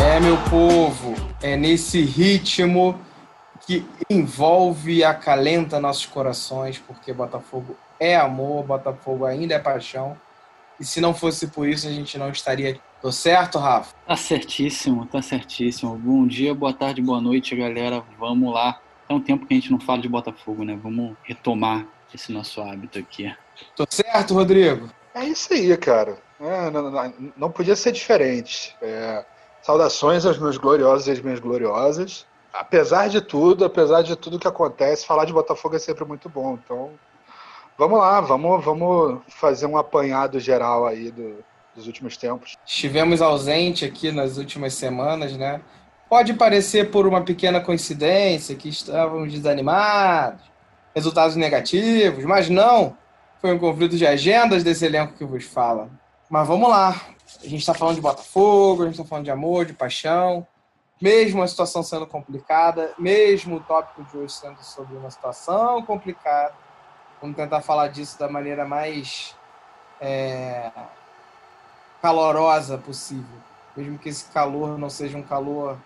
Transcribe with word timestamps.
É, 0.00 0.20
meu 0.20 0.36
povo, 0.50 1.14
é 1.42 1.56
nesse 1.56 2.02
ritmo 2.02 3.00
que 3.66 3.84
envolve 4.10 4.96
e 4.96 5.04
acalenta 5.04 5.80
nossos 5.80 6.06
corações, 6.06 6.78
porque 6.78 7.12
Botafogo 7.12 7.76
é 7.98 8.16
amor, 8.16 8.64
Botafogo 8.64 9.24
ainda 9.24 9.54
é 9.54 9.58
paixão. 9.58 10.16
E 10.78 10.84
se 10.84 11.00
não 11.00 11.14
fosse 11.14 11.46
por 11.48 11.68
isso, 11.68 11.86
a 11.86 11.90
gente 11.90 12.18
não 12.18 12.30
estaria 12.30 12.70
aqui. 12.70 12.80
Tô 13.00 13.12
certo, 13.12 13.58
Rafa? 13.58 13.94
Tá 14.06 14.16
certíssimo, 14.16 15.06
tá 15.06 15.20
certíssimo. 15.20 15.96
Bom 15.96 16.26
dia, 16.26 16.54
boa 16.54 16.72
tarde, 16.72 17.02
boa 17.02 17.20
noite, 17.20 17.54
galera. 17.54 18.02
Vamos 18.18 18.52
lá. 18.52 18.80
É 19.08 19.12
um 19.14 19.20
tempo 19.20 19.46
que 19.46 19.54
a 19.54 19.56
gente 19.56 19.70
não 19.70 19.78
fala 19.78 20.00
de 20.00 20.08
Botafogo, 20.08 20.64
né? 20.64 20.78
Vamos 20.82 21.14
retomar 21.22 21.86
esse 22.14 22.32
nosso 22.32 22.62
hábito 22.62 22.98
aqui. 22.98 23.32
Tô 23.76 23.84
certo, 23.88 24.34
Rodrigo? 24.34 24.88
É 25.14 25.24
isso 25.24 25.52
aí, 25.52 25.76
cara. 25.76 26.16
É, 26.40 26.70
não, 26.70 26.90
não, 26.90 27.14
não, 27.36 27.50
podia 27.50 27.76
ser 27.76 27.92
diferente. 27.92 28.76
É, 28.82 29.24
saudações 29.62 30.26
aos 30.26 30.38
meus 30.38 30.56
gloriosos 30.56 31.06
e 31.06 31.12
às 31.12 31.20
minhas 31.20 31.40
gloriosas. 31.40 32.26
Apesar 32.52 33.08
de 33.08 33.20
tudo, 33.20 33.64
apesar 33.64 34.02
de 34.02 34.14
tudo 34.16 34.38
que 34.38 34.46
acontece, 34.46 35.06
falar 35.06 35.24
de 35.24 35.32
Botafogo 35.32 35.76
é 35.76 35.78
sempre 35.78 36.04
muito 36.04 36.28
bom. 36.28 36.58
Então, 36.62 36.90
vamos 37.78 37.98
lá, 37.98 38.20
vamos, 38.20 38.64
vamos 38.64 39.20
fazer 39.28 39.66
um 39.66 39.76
apanhado 39.76 40.38
geral 40.38 40.86
aí 40.86 41.10
do, 41.10 41.44
dos 41.74 41.86
últimos 41.86 42.16
tempos. 42.16 42.56
Estivemos 42.66 43.22
ausente 43.22 43.84
aqui 43.84 44.12
nas 44.12 44.36
últimas 44.36 44.74
semanas, 44.74 45.36
né? 45.36 45.60
Pode 46.08 46.34
parecer 46.34 46.90
por 46.90 47.06
uma 47.06 47.22
pequena 47.22 47.60
coincidência 47.60 48.54
que 48.54 48.68
estávamos 48.68 49.32
desanimados, 49.32 50.42
resultados 50.94 51.34
negativos, 51.34 52.24
mas 52.24 52.48
não. 52.48 52.96
Foi 53.44 53.52
um 53.52 53.58
conflito 53.58 53.94
de 53.98 54.06
agendas 54.06 54.64
desse 54.64 54.86
elenco 54.86 55.18
que 55.18 55.22
vos 55.22 55.44
fala. 55.44 55.90
Mas 56.30 56.48
vamos 56.48 56.66
lá. 56.66 56.98
A 57.42 57.46
gente 57.46 57.60
está 57.60 57.74
falando 57.74 57.96
de 57.96 58.00
Botafogo, 58.00 58.80
a 58.80 58.86
gente 58.86 58.94
está 58.94 59.06
falando 59.06 59.26
de 59.26 59.30
amor, 59.30 59.66
de 59.66 59.74
paixão. 59.74 60.46
Mesmo 60.98 61.42
a 61.42 61.46
situação 61.46 61.82
sendo 61.82 62.06
complicada, 62.06 62.94
mesmo 62.98 63.56
o 63.56 63.60
tópico 63.60 64.02
de 64.04 64.16
hoje 64.16 64.32
sendo 64.32 64.62
sobre 64.62 64.96
uma 64.96 65.10
situação 65.10 65.82
complicada, 65.82 66.54
vamos 67.20 67.36
tentar 67.36 67.60
falar 67.60 67.88
disso 67.88 68.18
da 68.18 68.30
maneira 68.30 68.64
mais 68.64 69.36
é, 70.00 70.70
calorosa 72.00 72.78
possível. 72.78 73.38
Mesmo 73.76 73.98
que 73.98 74.08
esse 74.08 74.24
calor 74.30 74.78
não 74.78 74.88
seja 74.88 75.18
um 75.18 75.22
calor 75.22 75.76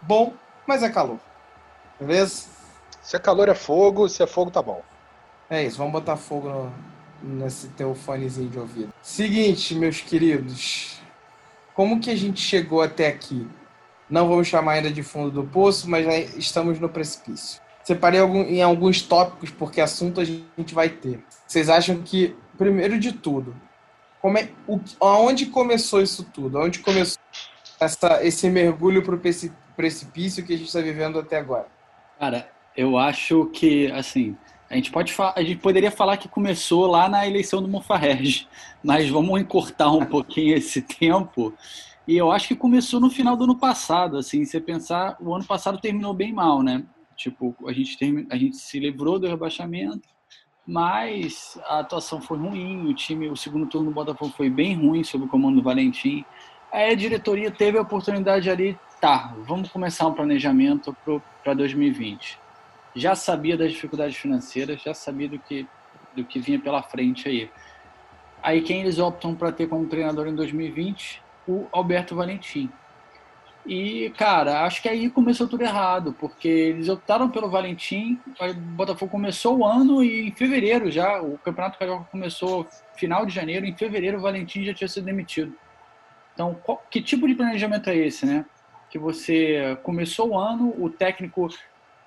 bom, 0.00 0.32
mas 0.66 0.82
é 0.82 0.88
calor. 0.88 1.18
Beleza? 2.00 2.48
Se 3.02 3.14
é 3.14 3.18
calor 3.18 3.50
é 3.50 3.54
fogo, 3.54 4.08
se 4.08 4.22
é 4.22 4.26
fogo 4.26 4.50
tá 4.50 4.62
bom. 4.62 4.80
É 5.54 5.62
isso, 5.62 5.78
vamos 5.78 5.92
botar 5.92 6.16
fogo 6.16 6.48
no, 6.48 6.72
nesse 7.22 7.68
teu 7.68 7.94
fonezinho 7.94 8.50
de 8.50 8.58
ouvido. 8.58 8.92
Seguinte, 9.00 9.72
meus 9.76 10.00
queridos, 10.00 10.98
como 11.74 12.00
que 12.00 12.10
a 12.10 12.16
gente 12.16 12.40
chegou 12.40 12.82
até 12.82 13.06
aqui? 13.06 13.46
Não 14.10 14.28
vamos 14.28 14.48
chamar 14.48 14.72
ainda 14.72 14.90
de 14.90 15.04
fundo 15.04 15.30
do 15.30 15.44
poço, 15.44 15.88
mas 15.88 16.04
já 16.04 16.18
estamos 16.36 16.80
no 16.80 16.88
precipício. 16.88 17.62
Separei 17.84 18.20
em 18.20 18.62
alguns 18.62 19.00
tópicos, 19.00 19.48
porque 19.50 19.80
assunto 19.80 20.20
a 20.20 20.24
gente 20.24 20.74
vai 20.74 20.88
ter. 20.88 21.22
Vocês 21.46 21.68
acham 21.68 22.02
que, 22.02 22.34
primeiro 22.58 22.98
de 22.98 23.12
tudo, 23.12 23.54
como 24.20 24.36
é, 24.38 24.48
o, 24.66 24.80
aonde 25.00 25.46
começou 25.46 26.02
isso 26.02 26.24
tudo? 26.24 26.58
Aonde 26.58 26.80
começou 26.80 27.22
essa, 27.78 28.24
esse 28.24 28.50
mergulho 28.50 29.04
para 29.04 29.14
o 29.14 29.20
precipício 29.76 30.44
que 30.44 30.54
a 30.54 30.56
gente 30.56 30.66
está 30.66 30.80
vivendo 30.80 31.16
até 31.16 31.36
agora? 31.36 31.68
Cara, 32.18 32.50
eu 32.76 32.98
acho 32.98 33.46
que, 33.52 33.92
assim, 33.92 34.36
a 34.68 34.74
gente, 34.76 34.90
pode 34.90 35.14
a 35.18 35.42
gente 35.42 35.60
poderia 35.60 35.90
falar 35.90 36.16
que 36.16 36.28
começou 36.28 36.86
lá 36.86 37.08
na 37.08 37.26
eleição 37.26 37.62
do 37.62 37.68
Monfarrege, 37.68 38.48
mas 38.82 39.08
vamos 39.08 39.40
encurtar 39.40 39.90
um 39.90 40.04
pouquinho 40.04 40.56
esse 40.56 40.82
tempo. 40.82 41.54
E 42.06 42.16
eu 42.16 42.30
acho 42.30 42.48
que 42.48 42.56
começou 42.56 43.00
no 43.00 43.10
final 43.10 43.36
do 43.36 43.44
ano 43.44 43.56
passado, 43.56 44.18
assim, 44.18 44.44
você 44.44 44.60
pensar, 44.60 45.16
o 45.20 45.34
ano 45.34 45.44
passado 45.44 45.78
terminou 45.78 46.12
bem 46.12 46.32
mal, 46.32 46.62
né? 46.62 46.84
Tipo, 47.16 47.54
a 47.66 47.72
gente, 47.72 47.96
a 48.30 48.36
gente 48.36 48.56
se 48.56 48.78
livrou 48.78 49.18
do 49.18 49.26
rebaixamento, 49.26 50.08
mas 50.66 51.58
a 51.66 51.78
atuação 51.78 52.20
foi 52.20 52.36
ruim, 52.36 52.86
o 52.86 52.94
time, 52.94 53.28
o 53.28 53.36
segundo 53.36 53.66
turno 53.66 53.88
do 53.88 53.94
Botafogo 53.94 54.34
foi 54.36 54.50
bem 54.50 54.74
ruim 54.74 55.04
sob 55.04 55.24
o 55.24 55.28
comando 55.28 55.56
do 55.56 55.62
Valentim. 55.62 56.24
Aí 56.72 56.90
a 56.90 56.94
diretoria 56.94 57.50
teve 57.50 57.78
a 57.78 57.82
oportunidade 57.82 58.50
ali, 58.50 58.78
tá, 59.00 59.34
vamos 59.46 59.70
começar 59.70 60.06
um 60.06 60.12
planejamento 60.12 60.94
para 61.42 61.54
2020 61.54 62.43
já 62.94 63.14
sabia 63.14 63.56
das 63.56 63.72
dificuldades 63.72 64.16
financeiras, 64.16 64.82
já 64.82 64.94
sabia 64.94 65.28
do 65.28 65.38
que, 65.38 65.66
do 66.14 66.24
que 66.24 66.38
vinha 66.38 66.58
pela 66.58 66.82
frente 66.82 67.28
aí. 67.28 67.50
Aí 68.42 68.60
quem 68.60 68.82
eles 68.82 68.98
optam 68.98 69.34
para 69.34 69.50
ter 69.50 69.66
como 69.68 69.86
treinador 69.86 70.26
em 70.26 70.34
2020? 70.34 71.22
O 71.48 71.66
Alberto 71.72 72.14
Valentim. 72.14 72.70
E, 73.66 74.12
cara, 74.18 74.64
acho 74.64 74.82
que 74.82 74.88
aí 74.88 75.08
começou 75.08 75.48
tudo 75.48 75.62
errado, 75.62 76.14
porque 76.20 76.48
eles 76.48 76.90
optaram 76.90 77.30
pelo 77.30 77.48
Valentim, 77.48 78.20
o 78.38 78.54
Botafogo 78.54 79.10
começou 79.10 79.58
o 79.58 79.64
ano 79.64 80.04
e 80.04 80.28
em 80.28 80.32
fevereiro 80.32 80.90
já, 80.90 81.22
o 81.22 81.38
Campeonato 81.38 81.78
Carioca 81.78 82.06
começou 82.10 82.66
final 82.94 83.24
de 83.24 83.34
janeiro, 83.34 83.64
em 83.64 83.74
fevereiro 83.74 84.18
o 84.18 84.20
Valentim 84.20 84.64
já 84.64 84.74
tinha 84.74 84.86
sido 84.86 85.04
demitido. 85.04 85.54
Então, 86.34 86.54
qual, 86.62 86.84
que 86.90 87.00
tipo 87.00 87.26
de 87.26 87.34
planejamento 87.34 87.88
é 87.88 87.96
esse, 87.96 88.26
né? 88.26 88.44
Que 88.90 88.98
você 88.98 89.78
começou 89.82 90.30
o 90.30 90.38
ano, 90.38 90.74
o 90.78 90.90
técnico 90.90 91.48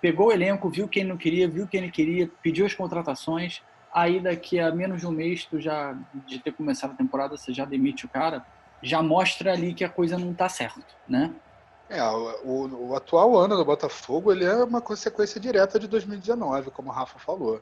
pegou 0.02 0.28
o 0.28 0.32
elenco, 0.32 0.70
viu 0.70 0.88
quem 0.88 1.04
não 1.04 1.18
queria, 1.18 1.48
viu 1.48 1.68
quem 1.68 1.82
ele 1.82 1.92
queria, 1.92 2.30
pediu 2.42 2.66
as 2.66 2.74
contratações. 2.74 3.62
Aí 3.94 4.20
daqui 4.20 4.60
a 4.60 4.72
menos 4.72 5.02
de 5.02 5.08
um 5.08 5.12
mês, 5.12 5.46
tu 5.46 5.60
já 5.60 5.98
de 6.26 6.40
ter 6.40 6.52
começado 6.54 6.92
a 6.92 6.96
temporada, 6.96 7.38
você 7.38 7.54
já 7.54 7.66
demite 7.66 8.06
o 8.06 8.10
cara, 8.10 8.46
já 8.82 9.02
mostra 9.02 9.54
ali 9.54 9.74
que 9.74 9.84
a 9.84 9.90
coisa 9.90 10.18
não 10.18 10.34
tá 10.34 10.48
certa, 10.48 10.86
né? 11.08 11.34
É, 11.90 12.04
o, 12.04 12.90
o, 12.90 12.96
atual 12.96 13.38
ano 13.38 13.56
do 13.56 13.64
Botafogo 13.64 14.32
ele 14.32 14.44
é 14.44 14.56
uma 14.56 14.82
consequência 14.82 15.40
direta 15.40 15.80
de 15.80 15.88
2019, 15.88 16.70
como 16.72 16.90
o 16.90 16.94
Rafa 16.94 17.18
falou. 17.18 17.62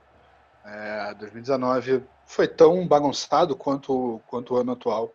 É, 0.66 1.13
2019 1.13 2.03
foi 2.25 2.47
tão 2.47 2.88
bagunçado 2.88 3.56
quanto, 3.56 4.19
quanto 4.25 4.56
o 4.56 4.57
ano 4.57 4.72
atual. 4.72 5.13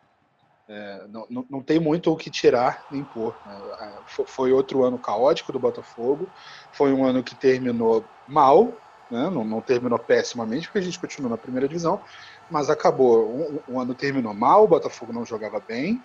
É, 0.72 1.03
não, 1.08 1.44
não, 1.50 1.60
tem 1.60 1.81
muito 1.81 2.12
o 2.12 2.16
que 2.16 2.31
tirar 2.31 2.86
nem 2.92 3.03
pôr. 3.03 3.34
Né? 3.44 3.60
É, 3.81 4.25
foi 4.25 4.53
outro 4.53 4.84
ano 4.84 4.97
caótico 4.97 5.53
do 5.53 5.58
Botafogo. 5.58 6.28
Foi 6.70 6.92
um 6.92 7.04
ano 7.04 7.25
que 7.25 7.34
terminou 7.34 8.04
mal, 8.28 8.66
né? 9.10 9.28
não, 9.31 9.42
não, 9.42 9.60
terminou 9.60 9.98
pessimamente, 9.98 10.69
porque 10.69 10.78
a 10.78 10.82
gente 10.82 11.00
continuou 11.00 11.28
na 11.28 11.36
primeira 11.36 11.66
divisão, 11.66 12.00
mas 12.48 12.70
acabou. 12.70 13.60
Um, 13.69 13.75
um, 13.75 13.81
ano 13.81 13.94
terminou 13.97 14.32
mal, 14.32 14.62
o 14.62 14.69
Botafogo 14.69 15.12
não 15.12 15.26
jogava 15.26 15.58
bem. 15.58 16.00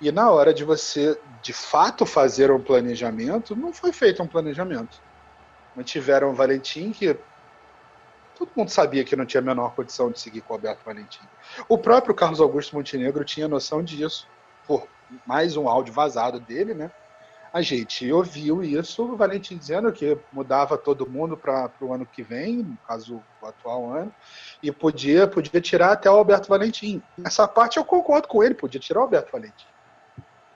E 0.00 0.10
na 0.10 0.32
hora 0.32 0.52
de 0.52 0.64
você, 0.64 1.16
de 1.40 1.52
fato, 1.52 2.04
fazer 2.04 2.50
um 2.50 2.60
planejamento, 2.60 3.54
não 3.54 3.72
foi 3.72 3.92
feito 3.92 4.20
um 4.20 4.26
planejamento. 4.26 5.00
Mantiveram 5.76 6.30
o 6.30 6.34
Valentim, 6.34 6.90
que 6.90 7.16
todo 8.42 8.50
mundo 8.56 8.70
sabia 8.70 9.04
que 9.04 9.14
não 9.14 9.24
tinha 9.24 9.40
a 9.40 9.44
menor 9.44 9.72
condição 9.74 10.10
de 10.10 10.18
seguir 10.18 10.40
com 10.40 10.52
o 10.52 10.56
Alberto 10.56 10.84
Valentim. 10.84 11.22
O 11.68 11.78
próprio 11.78 12.14
Carlos 12.14 12.40
Augusto 12.40 12.74
Montenegro 12.74 13.24
tinha 13.24 13.46
noção 13.46 13.82
disso, 13.82 14.26
por 14.66 14.86
mais 15.24 15.56
um 15.56 15.68
áudio 15.68 15.94
vazado 15.94 16.40
dele, 16.40 16.74
né? 16.74 16.90
A 17.52 17.60
gente 17.60 18.10
ouviu 18.10 18.64
isso, 18.64 19.04
o 19.04 19.16
Valentim 19.16 19.56
dizendo 19.56 19.92
que 19.92 20.18
mudava 20.32 20.76
todo 20.76 21.08
mundo 21.08 21.36
para 21.36 21.70
o 21.82 21.92
ano 21.92 22.06
que 22.06 22.22
vem, 22.22 22.56
no 22.56 22.78
caso 22.88 23.22
o 23.40 23.46
atual 23.46 23.92
ano, 23.92 24.12
e 24.62 24.72
podia, 24.72 25.28
podia 25.28 25.60
tirar 25.60 25.92
até 25.92 26.10
o 26.10 26.14
Alberto 26.14 26.48
Valentim. 26.48 27.02
Essa 27.22 27.46
parte 27.46 27.76
eu 27.76 27.84
concordo 27.84 28.26
com 28.26 28.42
ele, 28.42 28.54
podia 28.54 28.80
tirar 28.80 29.00
o 29.00 29.02
Alberto 29.02 29.30
Valentim. 29.30 29.66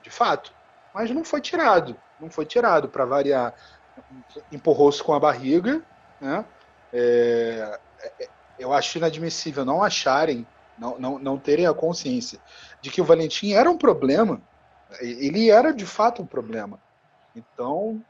De 0.01 0.09
fato. 0.09 0.51
Mas 0.93 1.11
não 1.11 1.23
foi 1.23 1.39
tirado. 1.39 1.95
Não 2.19 2.31
foi 2.31 2.45
tirado, 2.45 2.89
para 2.89 3.05
variar. 3.05 3.53
Empurrou-se 4.51 5.03
com 5.03 5.13
a 5.13 5.19
barriga, 5.19 5.83
né? 6.19 6.43
É, 6.93 7.79
é, 8.19 8.29
eu 8.59 8.73
acho 8.73 8.97
inadmissível 8.97 9.63
não 9.65 9.83
acharem, 9.83 10.45
não, 10.77 10.99
não, 10.99 11.19
não 11.19 11.37
terem 11.37 11.65
a 11.65 11.73
consciência 11.73 12.39
de 12.81 12.89
que 12.89 13.01
o 13.01 13.05
Valentim 13.05 13.53
era 13.53 13.69
um 13.69 13.77
problema. 13.77 14.41
Ele 15.01 15.49
era 15.49 15.73
de 15.73 15.85
fato 15.85 16.21
um 16.21 16.25
problema. 16.25 16.79
Então, 17.35 18.01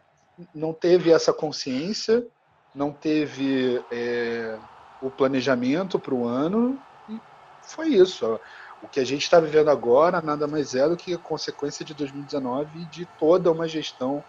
não 0.54 0.74
teve 0.74 1.12
essa 1.12 1.34
consciência, 1.34 2.26
não 2.74 2.92
teve 2.92 3.84
é, 3.92 4.58
o 5.02 5.10
planejamento 5.10 6.00
para 6.00 6.14
o 6.14 6.26
ano, 6.26 6.80
e 7.10 7.20
foi 7.64 7.90
isso. 7.90 8.40
O 8.82 8.88
que 8.88 9.00
a 9.00 9.06
gente 9.06 9.24
está 9.24 9.40
vivendo 9.40 9.70
agora 9.70 10.22
nada 10.22 10.48
mais 10.48 10.76
é 10.76 10.88
do 10.88 10.96
que 10.96 11.14
a 11.14 11.18
consequência 11.18 11.84
de 11.84 11.94
2019 11.94 12.80
e 12.80 12.86
de 12.86 13.06
toda 13.20 13.52
uma 13.52 13.68
gestão 13.68 14.24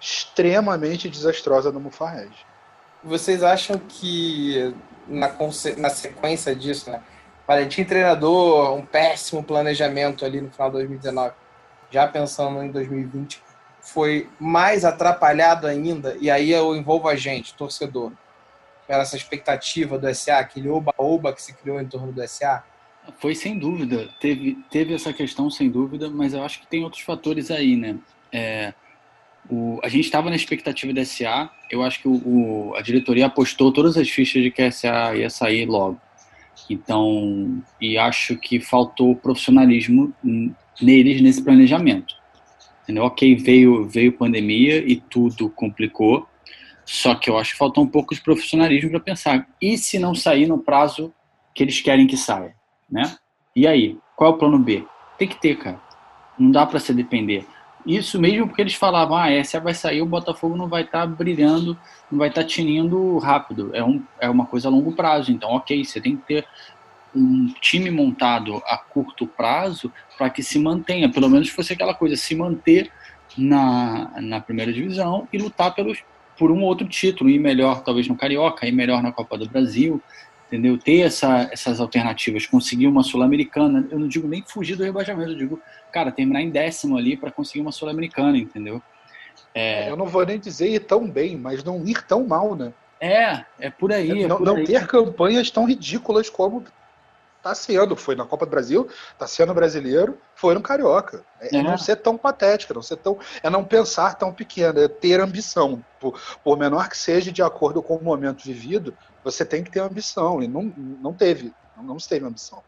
extremamente 0.00 1.08
desastrosa 1.08 1.72
do 1.72 1.80
Mufarrege. 1.80 2.47
Vocês 3.02 3.42
acham 3.42 3.78
que 3.78 4.74
na, 5.06 5.34
na 5.76 5.90
sequência 5.90 6.54
disso, 6.54 6.90
né? 6.90 7.00
Valentim 7.46 7.84
treinador, 7.84 8.74
um 8.74 8.84
péssimo 8.84 9.42
planejamento 9.42 10.24
ali 10.24 10.40
no 10.40 10.50
final 10.50 10.68
de 10.68 10.74
2019, 10.74 11.34
já 11.90 12.06
pensando 12.06 12.62
em 12.62 12.70
2020, 12.70 13.42
foi 13.80 14.28
mais 14.38 14.84
atrapalhado 14.84 15.66
ainda, 15.66 16.16
e 16.20 16.30
aí 16.30 16.50
eu 16.50 16.76
envolvo 16.76 17.08
a 17.08 17.16
gente, 17.16 17.54
torcedor. 17.54 18.12
Era 18.86 19.02
essa 19.02 19.16
expectativa 19.16 19.98
do 19.98 20.14
SA, 20.14 20.38
aquele 20.38 20.68
oba-oba 20.68 21.32
que 21.32 21.42
se 21.42 21.54
criou 21.54 21.80
em 21.80 21.86
torno 21.86 22.12
do 22.12 22.28
SA? 22.28 22.64
Foi 23.18 23.34
sem 23.34 23.58
dúvida. 23.58 24.08
Teve, 24.20 24.58
teve 24.70 24.94
essa 24.94 25.12
questão, 25.12 25.50
sem 25.50 25.70
dúvida, 25.70 26.10
mas 26.10 26.34
eu 26.34 26.42
acho 26.42 26.60
que 26.60 26.66
tem 26.66 26.84
outros 26.84 27.02
fatores 27.02 27.50
aí, 27.50 27.76
né? 27.76 27.96
É, 28.30 28.74
o, 29.50 29.80
a 29.82 29.88
gente 29.88 30.04
estava 30.04 30.30
na 30.30 30.36
expectativa 30.36 30.92
da 30.92 31.04
SA, 31.04 31.50
eu 31.70 31.82
acho 31.82 32.00
que 32.00 32.08
o, 32.08 32.74
a 32.76 32.82
diretoria 32.82 33.26
apostou 33.26 33.72
todas 33.72 33.96
as 33.96 34.08
fichas 34.08 34.42
de 34.42 34.50
que 34.50 34.62
a 34.62 34.70
SA 34.70 35.16
ia 35.16 35.30
sair 35.30 35.66
logo. 35.66 36.00
Então, 36.68 37.62
e 37.80 37.96
acho 37.96 38.36
que 38.36 38.60
faltou 38.60 39.16
profissionalismo 39.16 40.12
neles 40.80 41.20
nesse 41.20 41.42
planejamento. 41.42 42.14
Entendeu? 42.82 43.04
Ok, 43.04 43.36
veio, 43.36 43.86
veio 43.88 44.12
pandemia 44.12 44.78
e 44.78 44.96
tudo 44.96 45.48
complicou, 45.50 46.26
só 46.84 47.14
que 47.14 47.28
eu 47.28 47.36
acho 47.36 47.52
que 47.52 47.58
faltou 47.58 47.84
um 47.84 47.88
pouco 47.88 48.14
de 48.14 48.20
profissionalismo 48.20 48.90
para 48.90 49.00
pensar. 49.00 49.46
E 49.60 49.76
se 49.76 49.98
não 49.98 50.14
sair 50.14 50.46
no 50.46 50.58
prazo 50.58 51.12
que 51.54 51.62
eles 51.62 51.80
querem 51.80 52.06
que 52.06 52.16
saia? 52.16 52.54
Né? 52.90 53.14
E 53.54 53.66
aí? 53.66 53.98
Qual 54.16 54.32
é 54.32 54.34
o 54.34 54.38
plano 54.38 54.58
B? 54.58 54.84
Tem 55.18 55.28
que 55.28 55.38
ter, 55.38 55.58
cara. 55.58 55.80
Não 56.38 56.50
dá 56.50 56.64
para 56.64 56.80
se 56.80 56.94
depender. 56.94 57.44
Isso 57.86 58.20
mesmo 58.20 58.46
porque 58.46 58.62
eles 58.62 58.74
falavam, 58.74 59.16
ah, 59.16 59.30
essa 59.30 59.60
vai 59.60 59.74
sair, 59.74 60.02
o 60.02 60.06
Botafogo 60.06 60.56
não 60.56 60.68
vai 60.68 60.82
estar 60.82 61.00
tá 61.00 61.06
brilhando, 61.06 61.78
não 62.10 62.18
vai 62.18 62.28
estar 62.28 62.42
tá 62.42 62.46
tinindo 62.46 63.18
rápido. 63.18 63.70
É, 63.74 63.82
um, 63.82 64.02
é 64.20 64.28
uma 64.28 64.46
coisa 64.46 64.68
a 64.68 64.70
longo 64.70 64.92
prazo. 64.92 65.32
Então, 65.32 65.50
ok, 65.50 65.84
você 65.84 66.00
tem 66.00 66.16
que 66.16 66.26
ter 66.26 66.46
um 67.14 67.52
time 67.60 67.90
montado 67.90 68.62
a 68.66 68.76
curto 68.76 69.26
prazo 69.26 69.92
para 70.16 70.28
que 70.28 70.42
se 70.42 70.58
mantenha, 70.58 71.10
pelo 71.10 71.28
menos 71.28 71.48
fosse 71.48 71.72
aquela 71.72 71.94
coisa, 71.94 72.16
se 72.16 72.34
manter 72.34 72.90
na, 73.36 74.20
na 74.20 74.40
primeira 74.40 74.72
divisão 74.72 75.26
e 75.32 75.38
lutar 75.38 75.74
pelos, 75.74 76.02
por 76.38 76.50
um 76.50 76.62
outro 76.62 76.86
título, 76.88 77.30
ir 77.30 77.38
melhor 77.38 77.82
talvez 77.82 78.06
no 78.08 78.16
Carioca, 78.16 78.66
ir 78.66 78.72
melhor 78.72 79.02
na 79.02 79.12
Copa 79.12 79.38
do 79.38 79.48
Brasil, 79.48 80.02
entendeu? 80.48 80.76
Ter 80.78 81.00
essa, 81.00 81.48
essas 81.52 81.78
alternativas, 81.78 82.46
conseguir 82.46 82.86
uma 82.86 83.02
Sul-Americana, 83.02 83.86
eu 83.90 83.98
não 83.98 84.08
digo 84.08 84.26
nem 84.26 84.42
fugir 84.42 84.76
do 84.76 84.82
rebaixamento, 84.82 85.32
eu 85.32 85.36
digo, 85.36 85.62
cara, 85.92 86.10
terminar 86.10 86.42
em 86.42 86.50
décimo 86.50 86.96
ali 86.96 87.16
para 87.16 87.30
conseguir 87.30 87.60
uma 87.60 87.70
Sul-Americana, 87.72 88.36
entendeu? 88.36 88.82
É... 89.54 89.90
Eu 89.90 89.96
não 89.96 90.06
vou 90.06 90.24
nem 90.24 90.38
dizer 90.38 90.68
ir 90.68 90.80
tão 90.80 91.08
bem, 91.08 91.36
mas 91.36 91.62
não 91.62 91.86
ir 91.86 92.02
tão 92.02 92.26
mal, 92.26 92.56
né? 92.56 92.72
É, 93.00 93.44
é 93.60 93.70
por 93.70 93.92
aí. 93.92 94.24
É 94.24 94.26
não, 94.26 94.38
por 94.38 94.46
não 94.46 94.56
aí. 94.56 94.64
ter 94.64 94.86
campanhas 94.86 95.50
tão 95.50 95.66
ridículas 95.66 96.28
como 96.28 96.64
tá 97.48 97.54
sendo, 97.54 97.96
foi 97.96 98.14
na 98.14 98.26
Copa 98.26 98.44
do 98.44 98.50
Brasil, 98.50 98.88
tá 99.18 99.26
sendo 99.26 99.54
brasileiro, 99.54 100.18
foi 100.34 100.54
no 100.54 100.60
Carioca. 100.60 101.24
É, 101.40 101.56
é. 101.56 101.62
não 101.62 101.78
ser 101.78 101.96
tão 101.96 102.16
patética, 102.16 102.74
não 102.74 102.82
ser 102.82 102.96
tão, 102.96 103.18
é 103.42 103.48
não 103.48 103.64
pensar 103.64 104.14
tão 104.14 104.32
pequeno, 104.32 104.80
é 104.80 104.88
ter 104.88 105.20
ambição. 105.20 105.82
Por, 105.98 106.20
por, 106.44 106.58
menor 106.58 106.88
que 106.88 106.96
seja, 106.96 107.32
de 107.32 107.42
acordo 107.42 107.82
com 107.82 107.96
o 107.96 108.04
momento 108.04 108.44
vivido, 108.44 108.94
você 109.24 109.44
tem 109.44 109.64
que 109.64 109.70
ter 109.70 109.80
ambição. 109.80 110.42
E 110.42 110.48
não, 110.48 110.72
não 110.76 111.14
teve, 111.14 111.52
não, 111.76 111.82
não 111.82 111.96
teve 111.96 112.26
ambição. 112.26 112.62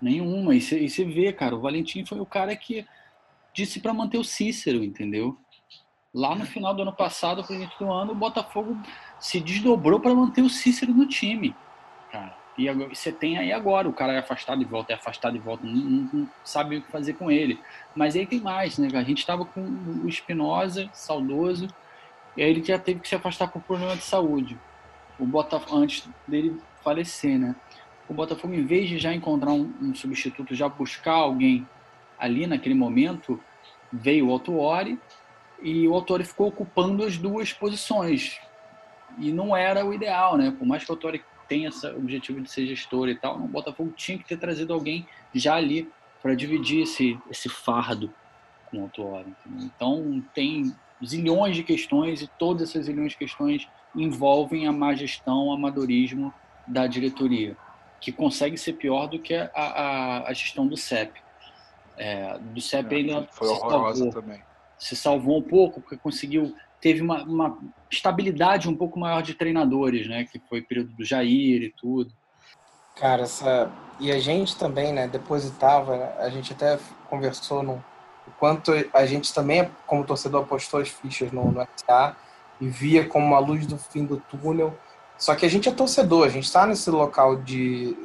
Nenhuma. 0.00 0.54
E 0.54 0.60
você 0.60 1.04
vê, 1.04 1.32
cara, 1.32 1.54
o 1.54 1.60
Valentim 1.60 2.04
foi 2.06 2.18
o 2.18 2.26
cara 2.26 2.56
que 2.56 2.86
disse 3.52 3.78
para 3.78 3.92
manter 3.92 4.18
o 4.18 4.24
Cícero, 4.24 4.82
entendeu? 4.82 5.36
Lá 6.12 6.34
no 6.34 6.46
final 6.46 6.74
do 6.74 6.82
ano 6.82 6.92
passado, 6.92 7.44
pro 7.44 7.54
início 7.54 7.78
do 7.78 7.92
ano, 7.92 8.12
o 8.12 8.16
Botafogo 8.16 8.76
se 9.18 9.40
desdobrou 9.40 10.00
para 10.00 10.14
manter 10.14 10.42
o 10.42 10.48
Cícero 10.48 10.92
no 10.92 11.06
time, 11.06 11.54
cara. 12.10 12.43
E 12.56 12.70
você 12.70 13.10
tem 13.10 13.36
aí 13.36 13.52
agora, 13.52 13.88
o 13.88 13.92
cara 13.92 14.12
é 14.12 14.18
afastado 14.18 14.62
e 14.62 14.64
volta, 14.64 14.92
é 14.92 14.96
afastado 14.96 15.36
e 15.36 15.40
volta, 15.40 15.66
não, 15.66 15.74
não, 15.74 16.10
não, 16.12 16.28
sabe 16.44 16.76
o 16.76 16.82
que 16.82 16.90
fazer 16.90 17.14
com 17.14 17.30
ele. 17.30 17.58
Mas 17.96 18.14
aí 18.14 18.26
tem 18.26 18.40
mais, 18.40 18.78
né? 18.78 18.88
A 18.94 19.02
gente 19.02 19.18
estava 19.18 19.44
com 19.44 19.60
o 19.60 20.08
Espinosa, 20.08 20.88
saudoso, 20.92 21.68
e 22.36 22.42
aí 22.42 22.50
ele 22.50 22.62
já 22.62 22.78
teve 22.78 23.00
que 23.00 23.08
se 23.08 23.16
afastar 23.16 23.48
por 23.48 23.60
problema 23.62 23.96
de 23.96 24.04
saúde. 24.04 24.56
O 25.18 25.26
Botafogo, 25.26 25.76
antes 25.76 26.08
dele 26.28 26.60
falecer, 26.82 27.38
né? 27.38 27.56
O 28.08 28.14
Botafogo, 28.14 28.54
em 28.54 28.64
vez 28.64 28.88
de 28.88 28.98
já 28.98 29.12
encontrar 29.12 29.52
um, 29.52 29.72
um 29.80 29.94
substituto, 29.94 30.54
já 30.54 30.68
buscar 30.68 31.14
alguém 31.14 31.66
ali 32.18 32.46
naquele 32.46 32.74
momento, 32.74 33.40
veio 33.92 34.28
o 34.28 34.32
Autuori 34.32 34.98
e 35.60 35.88
o 35.88 35.94
Autuori 35.94 36.24
ficou 36.24 36.48
ocupando 36.48 37.04
as 37.04 37.16
duas 37.16 37.52
posições. 37.52 38.38
E 39.18 39.32
não 39.32 39.56
era 39.56 39.84
o 39.84 39.92
ideal, 39.92 40.36
né? 40.36 40.54
Por 40.56 40.66
mais 40.66 40.84
que 40.84 40.90
o 40.90 40.94
Autuori 40.94 41.24
tem 41.48 41.64
esse 41.64 41.86
objetivo 41.86 42.40
de 42.40 42.50
ser 42.50 42.66
gestor 42.66 43.08
e 43.08 43.14
tal, 43.14 43.36
o 43.36 43.48
Botafogo 43.48 43.92
tinha 43.96 44.18
que 44.18 44.24
ter 44.24 44.36
trazido 44.36 44.72
alguém 44.72 45.06
já 45.34 45.54
ali 45.54 45.90
para 46.22 46.34
dividir 46.34 46.82
esse, 46.82 47.18
esse 47.30 47.48
fardo 47.48 48.12
com 48.70 48.78
o 48.78 48.82
Autuori. 48.82 49.34
Então 49.60 50.22
tem 50.34 50.74
zilhões 51.04 51.56
de 51.56 51.62
questões 51.62 52.22
e 52.22 52.26
todas 52.38 52.70
essas 52.70 52.86
zilhões 52.86 53.12
de 53.12 53.18
questões 53.18 53.68
envolvem 53.94 54.66
a 54.66 54.72
má 54.72 54.94
gestão, 54.94 55.48
o 55.48 55.52
amadorismo 55.52 56.32
da 56.66 56.86
diretoria, 56.86 57.56
que 58.00 58.10
consegue 58.10 58.56
ser 58.56 58.74
pior 58.74 59.06
do 59.06 59.18
que 59.18 59.34
a, 59.34 59.50
a, 59.54 60.28
a 60.28 60.32
gestão 60.32 60.66
do 60.66 60.76
CEP. 60.76 61.12
É, 61.96 62.38
do 62.38 62.60
CEP 62.60 62.94
é, 62.94 62.98
ainda 62.98 63.28
foi 63.30 63.48
horrorosa 63.48 64.04
salvou, 64.04 64.22
também. 64.22 64.42
Se 64.78 64.96
salvou 64.96 65.38
um 65.38 65.42
pouco 65.42 65.80
porque 65.80 65.96
conseguiu 65.96 66.54
teve 66.84 67.00
uma, 67.00 67.22
uma, 67.22 67.58
estabilidade 67.90 68.68
um 68.68 68.76
pouco 68.76 68.98
maior 68.98 69.22
de 69.22 69.32
treinadores, 69.32 70.06
né? 70.06 70.24
Que 70.30 70.38
foi 70.38 70.60
o 70.60 70.66
período 70.66 70.90
do 70.90 71.02
Jair 71.02 71.62
e 71.62 71.70
tudo. 71.70 72.12
Cara, 72.94 73.22
essa 73.22 73.72
e 73.98 74.12
a 74.12 74.20
gente 74.20 74.54
também, 74.58 74.92
né? 74.92 75.08
Depositava, 75.08 75.96
né, 75.96 76.12
a 76.18 76.28
gente 76.28 76.52
até 76.52 76.78
conversou 77.08 77.62
no 77.62 77.82
o 78.26 78.30
quanto 78.38 78.72
a 78.92 79.06
gente 79.06 79.32
também, 79.32 79.70
como 79.86 80.04
torcedor, 80.04 80.42
apostou 80.42 80.80
as 80.80 80.88
fichas 80.88 81.32
no, 81.32 81.50
no 81.50 81.66
SA 81.76 82.16
e 82.60 82.68
via 82.68 83.06
como 83.06 83.26
uma 83.26 83.38
luz 83.38 83.66
do 83.66 83.78
fim 83.78 84.04
do 84.04 84.18
túnel. 84.18 84.78
Só 85.16 85.34
que 85.34 85.46
a 85.46 85.48
gente 85.48 85.68
é 85.68 85.72
torcedor, 85.72 86.26
a 86.26 86.30
gente 86.30 86.44
está 86.44 86.66
nesse 86.66 86.90
local 86.90 87.36
de. 87.36 87.96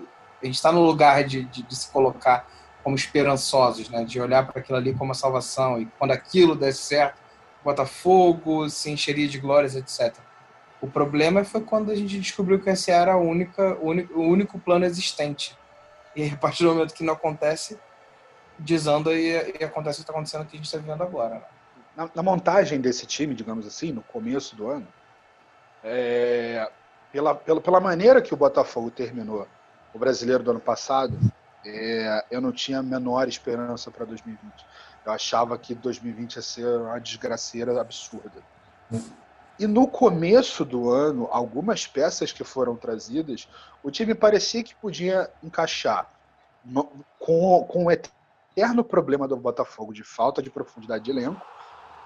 A 0.42 0.46
gente 0.46 0.56
está 0.56 0.72
no 0.72 0.86
lugar 0.86 1.26
de, 1.26 1.44
de, 1.44 1.64
de, 1.64 1.76
se 1.76 1.92
colocar 1.92 2.48
como 2.82 2.96
esperançosos, 2.96 3.90
né? 3.90 4.06
De 4.06 4.22
olhar 4.22 4.48
para 4.48 4.62
aquilo 4.62 4.78
ali 4.78 4.94
como 4.94 5.12
a 5.12 5.16
salvação. 5.16 5.82
E 5.82 5.86
quando 5.98 6.12
aquilo 6.12 6.56
der 6.56 6.74
certo, 6.74 7.29
Botafogo 7.64 8.70
se 8.70 8.90
encheria 8.90 9.28
de 9.28 9.40
glórias, 9.40 9.76
etc. 9.76 10.16
O 10.82 10.88
problema 10.88 11.44
foi 11.44 11.62
quando 11.62 11.92
a 11.92 11.96
gente 11.96 12.20
descobriu 12.20 12.60
que 12.60 12.70
esse 12.70 12.90
era 12.90 13.14
a 13.14 13.18
única, 13.18 13.78
o, 13.82 13.90
único, 14.22 14.58
plano 14.60 14.86
existente. 14.86 15.58
E 16.16 16.30
a 16.30 16.38
partir 16.38 16.64
do 16.64 16.74
momento 16.74 16.94
que 16.94 17.04
não 17.04 17.14
acontece, 17.14 17.78
desanda 18.58 19.14
e, 19.14 19.58
e 19.60 19.64
acontece 19.64 20.00
o 20.00 20.04
que 20.04 20.04
está 20.04 20.14
acontecendo 20.14 20.46
que 20.46 20.56
a 20.56 20.58
gente 20.58 20.66
está 20.66 20.78
vivendo 20.78 21.02
agora. 21.02 21.36
Né? 21.36 21.42
Na, 21.96 22.10
na, 22.16 22.24
montagem 22.24 22.80
desse 22.80 23.06
time, 23.06 23.36
digamos 23.36 23.68
assim, 23.68 23.92
no 23.92 24.02
começo 24.02 24.56
do 24.56 24.70
ano, 24.70 24.88
é, 25.84 26.70
pela, 27.12 27.36
pela, 27.36 27.60
pela 27.60 27.80
maneira 27.80 28.22
que 28.22 28.34
o 28.34 28.38
Botafogo 28.38 28.90
terminou 28.90 29.48
o 29.94 30.00
brasileiro 30.00 30.44
do 30.44 30.52
ano 30.52 30.60
passado, 30.60 31.18
é, 31.66 32.24
eu 32.32 32.40
não 32.40 32.52
tinha 32.52 32.80
a 32.80 32.84
menor 32.84 33.28
esperança 33.28 33.92
para 33.92 34.06
2020. 34.06 34.66
Eu 35.06 35.12
achava 35.12 35.58
que 35.58 35.74
2020 35.74 36.36
ia 36.36 36.42
ser 36.42 36.66
uma 36.66 37.00
desgraceira 37.00 37.80
absurda. 37.80 38.44
E 39.58 39.68
no 39.68 39.88
começo 39.88 40.64
do 40.64 40.90
ano, 40.90 41.28
algumas 41.32 41.86
peças 41.86 42.32
que 42.32 42.44
foram 42.44 42.76
trazidas, 42.76 43.48
o 43.84 43.92
time 43.92 44.16
parecia 44.16 44.64
que 44.64 44.74
podia 44.76 45.30
encaixar 45.44 46.10
com, 47.20 47.64
com 47.64 47.86
o 47.86 47.92
eterno 47.92 48.84
problema 48.84 49.28
do 49.28 49.36
Botafogo 49.36 49.94
de 49.94 50.04
falta 50.04 50.42
de 50.42 50.50
profundidade 50.50 51.04
de 51.04 51.12
elenco, 51.12 51.46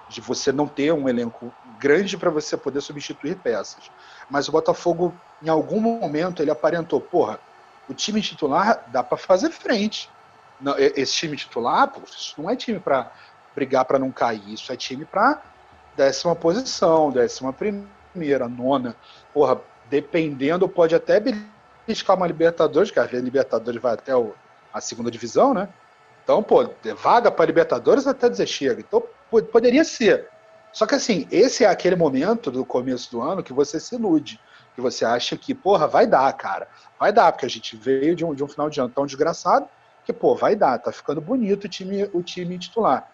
de 0.08 0.20
você 0.20 0.52
não 0.52 0.66
ter 0.66 0.92
um 0.92 1.08
elenco 1.08 1.52
grande 1.78 2.16
para 2.16 2.30
você 2.30 2.56
poder 2.56 2.80
substituir 2.80 3.36
peças. 3.36 3.90
Mas 4.28 4.48
o 4.48 4.52
Botafogo, 4.52 5.14
em 5.42 5.48
algum 5.48 5.80
momento, 5.80 6.42
ele 6.42 6.50
aparentou, 6.50 7.00
porra, 7.00 7.38
o 7.88 7.94
time 7.94 8.20
titular 8.20 8.84
dá 8.88 9.02
para 9.02 9.16
fazer 9.16 9.50
frente. 9.50 10.10
Não, 10.64 10.74
esse 10.78 11.12
time 11.12 11.36
titular, 11.36 11.88
pô, 11.88 12.00
isso 12.06 12.34
não 12.40 12.48
é 12.48 12.56
time 12.56 12.80
para 12.80 13.12
brigar 13.54 13.84
para 13.84 13.98
não 13.98 14.10
cair, 14.10 14.54
isso 14.54 14.72
é 14.72 14.76
time 14.76 15.04
para 15.04 15.42
décima 15.94 16.34
posição, 16.34 17.10
décima 17.10 17.52
primeira, 17.52 18.48
nona. 18.48 18.96
Porra, 19.32 19.60
dependendo, 19.90 20.66
pode 20.66 20.94
até 20.94 21.20
beliscar 21.20 22.16
uma 22.16 22.26
Libertadores, 22.26 22.90
que 22.90 22.98
a 22.98 23.04
Libertadores 23.04 23.80
vai 23.80 23.92
até 23.92 24.16
o, 24.16 24.32
a 24.72 24.80
segunda 24.80 25.10
divisão, 25.10 25.52
né? 25.52 25.68
Então, 26.22 26.42
pô, 26.42 26.66
vaga 26.96 27.30
para 27.30 27.44
Libertadores 27.44 28.06
até 28.06 28.30
dizer 28.30 28.46
chega. 28.46 28.80
Então, 28.80 29.02
poderia 29.52 29.84
ser. 29.84 30.30
Só 30.72 30.86
que 30.86 30.94
assim, 30.94 31.28
esse 31.30 31.62
é 31.62 31.68
aquele 31.68 31.94
momento 31.94 32.50
do 32.50 32.64
começo 32.64 33.10
do 33.10 33.20
ano 33.20 33.42
que 33.42 33.52
você 33.52 33.78
se 33.78 33.94
ilude. 33.94 34.40
Que 34.74 34.80
você 34.80 35.04
acha 35.04 35.36
que, 35.36 35.54
porra, 35.54 35.86
vai 35.86 36.06
dar, 36.06 36.32
cara. 36.32 36.66
Vai 36.98 37.12
dar, 37.12 37.30
porque 37.30 37.44
a 37.44 37.50
gente 37.50 37.76
veio 37.76 38.16
de 38.16 38.24
um, 38.24 38.34
de 38.34 38.42
um 38.42 38.48
final 38.48 38.70
de 38.70 38.80
ano 38.80 38.88
tão 38.88 39.04
desgraçado 39.04 39.68
que, 40.04 40.12
pô, 40.12 40.34
vai 40.34 40.54
dar, 40.54 40.78
tá 40.78 40.92
ficando 40.92 41.20
bonito 41.20 41.64
o 41.64 41.68
time, 41.68 42.08
o 42.12 42.22
time 42.22 42.58
titular. 42.58 43.06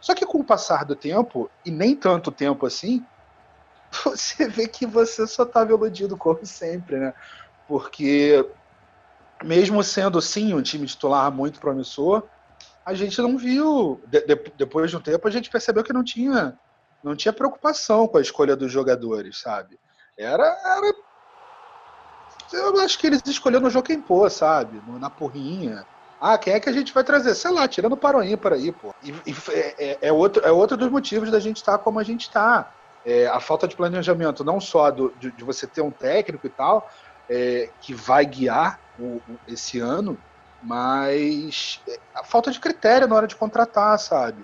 Só 0.00 0.14
que 0.14 0.26
com 0.26 0.38
o 0.38 0.44
passar 0.44 0.84
do 0.84 0.96
tempo, 0.96 1.50
e 1.64 1.70
nem 1.70 1.94
tanto 1.94 2.32
tempo 2.32 2.66
assim, 2.66 3.06
você 4.04 4.48
vê 4.48 4.66
que 4.66 4.86
você 4.86 5.26
só 5.26 5.44
estava 5.44 5.70
iludido 5.70 6.16
como 6.16 6.44
sempre, 6.44 6.98
né? 6.98 7.12
Porque 7.68 8.44
mesmo 9.42 9.82
sendo 9.82 10.20
sim 10.20 10.54
um 10.54 10.62
time 10.62 10.86
titular 10.86 11.30
muito 11.30 11.60
promissor, 11.60 12.28
a 12.86 12.94
gente 12.94 13.20
não 13.20 13.36
viu, 13.36 14.02
de, 14.06 14.20
de, 14.22 14.34
depois 14.56 14.90
de 14.90 14.96
um 14.96 15.00
tempo, 15.00 15.26
a 15.26 15.30
gente 15.30 15.50
percebeu 15.50 15.82
que 15.82 15.92
não 15.92 16.04
tinha, 16.04 16.58
não 17.02 17.16
tinha 17.16 17.32
preocupação 17.32 18.06
com 18.06 18.18
a 18.18 18.22
escolha 18.22 18.56
dos 18.56 18.70
jogadores, 18.70 19.40
sabe? 19.40 19.78
Era, 20.18 20.44
era 20.44 20.92
eu 22.52 22.80
acho 22.80 22.98
que 22.98 23.06
eles 23.06 23.22
escolheram 23.26 23.64
no 23.64 23.70
Joaquim 23.70 24.00
Pô, 24.00 24.28
sabe? 24.30 24.80
Na 25.00 25.10
porrinha. 25.10 25.84
Ah, 26.20 26.38
quem 26.38 26.54
é 26.54 26.60
que 26.60 26.68
a 26.68 26.72
gente 26.72 26.92
vai 26.92 27.04
trazer? 27.04 27.34
Sei 27.34 27.50
lá, 27.50 27.66
tirando 27.68 27.92
o 27.92 27.96
Paroim 27.96 28.36
para 28.36 28.56
aí, 28.56 28.72
pô. 28.72 28.94
E, 29.02 29.10
e 29.10 29.36
é, 29.50 29.74
é, 29.78 29.98
é, 30.08 30.12
outro, 30.12 30.44
é 30.44 30.50
outro 30.50 30.76
dos 30.76 30.90
motivos 30.90 31.30
da 31.30 31.40
gente 31.40 31.56
estar 31.56 31.78
tá 31.78 31.78
como 31.78 31.98
a 31.98 32.04
gente 32.04 32.22
está. 32.22 32.72
É, 33.04 33.26
a 33.26 33.40
falta 33.40 33.68
de 33.68 33.76
planejamento, 33.76 34.42
não 34.42 34.60
só 34.60 34.90
do, 34.90 35.12
de, 35.18 35.30
de, 35.30 35.44
você 35.44 35.66
ter 35.66 35.82
um 35.82 35.90
técnico 35.90 36.46
e 36.46 36.50
tal, 36.50 36.90
é, 37.28 37.68
que 37.80 37.92
vai 37.92 38.24
guiar 38.24 38.80
o, 38.98 39.20
o, 39.28 39.38
esse 39.46 39.78
ano, 39.78 40.16
mas 40.62 41.82
é, 41.86 41.98
a 42.14 42.24
falta 42.24 42.50
de 42.50 42.58
critério 42.58 43.06
na 43.06 43.14
hora 43.14 43.26
de 43.26 43.36
contratar, 43.36 43.98
sabe? 43.98 44.42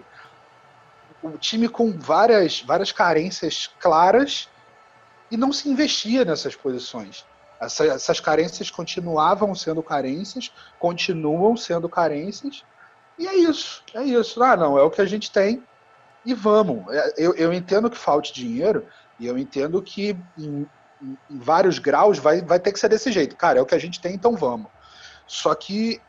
O 1.22 1.38
time 1.38 1.68
com 1.68 1.92
várias, 1.98 2.60
várias 2.60 2.92
carências 2.92 3.70
claras 3.78 4.48
e 5.30 5.36
não 5.36 5.52
se 5.52 5.68
investia 5.68 6.24
nessas 6.24 6.54
posições. 6.54 7.24
Essa, 7.60 7.84
essas 7.86 8.20
carências 8.20 8.70
continuavam 8.70 9.54
sendo 9.54 9.82
carências, 9.82 10.50
continuam 10.78 11.56
sendo 11.56 11.88
carências, 11.88 12.64
e 13.18 13.28
é 13.28 13.34
isso, 13.34 13.82
é 13.94 14.02
isso. 14.02 14.42
Ah, 14.42 14.56
não, 14.56 14.78
é 14.78 14.82
o 14.82 14.90
que 14.90 15.02
a 15.02 15.06
gente 15.06 15.30
tem 15.30 15.62
e 16.24 16.34
vamos. 16.34 16.92
É, 16.92 17.14
eu, 17.18 17.34
eu 17.34 17.52
entendo 17.52 17.90
que 17.90 17.98
falte 17.98 18.32
dinheiro 18.32 18.86
e 19.18 19.26
eu 19.26 19.36
entendo 19.36 19.82
que 19.82 20.16
em, 20.38 20.66
em, 21.02 21.18
vários 21.28 21.78
graus 21.78 22.18
vai, 22.18 22.40
vai 22.40 22.58
ter 22.58 22.72
que 22.72 22.80
ser 22.80 22.88
desse 22.88 23.12
jeito. 23.12 23.36
Cara, 23.36 23.58
é 23.58 23.62
o 23.62 23.66
que 23.66 23.74
a 23.74 23.78
gente 23.78 24.00
tem, 24.00 24.14
então 24.14 24.36
vamos. 24.36 24.70
Só 25.26 25.54
que 25.54 26.00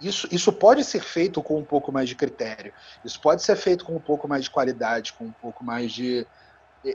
isso, 0.00 0.28
isso 0.30 0.52
pode 0.52 0.84
ser 0.84 1.02
feito 1.02 1.42
com 1.42 1.58
um 1.58 1.64
pouco 1.64 1.92
mais 1.92 2.08
de 2.08 2.14
critério. 2.14 2.72
Isso 3.04 3.20
pode 3.20 3.42
ser 3.42 3.56
feito 3.56 3.84
com 3.84 3.94
um 3.94 4.00
pouco 4.00 4.26
mais 4.26 4.44
de 4.44 4.50
qualidade, 4.50 5.12
com 5.12 5.24
um 5.24 5.32
pouco 5.32 5.64
mais 5.64 5.92
de, 5.92 6.26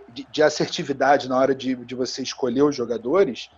de, 0.07 0.25
de 0.25 0.43
assertividade 0.43 1.27
na 1.27 1.37
hora 1.37 1.55
de, 1.55 1.75
de 1.85 1.95
você 1.95 2.21
escolher 2.21 2.63
os 2.63 2.75
jogadores 2.75 3.49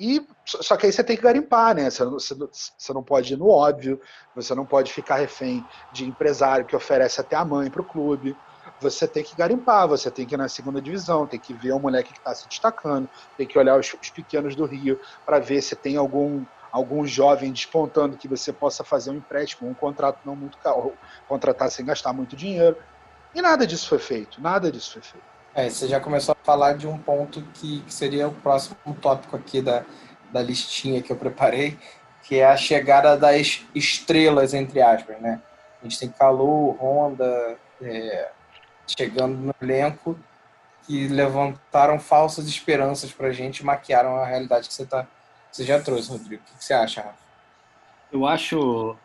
e 0.00 0.26
só 0.44 0.76
que 0.76 0.86
aí 0.86 0.92
você 0.92 1.04
tem 1.04 1.16
que 1.16 1.22
garimpar, 1.22 1.76
né? 1.76 1.88
Você 1.88 2.04
não, 2.04 2.18
você 2.18 2.92
não 2.92 3.04
pode 3.04 3.34
ir 3.34 3.36
no 3.36 3.48
óbvio, 3.48 4.00
você 4.34 4.52
não 4.52 4.66
pode 4.66 4.92
ficar 4.92 5.16
refém 5.16 5.64
de 5.92 6.04
empresário 6.04 6.66
que 6.66 6.74
oferece 6.74 7.20
até 7.20 7.36
a 7.36 7.44
mãe 7.44 7.70
para 7.70 7.82
o 7.82 7.86
clube. 7.86 8.36
Você 8.80 9.06
tem 9.06 9.22
que 9.22 9.36
garimpar, 9.36 9.86
você 9.86 10.10
tem 10.10 10.26
que 10.26 10.34
ir 10.34 10.38
na 10.38 10.48
segunda 10.48 10.82
divisão, 10.82 11.26
tem 11.26 11.38
que 11.38 11.54
ver 11.54 11.72
o 11.72 11.78
moleque 11.78 12.12
que 12.12 12.18
está 12.18 12.34
se 12.34 12.48
destacando, 12.48 13.08
tem 13.36 13.46
que 13.46 13.56
olhar 13.56 13.78
os, 13.78 13.94
os 13.94 14.10
pequenos 14.10 14.56
do 14.56 14.64
Rio 14.64 14.98
para 15.24 15.38
ver 15.38 15.62
se 15.62 15.76
tem 15.76 15.96
algum 15.96 16.46
algum 16.72 17.06
jovem 17.06 17.52
despontando 17.52 18.16
que 18.16 18.26
você 18.26 18.50
possa 18.50 18.82
fazer 18.82 19.10
um 19.10 19.16
empréstimo, 19.16 19.68
um 19.68 19.74
contrato 19.74 20.20
não 20.24 20.34
muito 20.34 20.58
caro, 20.58 20.98
contratar 21.26 21.70
sem 21.70 21.84
gastar 21.84 22.14
muito 22.14 22.34
dinheiro. 22.34 22.76
E 23.34 23.42
nada 23.42 23.66
disso 23.66 23.88
foi 23.88 23.98
feito, 23.98 24.40
nada 24.40 24.72
disso 24.72 24.94
foi 24.94 25.02
feito. 25.02 25.31
É, 25.54 25.68
você 25.68 25.86
já 25.86 26.00
começou 26.00 26.32
a 26.32 26.44
falar 26.44 26.74
de 26.74 26.86
um 26.86 26.96
ponto 26.96 27.42
que, 27.54 27.80
que 27.82 27.92
seria 27.92 28.26
o 28.26 28.32
próximo 28.32 28.76
tópico 29.00 29.36
aqui 29.36 29.60
da, 29.60 29.84
da 30.32 30.42
listinha 30.42 31.02
que 31.02 31.12
eu 31.12 31.16
preparei, 31.16 31.78
que 32.22 32.38
é 32.38 32.46
a 32.46 32.56
chegada 32.56 33.16
das 33.16 33.62
estrelas, 33.74 34.54
entre 34.54 34.80
aspas, 34.80 35.20
né? 35.20 35.42
A 35.80 35.84
gente 35.84 35.98
tem 35.98 36.08
Calu, 36.08 36.70
Honda, 36.80 37.58
é, 37.82 38.30
chegando 38.86 39.36
no 39.36 39.54
elenco, 39.60 40.18
que 40.86 41.08
levantaram 41.08 41.98
falsas 41.98 42.46
esperanças 42.46 43.12
para 43.12 43.28
a 43.28 43.32
gente 43.32 43.58
e 43.58 43.64
maquiaram 43.64 44.16
a 44.16 44.24
realidade 44.24 44.68
que 44.68 44.74
você, 44.74 44.86
tá, 44.86 45.06
você 45.50 45.64
já 45.64 45.80
trouxe, 45.80 46.10
Rodrigo. 46.10 46.42
O 46.42 46.58
que 46.58 46.64
você 46.64 46.72
acha, 46.72 47.02
Rafa? 47.02 47.22
Eu 48.10 48.26
acho. 48.26 48.96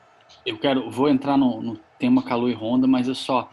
Eu 0.45 0.57
quero. 0.59 0.89
Vou 0.89 1.09
entrar 1.09 1.37
no, 1.37 1.61
no 1.61 1.77
tema 1.99 2.23
Calu 2.23 2.49
e 2.49 2.53
Honda, 2.53 2.87
mas 2.87 3.07
eu 3.07 3.15
só 3.15 3.49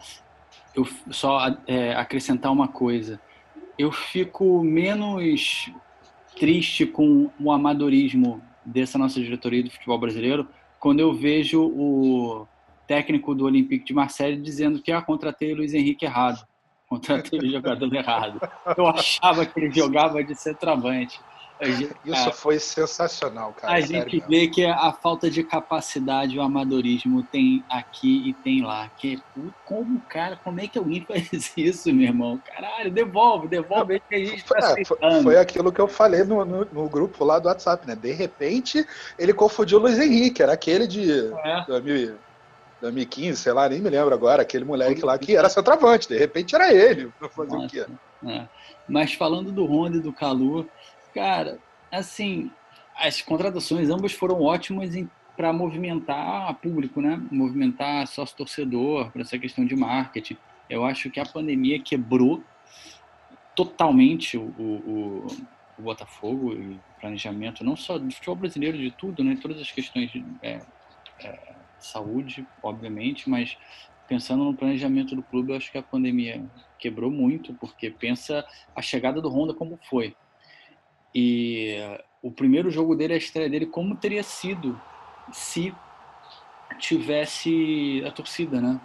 eu 0.75 0.85
só 1.09 1.55
é, 1.65 1.93
acrescentar 1.95 2.51
uma 2.51 2.67
coisa. 2.67 3.19
Eu 3.77 3.91
fico 3.91 4.63
menos 4.63 5.71
triste 6.37 6.85
com 6.85 7.29
o 7.39 7.51
amadorismo 7.51 8.41
dessa 8.65 8.97
nossa 8.97 9.21
diretoria 9.21 9.63
do 9.63 9.71
futebol 9.71 9.97
brasileiro 9.97 10.47
quando 10.79 10.99
eu 10.99 11.13
vejo 11.13 11.63
o 11.63 12.47
técnico 12.87 13.33
do 13.33 13.45
Olympique 13.45 13.85
de 13.85 13.93
Marseille 13.93 14.39
dizendo 14.39 14.81
que 14.81 14.91
ah, 14.91 15.01
contratei 15.01 15.53
o 15.53 15.57
Luiz 15.57 15.73
Henrique 15.73 16.05
errado, 16.05 16.45
contratei 16.87 17.39
o 17.39 17.51
jogador 17.51 17.93
errado. 17.93 18.39
Eu 18.77 18.85
achava 18.87 19.45
que 19.45 19.59
ele 19.59 19.71
jogava 19.71 20.23
de 20.23 20.35
centroavante. 20.35 21.19
Isso 22.05 22.31
foi 22.33 22.59
sensacional, 22.59 23.53
cara. 23.53 23.75
A 23.75 23.81
gente 23.81 24.19
vê 24.27 24.47
que 24.47 24.65
a 24.65 24.91
falta 24.91 25.29
de 25.29 25.43
capacidade, 25.43 26.37
o 26.37 26.41
amadorismo 26.41 27.23
tem 27.23 27.63
aqui 27.69 28.29
e 28.29 28.33
tem 28.33 28.61
lá. 28.61 28.89
Que 28.97 29.15
é, 29.15 29.41
como, 29.63 29.99
cara, 30.01 30.37
como 30.43 30.59
é 30.59 30.67
que 30.67 30.77
alguém 30.77 31.01
faz 31.07 31.53
isso, 31.55 31.93
meu 31.93 32.07
irmão? 32.07 32.41
Caralho, 32.45 32.91
devolve, 32.91 33.47
devolve. 33.47 34.01
que 34.09 34.15
a 34.15 34.25
gente 34.25 34.43
tá 34.43 34.75
foi, 34.85 35.23
foi 35.23 35.37
aquilo 35.37 35.71
que 35.71 35.79
eu 35.79 35.87
falei 35.87 36.23
no, 36.23 36.43
no, 36.43 36.65
no, 36.65 36.89
grupo 36.89 37.23
lá 37.23 37.39
do 37.39 37.47
WhatsApp, 37.47 37.87
né? 37.87 37.95
De 37.95 38.11
repente, 38.11 38.85
ele 39.17 39.33
confundiu 39.33 39.79
o 39.79 39.81
Luiz 39.81 39.97
Henrique, 39.97 40.43
era 40.43 40.53
aquele 40.53 40.87
de 40.87 41.31
é. 41.43 41.65
2015, 42.81 43.41
sei 43.41 43.53
lá, 43.53 43.69
nem 43.69 43.81
me 43.81 43.89
lembro 43.89 44.13
agora, 44.13 44.41
aquele 44.41 44.65
moleque 44.65 45.03
lá 45.03 45.17
que 45.17 45.35
era 45.35 45.49
centroavante, 45.49 46.07
de 46.07 46.17
repente 46.17 46.53
era 46.53 46.73
ele. 46.73 47.11
Fazer 47.31 47.51
Nossa, 47.51 47.65
o 47.65 47.69
quê? 47.69 47.85
É. 48.27 48.47
Mas 48.87 49.13
falando 49.13 49.51
do 49.51 49.65
Ronda 49.65 49.97
e 49.97 50.01
do 50.01 50.13
Calu, 50.13 50.67
Cara, 51.15 51.59
assim, 51.89 52.51
as 52.93 53.21
contratações 53.21 53.89
ambas 53.89 54.11
foram 54.11 54.41
ótimas 54.41 54.91
para 55.37 55.53
movimentar 55.53 56.53
público, 56.55 57.01
né? 57.01 57.21
Movimentar 57.31 58.05
sócio-torcedor, 58.05 59.11
para 59.11 59.21
essa 59.21 59.39
questão 59.39 59.65
de 59.65 59.77
marketing. 59.77 60.35
Eu 60.69 60.83
acho 60.83 61.09
que 61.09 61.17
a 61.17 61.25
pandemia 61.25 61.79
quebrou 61.81 62.43
totalmente 63.55 64.37
o, 64.37 64.43
o, 64.59 65.27
o 65.79 65.81
Botafogo 65.81 66.51
e 66.51 66.73
o 66.73 66.79
planejamento, 66.99 67.63
não 67.63 67.77
só 67.77 67.97
do 67.97 68.11
futebol 68.11 68.35
brasileiro, 68.35 68.77
de 68.77 68.91
tudo, 68.91 69.23
né? 69.23 69.39
Todas 69.41 69.61
as 69.61 69.71
questões 69.71 70.11
de 70.11 70.21
é, 70.41 70.59
é, 71.23 71.53
saúde, 71.79 72.45
obviamente, 72.61 73.29
mas 73.29 73.57
pensando 74.05 74.43
no 74.43 74.53
planejamento 74.53 75.15
do 75.15 75.23
clube, 75.23 75.53
eu 75.53 75.55
acho 75.55 75.71
que 75.71 75.77
a 75.77 75.83
pandemia 75.83 76.43
quebrou 76.77 77.09
muito, 77.09 77.53
porque 77.53 77.89
pensa 77.89 78.45
a 78.75 78.81
chegada 78.81 79.21
do 79.21 79.29
Honda 79.29 79.53
como 79.53 79.79
foi. 79.89 80.13
E 81.15 81.77
o 82.21 82.29
primeiro 82.29 82.69
jogo 82.69 82.93
dele, 82.93 83.13
a 83.13 83.17
estreia 83.17 83.49
dele, 83.49 83.65
como 83.65 83.95
teria 83.95 84.21
sido 84.21 84.77
se 85.31 85.73
tivesse 86.77 88.03
a 88.05 88.11
torcida, 88.11 88.59
né? 88.59 88.81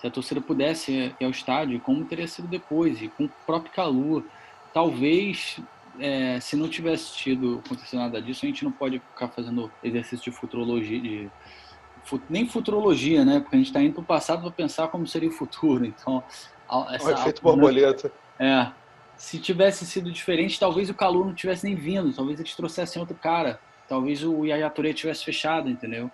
Se 0.00 0.06
a 0.08 0.10
torcida 0.10 0.40
pudesse 0.40 1.14
ir 1.20 1.24
ao 1.24 1.30
estádio, 1.30 1.78
como 1.78 2.04
teria 2.04 2.26
sido 2.26 2.48
depois, 2.48 3.00
e 3.00 3.06
com 3.06 3.26
o 3.26 3.30
próprio 3.46 3.72
calor. 3.72 4.24
Talvez, 4.74 5.60
é, 6.00 6.40
se 6.40 6.56
não 6.56 6.68
tivesse 6.68 7.14
tido 7.14 7.62
acontecido 7.64 8.00
nada 8.00 8.20
disso, 8.20 8.44
a 8.44 8.48
gente 8.48 8.64
não 8.64 8.72
pode 8.72 8.98
ficar 8.98 9.28
fazendo 9.28 9.70
exercício 9.84 10.32
de 10.32 10.36
futurologia, 10.36 11.00
de, 11.00 11.30
nem 12.28 12.48
futurologia, 12.48 13.24
né? 13.24 13.38
Porque 13.38 13.54
a 13.54 13.58
gente 13.58 13.68
está 13.68 13.80
indo 13.80 13.94
para 13.94 14.02
o 14.02 14.06
passado 14.06 14.42
para 14.42 14.50
pensar 14.50 14.88
como 14.88 15.06
seria 15.06 15.28
o 15.28 15.32
futuro. 15.32 15.84
Então, 15.94 16.24
essa, 16.90 17.06
o 17.06 17.12
efeito 17.12 17.42
borboleta. 17.42 18.10
É, 18.38 18.66
se 19.16 19.38
tivesse 19.38 19.86
sido 19.86 20.10
diferente, 20.10 20.58
talvez 20.58 20.90
o 20.90 20.94
Calu 20.94 21.24
não 21.24 21.34
tivesse 21.34 21.64
nem 21.64 21.74
vindo, 21.74 22.12
talvez 22.12 22.40
eles 22.40 22.54
trouxessem 22.54 23.00
outro 23.00 23.16
cara, 23.16 23.60
talvez 23.88 24.24
o 24.24 24.44
Yaya 24.44 24.68
Touré 24.70 24.92
tivesse 24.92 25.24
fechado, 25.24 25.68
entendeu? 25.68 26.10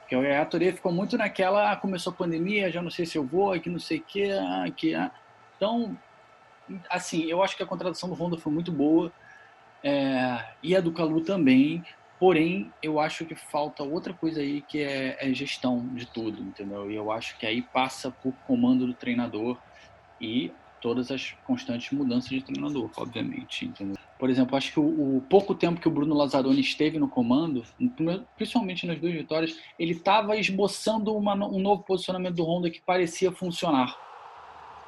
Porque 0.00 0.14
o 0.14 0.22
Yaya 0.22 0.44
Touré 0.44 0.72
ficou 0.72 0.92
muito 0.92 1.16
naquela, 1.16 1.72
ah, 1.72 1.76
começou 1.76 2.12
a 2.12 2.16
pandemia, 2.16 2.70
já 2.70 2.82
não 2.82 2.90
sei 2.90 3.06
se 3.06 3.16
eu 3.16 3.24
vou, 3.24 3.58
que 3.58 3.70
não 3.70 3.78
sei 3.78 3.98
o 3.98 4.02
que, 4.02 4.30
ah, 4.30 4.66
que... 4.76 4.94
Ah. 4.94 5.10
Então, 5.56 5.96
assim, 6.90 7.24
eu 7.24 7.42
acho 7.42 7.56
que 7.56 7.62
a 7.62 7.66
contratação 7.66 8.08
do 8.08 8.14
Honda 8.14 8.36
foi 8.36 8.52
muito 8.52 8.70
boa, 8.70 9.12
é, 9.82 10.44
e 10.62 10.74
a 10.74 10.80
do 10.80 10.92
Calu 10.92 11.20
também, 11.20 11.84
porém, 12.18 12.72
eu 12.82 12.98
acho 12.98 13.24
que 13.26 13.34
falta 13.34 13.82
outra 13.82 14.14
coisa 14.14 14.40
aí, 14.40 14.62
que 14.62 14.82
é, 14.82 15.16
é 15.20 15.34
gestão 15.34 15.86
de 15.94 16.06
tudo, 16.06 16.42
entendeu? 16.42 16.90
E 16.90 16.94
eu 16.94 17.12
acho 17.12 17.38
que 17.38 17.46
aí 17.46 17.60
passa 17.60 18.10
por 18.10 18.32
comando 18.46 18.86
do 18.86 18.94
treinador 18.94 19.58
e 20.20 20.50
todas 20.84 21.10
as 21.10 21.34
constantes 21.46 21.90
mudanças 21.92 22.28
de 22.28 22.42
treinador, 22.42 22.90
obviamente. 22.98 23.64
Entendeu? 23.64 23.96
Por 24.18 24.28
exemplo, 24.28 24.54
acho 24.54 24.70
que 24.70 24.78
o, 24.78 25.16
o, 25.16 25.22
pouco 25.30 25.54
tempo 25.54 25.80
que 25.80 25.88
o 25.88 25.90
Bruno 25.90 26.14
Lazzaroni 26.14 26.60
esteve 26.60 26.98
no 26.98 27.08
comando, 27.08 27.64
principalmente 28.36 28.86
nas 28.86 29.00
duas 29.00 29.14
vitórias, 29.14 29.58
ele 29.78 29.92
estava 29.92 30.36
esboçando 30.36 31.16
uma, 31.16 31.32
um 31.32 31.58
novo 31.58 31.82
posicionamento 31.84 32.34
do 32.34 32.44
Honda 32.44 32.68
que 32.68 32.82
parecia 32.82 33.32
funcionar. 33.32 33.96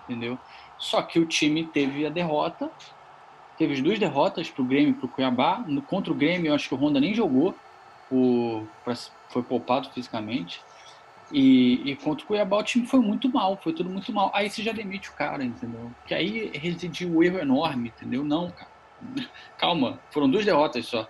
Entendeu? 0.04 0.38
Só 0.76 1.00
que 1.00 1.18
o 1.18 1.24
time 1.24 1.64
teve 1.64 2.04
a 2.04 2.10
derrota, 2.10 2.70
teve 3.56 3.72
as 3.72 3.80
duas 3.80 3.98
derrotas 3.98 4.50
para 4.50 4.62
o 4.62 4.66
Grêmio 4.66 4.90
e 4.90 4.94
para 4.94 5.06
o 5.06 5.08
Cuiabá. 5.08 5.64
No, 5.66 5.80
contra 5.80 6.12
o 6.12 6.14
Grêmio, 6.14 6.50
eu 6.50 6.54
acho 6.54 6.68
que 6.68 6.74
o 6.74 6.78
Honda 6.78 7.00
nem 7.00 7.14
jogou, 7.14 7.54
o, 8.12 8.66
foi 9.30 9.42
poupado 9.42 9.88
fisicamente. 9.92 10.60
E, 11.32 11.90
e 11.90 11.96
contra 11.96 12.24
o 12.24 12.26
Cuiabá 12.28 12.58
o 12.58 12.62
time 12.62 12.86
foi 12.86 13.00
muito 13.00 13.28
mal, 13.28 13.56
foi 13.56 13.72
tudo 13.72 13.90
muito 13.90 14.12
mal. 14.12 14.30
Aí 14.34 14.48
você 14.48 14.62
já 14.62 14.72
demite 14.72 15.10
o 15.10 15.12
cara, 15.12 15.42
entendeu? 15.42 15.90
Que 16.06 16.14
aí 16.14 16.50
residiu 16.54 17.08
um 17.08 17.22
erro 17.22 17.38
enorme, 17.38 17.88
entendeu? 17.88 18.24
Não, 18.24 18.50
cara. 18.50 18.70
Calma, 19.58 19.98
foram 20.10 20.30
duas 20.30 20.44
derrotas 20.44 20.86
só. 20.86 21.08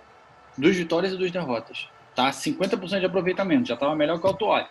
Duas 0.57 0.75
vitórias 0.75 1.13
e 1.13 1.17
duas 1.17 1.31
derrotas. 1.31 1.89
Tá 2.15 2.31
50% 2.31 2.99
de 2.99 3.05
aproveitamento, 3.05 3.67
já 3.67 3.75
estava 3.75 3.95
melhor 3.95 4.19
que 4.19 4.25
o 4.25 4.29
Autuori. 4.29 4.65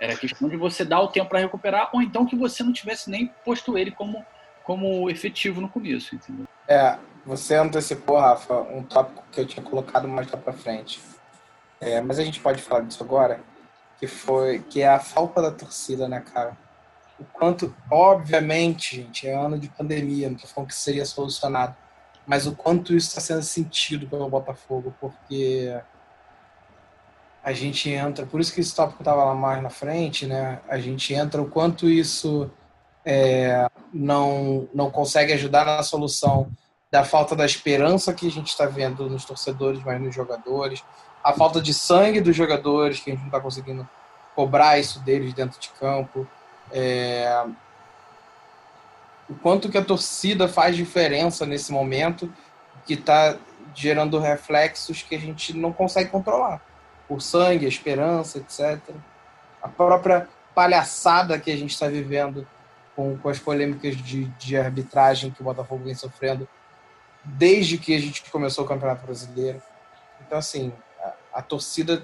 Era 0.00 0.14
questão 0.14 0.48
de 0.48 0.56
você 0.56 0.84
dar 0.84 1.00
o 1.00 1.08
tempo 1.08 1.28
para 1.28 1.40
recuperar, 1.40 1.90
ou 1.92 2.00
então 2.00 2.24
que 2.24 2.36
você 2.36 2.62
não 2.62 2.72
tivesse 2.72 3.10
nem 3.10 3.26
posto 3.44 3.76
ele 3.76 3.90
como, 3.90 4.24
como 4.62 5.10
efetivo 5.10 5.60
no 5.60 5.68
começo, 5.68 6.14
entendeu? 6.14 6.46
É, 6.68 6.96
você 7.26 7.56
antecipou, 7.56 8.20
Rafa, 8.20 8.54
um 8.54 8.84
tópico 8.84 9.24
que 9.32 9.40
eu 9.40 9.46
tinha 9.46 9.64
colocado 9.64 10.06
mais 10.06 10.30
lá 10.30 10.38
para 10.38 10.52
frente. 10.52 11.00
É, 11.80 12.00
mas 12.00 12.20
a 12.20 12.24
gente 12.24 12.38
pode 12.38 12.62
falar 12.62 12.82
disso 12.82 13.02
agora, 13.02 13.40
que 13.98 14.06
foi 14.06 14.60
que 14.60 14.80
é 14.82 14.88
a 14.88 15.00
falta 15.00 15.42
da 15.42 15.50
torcida, 15.50 16.08
né, 16.08 16.20
cara? 16.20 16.56
O 17.18 17.24
quanto, 17.24 17.74
obviamente, 17.90 18.96
gente, 18.96 19.26
é 19.26 19.34
ano 19.34 19.58
de 19.58 19.68
pandemia, 19.68 20.30
não 20.30 20.36
tô 20.36 20.46
falando 20.46 20.68
que 20.68 20.74
seria 20.74 21.04
solucionado, 21.04 21.74
mas 22.26 22.46
o 22.46 22.54
quanto 22.54 22.94
isso 22.94 23.08
está 23.08 23.20
sendo 23.20 23.42
sentido 23.42 24.06
pelo 24.06 24.28
Botafogo, 24.28 24.94
porque 25.00 25.76
a 27.42 27.52
gente 27.52 27.90
entra, 27.90 28.26
por 28.26 28.40
isso 28.40 28.52
que 28.52 28.60
esse 28.60 28.74
tópico 28.74 29.00
estava 29.00 29.24
lá 29.24 29.34
mais 29.34 29.62
na 29.62 29.70
frente, 29.70 30.26
né? 30.26 30.60
A 30.68 30.78
gente 30.78 31.12
entra 31.14 31.40
o 31.40 31.48
quanto 31.48 31.88
isso 31.88 32.50
é, 33.04 33.68
não, 33.92 34.68
não 34.74 34.90
consegue 34.90 35.32
ajudar 35.32 35.64
na 35.64 35.82
solução 35.82 36.50
da 36.90 37.04
falta 37.04 37.34
da 37.34 37.44
esperança 37.44 38.12
que 38.12 38.26
a 38.26 38.30
gente 38.30 38.48
está 38.48 38.66
vendo 38.66 39.08
nos 39.08 39.24
torcedores, 39.24 39.82
mas 39.82 40.00
nos 40.00 40.14
jogadores, 40.14 40.84
a 41.22 41.32
falta 41.32 41.60
de 41.60 41.74
sangue 41.74 42.20
dos 42.20 42.34
jogadores, 42.34 43.00
que 43.00 43.10
a 43.10 43.12
gente 43.12 43.20
não 43.20 43.28
está 43.28 43.40
conseguindo 43.40 43.88
cobrar 44.34 44.78
isso 44.78 45.00
deles 45.00 45.34
dentro 45.34 45.58
de 45.60 45.68
campo, 45.70 46.26
é... 46.70 47.44
o 49.28 49.34
quanto 49.34 49.68
que 49.68 49.78
a 49.78 49.84
torcida 49.84 50.48
faz 50.48 50.76
diferença 50.76 51.44
nesse 51.44 51.72
momento, 51.72 52.32
que 52.86 52.94
está 52.94 53.36
gerando 53.74 54.18
reflexos 54.18 55.02
que 55.02 55.14
a 55.14 55.18
gente 55.18 55.56
não 55.56 55.72
consegue 55.72 56.10
controlar, 56.10 56.60
o 57.08 57.20
sangue, 57.20 57.66
a 57.66 57.68
esperança, 57.68 58.38
etc. 58.38 58.80
A 59.62 59.68
própria 59.68 60.28
palhaçada 60.54 61.38
que 61.38 61.50
a 61.50 61.56
gente 61.56 61.70
está 61.70 61.88
vivendo 61.88 62.46
com, 62.96 63.16
com 63.16 63.28
as 63.28 63.38
polêmicas 63.38 63.96
de, 63.96 64.24
de 64.24 64.56
arbitragem 64.56 65.30
que 65.30 65.40
o 65.40 65.44
Botafogo 65.44 65.84
vem 65.84 65.94
sofrendo 65.94 66.48
desde 67.24 67.78
que 67.78 67.94
a 67.94 68.00
gente 68.00 68.28
começou 68.30 68.64
o 68.64 68.68
Campeonato 68.68 69.04
Brasileiro. 69.04 69.62
Então, 70.26 70.38
assim, 70.38 70.72
a, 71.38 71.42
torcida 71.42 72.02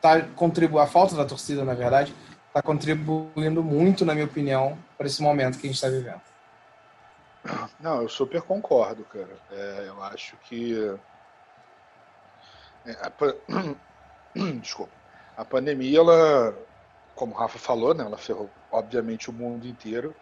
tá 0.00 0.22
contribuindo, 0.34 0.82
a 0.82 0.86
falta 0.86 1.14
da 1.14 1.24
torcida, 1.26 1.64
na 1.64 1.74
verdade, 1.74 2.14
está 2.48 2.62
contribuindo 2.62 3.62
muito, 3.62 4.04
na 4.06 4.14
minha 4.14 4.24
opinião, 4.24 4.78
para 4.96 5.06
esse 5.06 5.22
momento 5.22 5.58
que 5.58 5.66
a 5.66 5.70
gente 5.70 5.76
está 5.76 5.88
vivendo. 5.88 6.20
Não, 7.78 8.02
eu 8.02 8.08
super 8.08 8.40
concordo, 8.42 9.04
cara. 9.04 9.36
É, 9.50 9.84
eu 9.86 10.02
acho 10.02 10.36
que. 10.38 10.96
É, 12.86 12.92
a... 12.92 13.12
Desculpa. 14.60 14.92
A 15.36 15.44
pandemia, 15.44 15.98
ela, 15.98 16.54
como 17.14 17.34
o 17.34 17.36
Rafa 17.36 17.58
falou, 17.58 17.94
né, 17.94 18.04
ela 18.04 18.18
ferrou, 18.18 18.50
obviamente, 18.70 19.30
o 19.30 19.32
mundo 19.32 19.66
inteiro. 19.66 20.14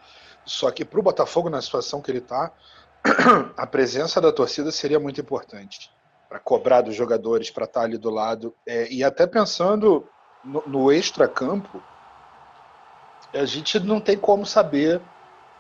Só 0.45 0.71
que 0.71 0.85
para 0.85 0.99
o 0.99 1.03
Botafogo, 1.03 1.51
na 1.51 1.61
situação 1.61 2.01
que 2.01 2.11
ele 2.11 2.19
está, 2.19 2.51
a 3.57 3.67
presença 3.67 4.21
da 4.21 4.33
torcida 4.33 4.71
seria 4.71 4.99
muito 4.99 5.21
importante 5.21 5.97
para 6.29 6.39
cobrar 6.39 6.83
dos 6.83 6.95
jogadores, 6.95 7.51
para 7.51 7.65
estar 7.65 7.81
tá 7.81 7.87
ali 7.87 7.97
do 7.97 8.11
lado. 8.11 8.55
É, 8.67 8.91
e 8.93 9.03
até 9.03 9.27
pensando 9.27 10.07
no, 10.45 10.63
no 10.67 10.93
extra-campo, 10.93 11.83
a 13.33 13.45
gente 13.45 13.79
não 13.81 14.01
tem 14.01 14.17
como 14.17 14.45
saber 14.45 15.01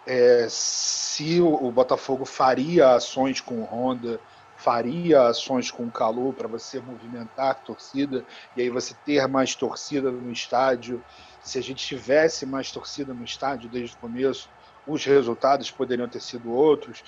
é, 0.06 0.46
se 0.48 1.40
o, 1.40 1.66
o, 1.66 1.70
Botafogo 1.70 2.24
faria 2.24 2.94
ações 2.94 3.40
com 3.40 3.60
o 3.60 3.64
Honda, 3.64 4.20
faria 4.56 5.28
ações 5.28 5.70
com 5.70 5.84
o 5.84 5.90
Calu 5.90 6.32
para 6.32 6.48
você 6.48 6.80
movimentar 6.80 7.50
a 7.50 7.54
torcida 7.54 8.24
e 8.56 8.62
aí 8.62 8.70
você 8.70 8.94
ter 9.04 9.26
mais 9.28 9.54
torcida 9.54 10.10
no 10.10 10.32
estádio. 10.32 11.02
Se 11.42 11.58
a 11.58 11.62
gente 11.62 11.86
tivesse 11.86 12.44
mais 12.44 12.72
torcida 12.72 13.14
no 13.14 13.24
estádio 13.24 13.68
desde 13.68 13.94
o 13.96 13.98
começo, 13.98 14.48
os 14.86 15.04
resultados 15.04 15.70
poderiam 15.70 16.08
ter 16.08 16.20
sido 16.20 16.52
outros 16.52 17.04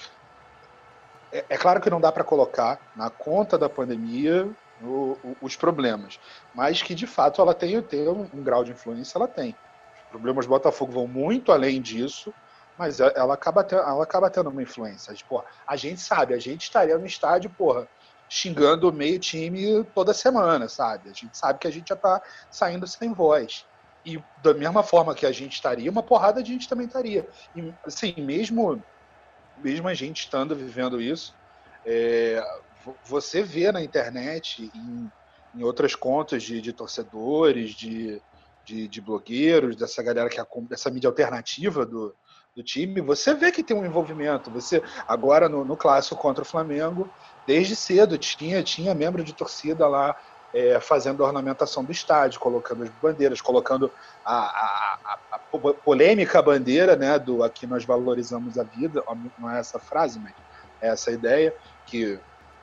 é, 1.32 1.44
é 1.48 1.56
claro 1.56 1.80
que 1.80 1.90
não 1.90 2.00
dá 2.00 2.10
para 2.10 2.24
colocar 2.24 2.78
na 2.96 3.10
conta 3.10 3.56
da 3.56 3.68
pandemia 3.68 4.48
o, 4.82 5.16
o, 5.22 5.36
os 5.42 5.56
problemas, 5.56 6.18
mas 6.54 6.82
que 6.82 6.94
de 6.94 7.06
fato 7.06 7.40
ela 7.40 7.54
tem, 7.54 7.80
tem 7.82 8.08
um, 8.08 8.28
um, 8.34 8.42
grau 8.42 8.64
de 8.64 8.72
influência, 8.72 9.18
ela 9.18 9.28
tem. 9.28 9.54
Os 10.04 10.10
problemas 10.10 10.46
do 10.46 10.48
Botafogo 10.48 10.92
vão 10.92 11.06
muito 11.06 11.52
além 11.52 11.80
disso, 11.80 12.32
mas 12.78 12.98
ela 12.98 13.34
acaba, 13.34 13.62
tendo, 13.62 13.82
ela 13.82 14.02
acaba 14.02 14.30
tendo 14.30 14.48
uma 14.48 14.62
influência. 14.62 15.14
Porra, 15.28 15.44
a 15.66 15.76
gente 15.76 16.00
sabe, 16.00 16.34
a 16.34 16.38
gente 16.38 16.62
estaria 16.62 16.96
no 16.96 17.06
estádio, 17.06 17.50
porra, 17.50 17.86
xingando 18.28 18.88
o 18.88 18.92
meio 18.92 19.18
time 19.18 19.84
toda 19.94 20.14
semana, 20.14 20.68
sabe? 20.68 21.10
A 21.10 21.12
gente 21.12 21.36
sabe 21.36 21.58
que 21.58 21.68
a 21.68 21.70
gente 21.70 21.88
já 21.88 21.94
está 21.94 22.22
saindo 22.50 22.86
sem 22.86 23.12
voz. 23.12 23.66
E 24.04 24.22
da 24.42 24.54
mesma 24.54 24.82
forma 24.82 25.14
que 25.14 25.26
a 25.26 25.32
gente 25.32 25.52
estaria, 25.52 25.90
uma 25.90 26.02
porrada 26.02 26.42
de 26.42 26.52
gente 26.52 26.68
também 26.68 26.86
estaria. 26.86 27.28
E, 27.54 27.72
assim, 27.84 28.14
mesmo 28.16 28.82
mesmo 29.62 29.88
a 29.88 29.94
gente 29.94 30.20
estando 30.20 30.54
vivendo 30.54 31.00
isso, 31.00 31.34
é, 31.84 32.42
você 33.04 33.42
vê 33.42 33.70
na 33.72 33.82
internet, 33.82 34.70
em, 34.74 35.10
em 35.54 35.62
outras 35.62 35.94
contas 35.94 36.42
de, 36.42 36.60
de 36.60 36.72
torcedores, 36.72 37.70
de, 37.70 38.20
de, 38.64 38.88
de, 38.88 39.00
blogueiros, 39.00 39.76
dessa 39.76 40.02
galera 40.02 40.28
que 40.28 40.40
é 40.40 40.46
dessa 40.68 40.90
mídia 40.90 41.08
alternativa 41.08 41.84
do, 41.84 42.14
do 42.54 42.62
time, 42.62 43.00
você 43.00 43.34
vê 43.34 43.50
que 43.52 43.62
tem 43.62 43.76
um 43.76 43.84
envolvimento. 43.84 44.50
Você 44.50 44.82
agora 45.06 45.48
no, 45.48 45.64
no 45.64 45.76
clássico 45.76 46.20
contra 46.20 46.42
o 46.42 46.46
Flamengo, 46.46 47.08
desde 47.46 47.76
cedo 47.76 48.18
tinha 48.18 48.62
tinha 48.62 48.94
membro 48.94 49.24
de 49.24 49.34
torcida 49.34 49.86
lá 49.86 50.16
é, 50.54 50.80
fazendo 50.80 51.24
a 51.24 51.26
ornamentação 51.26 51.84
do 51.84 51.92
estádio, 51.92 52.40
colocando 52.40 52.82
as 52.82 52.90
bandeiras, 53.02 53.40
colocando 53.40 53.90
a, 54.24 54.34
a, 54.34 54.98
a, 55.04 55.18
a, 55.32 55.38
polêmica 55.84 56.42
bandeira, 56.42 56.96
né, 56.96 57.18
do 57.18 57.42
aqui 57.42 57.66
nós 57.66 57.84
valorizamos 57.84 58.58
a 58.58 58.62
vida, 58.62 59.02
não 59.38 59.50
é 59.50 59.60
essa 59.60 59.78
frase, 59.78 60.18
mas 60.18 60.32
é 60.80 60.88
essa 60.88 61.10
ideia 61.10 61.54
que 61.86 62.18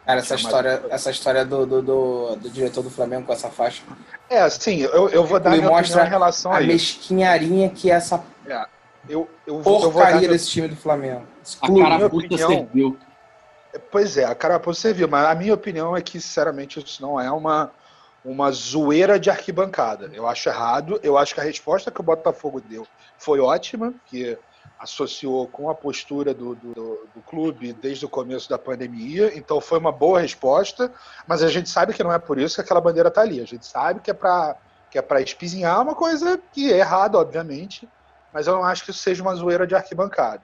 Cara, 0.06 0.22
essa 0.22 0.36
história, 0.36 0.84
essa 0.90 1.12
história 1.12 1.44
do, 1.44 1.66
do, 1.66 1.82
do, 1.82 2.36
do, 2.38 2.50
diretor 2.50 2.82
do 2.82 2.90
Flamengo 2.90 3.26
com 3.26 3.34
essa 3.34 3.50
faixa. 3.50 3.84
É, 4.30 4.50
sim, 4.50 4.80
eu, 4.80 5.10
eu 5.10 5.26
vou 5.26 5.38
dar 5.38 5.50
minha 5.50 5.68
mostra 5.68 6.06
em 6.06 6.10
relação 6.10 6.54
a, 6.54 6.60
a 6.60 6.62
mesquinharinha 6.62 7.70
que 7.70 7.92
essa 7.92 8.24
é, 8.48 8.66
eu, 9.10 9.30
eu, 9.46 9.60
porcaria 9.60 9.86
eu 9.86 9.92
vou 9.92 10.02
dar 10.02 10.20
desse 10.22 10.50
time 10.50 10.70
do 10.70 10.78
Flamengo. 10.78 11.24
Exclui, 11.44 11.82
a 11.82 11.90
carapuça 11.90 12.38
serviu. 12.38 12.98
Pois 13.92 14.18
é, 14.18 14.26
a 14.26 14.36
carapuça 14.36 14.82
serviu, 14.82 15.08
mas 15.08 15.26
a 15.26 15.36
minha 15.36 15.54
opinião 15.54 15.96
é 15.96 16.02
que, 16.02 16.20
sinceramente, 16.20 16.84
isso 16.84 17.02
não 17.02 17.20
é 17.20 17.32
uma, 17.32 17.72
uma 18.24 18.52
zoeira 18.52 19.20
de 19.20 19.30
arquibancada. 19.30 20.10
Eu 20.14 20.28
acho 20.28 20.50
errado. 20.50 21.00
Eu 21.02 21.18
acho 21.18 21.34
que 21.34 21.40
a 21.40 21.44
resposta 21.44 21.90
que 21.90 22.02
o 22.02 22.04
Botafogo 22.04 22.60
deu 22.60 22.86
foi 23.18 23.40
ótima, 23.40 23.94
que 24.06 24.38
associou 24.80 25.48
com 25.48 25.70
a 25.70 25.76
postura 25.76 26.34
do, 26.34 26.54
do, 26.56 26.74
do, 26.74 27.22
clube 27.26 27.74
desde 27.74 28.06
o 28.06 28.10
começo 28.10 28.50
da 28.50 28.58
pandemia. 28.58 29.36
Então 29.36 29.60
foi 29.60 29.80
uma 29.80 29.92
boa 29.92 30.20
resposta, 30.20 30.92
mas 31.26 31.42
a 31.42 31.48
gente 31.48 31.70
sabe 31.70 31.94
que 31.94 32.04
não 32.04 32.14
é 32.14 32.20
por 32.20 32.38
isso 32.38 32.56
que 32.56 32.62
aquela 32.62 32.82
bandeira 32.82 33.10
está 33.10 33.22
ali. 33.22 33.42
A 33.42 33.46
gente 33.46 33.66
sabe 33.66 34.02
que 34.02 34.12
é 34.12 34.14
para 34.14 34.56
que 34.90 34.98
é 34.98 35.02
para 35.02 35.20
espizinhar 35.20 35.82
uma 35.82 35.94
coisa 35.94 36.40
que 36.54 36.72
é 36.72 36.78
errada, 36.78 37.18
obviamente, 37.18 37.90
mas 38.32 38.48
eu 38.48 38.56
não 38.56 38.64
acho 38.64 38.86
que 38.86 38.92
isso 38.92 39.00
seja 39.00 39.22
uma 39.22 39.36
zoeira 39.36 39.68
de 39.68 39.76
arquibancada. 39.76 40.42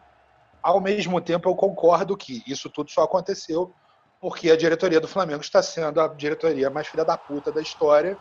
Ao 0.64 0.80
mesmo 0.80 1.20
tempo, 1.20 1.50
eu 1.50 1.56
concordo 1.56 2.16
que 2.16 2.42
isso 2.48 2.70
tudo 2.70 2.90
só 2.90 3.04
aconteceu 3.04 3.76
porque 4.22 4.50
a 4.50 4.56
diretoria 4.56 5.02
do 5.02 5.08
Flamengo 5.08 5.42
está 5.42 5.62
sendo 5.62 6.00
a 6.00 6.08
diretoria 6.08 6.70
mais 6.70 6.88
filha 6.88 7.04
da 7.04 7.18
puta 7.18 7.52
da 7.52 7.62
história, 7.62 8.18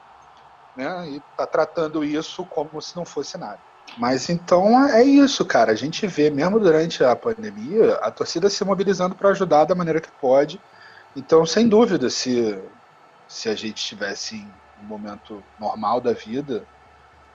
né? 0.76 1.08
E 1.10 1.16
está 1.18 1.46
tratando 1.46 2.02
isso 2.02 2.44
como 2.46 2.82
se 2.82 2.96
não 2.96 3.04
fosse 3.04 3.38
nada. 3.38 3.60
Mas 3.96 4.28
então 4.28 4.84
é 4.88 5.04
isso, 5.04 5.44
cara. 5.44 5.70
A 5.70 5.76
gente 5.76 6.04
vê, 6.08 6.28
mesmo 6.28 6.58
durante 6.58 7.04
a 7.04 7.14
pandemia, 7.14 7.94
a 7.96 8.10
torcida 8.10 8.50
se 8.50 8.64
mobilizando 8.64 9.14
para 9.14 9.28
ajudar 9.28 9.64
da 9.64 9.76
maneira 9.76 10.00
que 10.00 10.10
pode. 10.10 10.60
Então, 11.14 11.46
sem 11.46 11.68
dúvida, 11.68 12.10
se, 12.10 12.58
se 13.28 13.48
a 13.48 13.54
gente 13.54 13.76
estivesse 13.76 14.34
em 14.34 14.52
um 14.82 14.86
momento 14.86 15.40
normal 15.60 16.00
da 16.00 16.12
vida, 16.12 16.66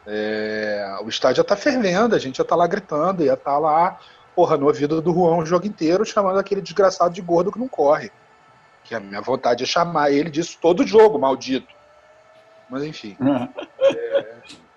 é, 0.05 0.97
o 1.03 1.07
estádio 1.07 1.37
já 1.37 1.43
tá 1.43 1.55
fervendo, 1.55 2.15
a 2.15 2.19
gente 2.19 2.37
já 2.37 2.43
tá 2.43 2.55
lá 2.55 2.67
gritando, 2.67 3.23
ia 3.23 3.33
estar 3.33 3.51
tá 3.51 3.57
lá, 3.57 3.99
porra, 4.37 4.55
no 4.55 4.67
ouvido 4.67 5.01
do 5.01 5.11
Juan 5.11 5.37
o 5.37 5.45
jogo 5.47 5.65
inteiro, 5.65 6.05
chamando 6.05 6.37
aquele 6.37 6.61
desgraçado 6.61 7.11
de 7.11 7.23
gordo 7.23 7.51
que 7.51 7.57
não 7.57 7.67
corre. 7.67 8.11
Que 8.83 8.93
a 8.93 8.99
minha 8.99 9.19
vontade 9.19 9.63
é 9.63 9.65
chamar 9.65 10.11
ele 10.11 10.29
disso 10.29 10.59
todo 10.61 10.85
jogo, 10.85 11.17
maldito. 11.17 11.73
Mas 12.69 12.83
enfim. 12.83 13.17
é... 13.19 14.37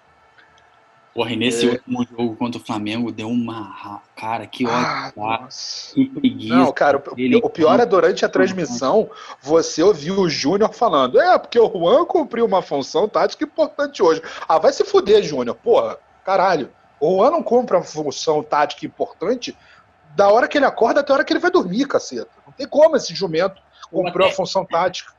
Porra, 1.12 1.32
e 1.32 1.36
nesse 1.36 1.66
é... 1.66 1.72
último 1.72 2.06
jogo 2.06 2.36
contra 2.36 2.58
o 2.58 2.64
Flamengo 2.64 3.12
deu 3.12 3.28
uma. 3.28 4.00
Cara, 4.16 4.46
que 4.46 4.64
ódio. 4.64 5.12
Ah, 5.18 5.48
que 5.92 6.06
preguiça. 6.06 6.54
Não, 6.54 6.72
cara, 6.72 6.96
o, 6.96 7.46
o 7.46 7.50
pior 7.50 7.78
é 7.80 7.84
durante 7.84 8.24
a 8.24 8.28
transmissão 8.28 9.10
você 9.42 9.82
ouviu 9.82 10.20
o 10.20 10.30
Júnior 10.30 10.72
falando: 10.72 11.20
é, 11.20 11.36
porque 11.36 11.58
o 11.58 11.68
Juan 11.68 12.06
cumpriu 12.06 12.46
uma 12.46 12.62
função 12.62 13.06
tática 13.08 13.44
importante 13.44 14.02
hoje. 14.02 14.22
Ah, 14.48 14.58
vai 14.58 14.72
se 14.72 14.84
fuder, 14.84 15.22
Júnior. 15.22 15.56
Porra, 15.56 15.98
caralho. 16.24 16.70
O 17.00 17.16
Juan 17.16 17.30
não 17.30 17.42
cumpre 17.42 17.76
uma 17.76 17.82
função 17.82 18.42
tática 18.42 18.84
importante 18.84 19.56
da 20.14 20.28
hora 20.28 20.46
que 20.46 20.58
ele 20.58 20.66
acorda 20.66 21.00
até 21.00 21.12
a 21.12 21.14
hora 21.14 21.24
que 21.24 21.32
ele 21.32 21.40
vai 21.40 21.50
dormir, 21.50 21.86
caceta. 21.86 22.30
Não 22.46 22.52
tem 22.52 22.68
como 22.68 22.96
esse 22.96 23.14
jumento 23.14 23.60
cumpriu 23.90 24.26
a 24.26 24.30
função 24.30 24.64
tática. 24.64 25.12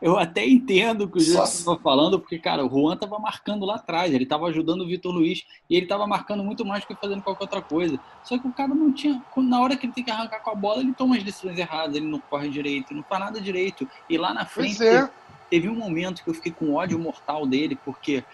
eu 0.00 0.18
até 0.18 0.46
entendo 0.46 1.02
o 1.02 1.08
que 1.08 1.18
o 1.18 1.20
Júlio 1.20 1.42
estava 1.42 1.78
falando, 1.78 2.18
porque, 2.18 2.38
cara, 2.38 2.64
o 2.64 2.68
Juan 2.68 2.94
estava 2.94 3.18
marcando 3.18 3.66
lá 3.66 3.76
atrás, 3.76 4.12
ele 4.12 4.24
estava 4.24 4.46
ajudando 4.46 4.82
o 4.82 4.86
Vitor 4.86 5.12
Luiz 5.12 5.44
e 5.68 5.76
ele 5.76 5.84
estava 5.84 6.06
marcando 6.06 6.42
muito 6.42 6.64
mais 6.64 6.84
do 6.84 6.86
que 6.86 6.94
fazendo 6.94 7.22
qualquer 7.22 7.44
outra 7.44 7.62
coisa. 7.62 7.98
Só 8.24 8.38
que 8.38 8.46
o 8.46 8.52
cara 8.52 8.74
não 8.74 8.92
tinha. 8.92 9.22
Na 9.36 9.60
hora 9.60 9.76
que 9.76 9.86
ele 9.86 9.92
tem 9.92 10.04
que 10.04 10.10
arrancar 10.10 10.40
com 10.40 10.50
a 10.50 10.54
bola, 10.54 10.80
ele 10.80 10.92
toma 10.92 11.16
as 11.16 11.22
decisões 11.22 11.58
erradas, 11.58 11.96
ele 11.96 12.06
não 12.06 12.18
corre 12.18 12.48
direito, 12.48 12.94
não 12.94 13.02
faz 13.02 13.20
nada 13.20 13.40
direito. 13.40 13.88
E 14.08 14.16
lá 14.16 14.32
na 14.32 14.44
frente, 14.44 14.82
é. 14.82 15.08
teve 15.50 15.68
um 15.68 15.74
momento 15.74 16.22
que 16.22 16.30
eu 16.30 16.34
fiquei 16.34 16.52
com 16.52 16.74
ódio 16.74 16.98
mortal 16.98 17.46
dele, 17.46 17.78
porque 17.84 18.24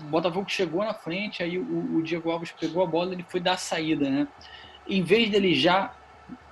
o 0.00 0.04
Botafogo 0.04 0.48
chegou 0.48 0.84
na 0.84 0.94
frente, 0.94 1.42
aí 1.42 1.58
o, 1.58 1.96
o 1.96 2.02
Diego 2.02 2.30
Alves 2.30 2.52
pegou 2.52 2.82
a 2.82 2.86
bola 2.86 3.10
e 3.10 3.14
ele 3.14 3.26
foi 3.28 3.40
dar 3.40 3.52
a 3.52 3.58
saída, 3.58 4.08
né? 4.08 4.28
Em 4.88 5.02
vez 5.02 5.30
dele 5.30 5.54
já 5.54 5.92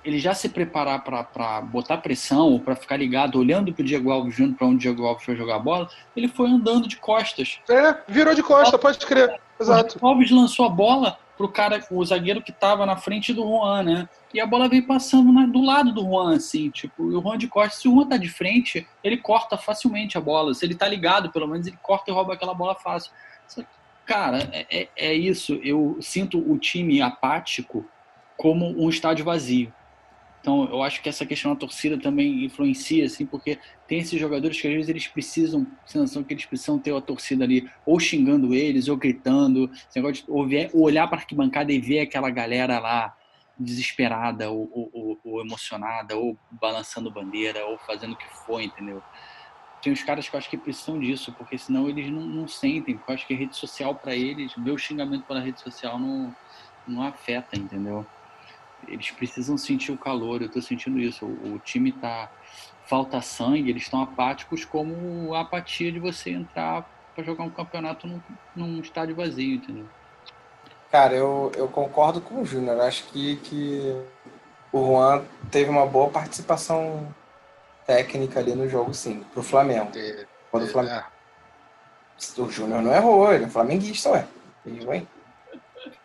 ele 0.03 0.19
já 0.19 0.33
se 0.33 0.49
preparar 0.49 1.03
para 1.03 1.61
botar 1.61 1.97
pressão 1.97 2.47
ou 2.47 2.59
para 2.59 2.75
ficar 2.75 2.97
ligado, 2.97 3.37
olhando 3.37 3.73
para 3.73 3.81
o 3.81 3.85
Diego 3.85 4.11
Alves 4.11 4.35
junto 4.35 4.57
para 4.57 4.67
onde 4.67 4.75
o 4.75 4.79
Diego 4.79 5.05
Alves 5.05 5.25
foi 5.25 5.35
jogar 5.35 5.57
a 5.57 5.59
bola, 5.59 5.89
ele 6.15 6.27
foi 6.27 6.49
andando 6.49 6.87
de 6.87 6.97
costas. 6.97 7.59
É, 7.69 7.97
virou 8.07 8.33
de 8.33 8.43
costa, 8.43 8.77
pode 8.77 8.97
crer. 9.05 9.39
Exato. 9.59 9.89
O 9.89 9.91
Diego 9.91 10.07
Alves 10.07 10.31
lançou 10.31 10.65
a 10.65 10.69
bola 10.69 11.17
pro 11.39 11.47
cara, 11.47 11.81
o 11.89 12.03
zagueiro 12.03 12.41
que 12.41 12.51
estava 12.51 12.85
na 12.85 12.97
frente 12.97 13.33
do 13.33 13.43
Juan, 13.43 13.83
né? 13.83 14.09
E 14.33 14.41
a 14.41 14.45
bola 14.45 14.67
veio 14.67 14.85
passando 14.85 15.31
na, 15.31 15.45
do 15.45 15.61
lado 15.61 15.93
do 15.93 16.01
Juan, 16.01 16.35
assim, 16.35 16.69
tipo, 16.69 17.09
e 17.11 17.15
o 17.15 17.21
Juan 17.21 17.37
de 17.37 17.47
costas, 17.47 17.81
se 17.81 17.87
o 17.87 17.93
Juan 17.93 18.07
tá 18.07 18.17
de 18.17 18.27
frente, 18.27 18.85
ele 19.01 19.15
corta 19.15 19.57
facilmente 19.57 20.17
a 20.17 20.21
bola. 20.21 20.53
Se 20.53 20.65
ele 20.65 20.75
tá 20.75 20.85
ligado, 20.85 21.31
pelo 21.31 21.47
menos, 21.47 21.65
ele 21.65 21.77
corta 21.81 22.11
e 22.11 22.13
rouba 22.13 22.33
aquela 22.33 22.53
bola 22.53 22.75
fácil. 22.75 23.13
Cara, 24.05 24.49
é, 24.51 24.65
é, 24.81 24.89
é 24.95 25.13
isso. 25.13 25.59
Eu 25.63 25.97
sinto 26.01 26.39
o 26.39 26.57
time 26.57 27.01
apático 27.01 27.85
como 28.35 28.65
um 28.65 28.89
estádio 28.89 29.23
vazio. 29.23 29.71
Então, 30.41 30.69
eu 30.71 30.81
acho 30.81 31.01
que 31.01 31.09
essa 31.09 31.25
questão 31.25 31.53
da 31.53 31.59
torcida 31.59 31.97
também 31.97 32.45
influencia, 32.45 33.05
assim, 33.05 33.25
porque 33.25 33.59
tem 33.87 33.99
esses 33.99 34.17
jogadores 34.17 34.59
que 34.59 34.67
às 34.67 34.73
vezes 34.73 34.89
eles 34.89 35.07
precisam, 35.07 35.67
sensação 35.85 36.23
que 36.23 36.33
eles 36.33 36.45
precisam 36.45 36.79
ter 36.79 36.95
a 36.95 37.01
torcida 37.01 37.43
ali, 37.43 37.69
ou 37.85 37.99
xingando 37.99 38.53
eles, 38.53 38.87
ou 38.87 38.95
gritando, 38.95 39.69
de, 39.93 40.23
ou, 40.27 40.47
ver, 40.47 40.69
ou 40.73 40.83
olhar 40.83 41.07
para 41.07 41.17
a 41.17 41.19
arquibancada 41.19 41.73
e 41.73 41.79
ver 41.79 41.99
aquela 41.99 42.29
galera 42.29 42.79
lá 42.79 43.13
desesperada, 43.59 44.49
ou, 44.49 44.69
ou, 44.93 45.19
ou, 45.23 45.41
emocionada, 45.41 46.15
ou 46.15 46.37
balançando 46.49 47.11
bandeira, 47.11 47.65
ou 47.65 47.77
fazendo 47.79 48.13
o 48.13 48.17
que 48.17 48.27
for, 48.45 48.61
entendeu? 48.61 49.03
Tem 49.81 49.93
os 49.93 50.03
caras 50.03 50.27
que 50.27 50.35
eu 50.35 50.37
acho 50.37 50.49
que 50.49 50.57
precisam 50.57 50.99
disso, 50.99 51.33
porque 51.37 51.57
senão 51.57 51.87
eles 51.87 52.11
não, 52.11 52.21
não 52.21 52.47
sentem, 52.47 52.97
porque 52.97 53.11
eu 53.11 53.15
acho 53.15 53.27
que 53.27 53.33
a 53.33 53.37
rede 53.37 53.55
social 53.55 53.95
para 53.95 54.15
eles, 54.15 54.55
o 54.57 54.77
xingamento 54.77 55.23
pela 55.25 55.39
rede 55.39 55.61
social 55.61 55.97
não, 55.97 56.35
não 56.87 57.01
afeta, 57.01 57.57
entendeu? 57.57 58.05
eles 58.87 59.11
precisam 59.11 59.57
sentir 59.57 59.91
o 59.91 59.97
calor, 59.97 60.41
eu 60.41 60.47
estou 60.47 60.61
sentindo 60.61 60.99
isso. 60.99 61.25
O, 61.25 61.55
o, 61.55 61.59
time 61.59 61.91
tá 61.91 62.29
falta 62.85 63.21
sangue, 63.21 63.69
eles 63.69 63.83
estão 63.83 64.01
apáticos 64.01 64.65
como 64.65 65.33
a 65.33 65.41
apatia 65.41 65.91
de 65.91 65.99
você 65.99 66.31
entrar 66.31 66.89
para 67.13 67.23
jogar 67.23 67.43
um 67.43 67.49
campeonato 67.49 68.07
num, 68.07 68.21
num, 68.55 68.79
estádio 68.79 69.15
vazio, 69.15 69.55
entendeu? 69.55 69.85
Cara, 70.91 71.13
eu, 71.13 71.51
eu 71.55 71.67
concordo 71.67 72.19
com 72.19 72.41
o 72.41 72.45
Júnior. 72.45 72.79
Acho 72.81 73.03
que, 73.05 73.35
que 73.37 73.95
o 74.71 74.87
Juan 74.87 75.23
teve 75.51 75.69
uma 75.69 75.85
boa 75.85 76.09
participação 76.09 77.13
técnica 77.89 78.39
ali 78.39 78.53
no 78.53 78.69
jogo, 78.69 78.93
sim, 78.93 79.25
pro 79.33 79.41
Flamengo. 79.41 79.89
É, 79.95 80.25
Quando 80.51 80.65
o 80.65 80.67
Flamengo. 80.67 80.95
É. 80.95 82.41
O 82.41 82.51
Júnior 82.51 82.83
não 82.83 82.93
errou, 82.93 83.33
ele 83.33 83.45
é 83.45 83.49
flamenguista, 83.49 84.09
ué. 84.09 84.27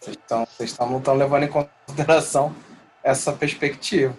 Vocês 0.01 0.17
estão, 0.17 0.47
vocês 0.47 0.79
não 0.79 0.97
estão 0.97 1.15
levando 1.15 1.43
em 1.43 1.49
consideração 1.49 2.55
essa 3.03 3.33
perspectiva. 3.33 4.17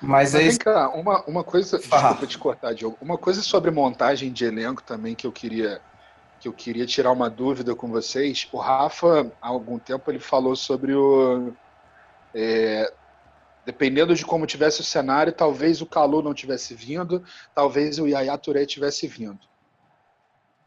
Mas, 0.00 0.32
Mas 0.32 0.34
é 0.34 0.42
isso. 0.42 0.60
Cá, 0.60 0.90
uma, 0.90 1.22
uma 1.24 1.42
coisa, 1.42 1.78
desculpa 1.78 2.26
te 2.26 2.38
cortar, 2.38 2.74
Diogo. 2.74 2.96
Uma 3.00 3.18
coisa 3.18 3.42
sobre 3.42 3.70
montagem 3.70 4.30
de 4.30 4.44
elenco 4.44 4.82
também 4.82 5.14
que 5.14 5.26
eu 5.26 5.32
queria 5.32 5.80
que 6.38 6.48
eu 6.48 6.52
queria 6.54 6.86
tirar 6.86 7.12
uma 7.12 7.28
dúvida 7.28 7.74
com 7.74 7.88
vocês. 7.88 8.48
O 8.50 8.58
Rafa, 8.58 9.30
há 9.42 9.48
algum 9.48 9.78
tempo, 9.78 10.10
ele 10.10 10.20
falou 10.20 10.56
sobre 10.56 10.94
o. 10.94 11.52
É, 12.34 12.90
dependendo 13.70 14.16
de 14.16 14.26
como 14.26 14.48
tivesse 14.48 14.80
o 14.80 14.84
cenário, 14.84 15.32
talvez 15.32 15.80
o 15.80 15.86
Calu 15.86 16.20
não 16.20 16.34
tivesse 16.34 16.74
vindo, 16.74 17.22
talvez 17.54 18.00
o 18.00 18.06
Yaya 18.08 18.36
Touré 18.36 18.66
tivesse 18.66 19.06
vindo. 19.06 19.38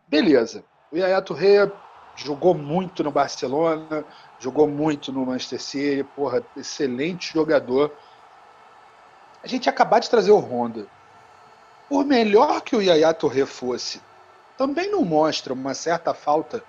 Beleza. 0.07 0.63
O 0.89 0.95
Yaya 0.95 1.21
Touré 1.21 1.69
jogou 2.15 2.53
muito 2.53 3.03
no 3.03 3.11
Barcelona, 3.11 4.05
jogou 4.39 4.69
muito 4.69 5.11
no 5.11 5.25
Manchester 5.25 5.61
City, 5.61 6.03
porra, 6.15 6.41
excelente 6.55 7.33
jogador. 7.33 7.91
A 9.43 9.47
gente 9.47 9.69
acabar 9.69 9.99
de 9.99 10.09
trazer 10.09 10.31
o 10.31 10.39
Honda. 10.39 10.87
Por 11.89 12.05
melhor 12.05 12.61
que 12.61 12.73
o 12.73 12.81
Yaya 12.81 13.13
Touré 13.13 13.45
fosse, 13.45 14.01
também 14.57 14.89
não 14.89 15.03
mostra 15.03 15.53
uma 15.53 15.73
certa 15.73 16.13
falta 16.13 16.63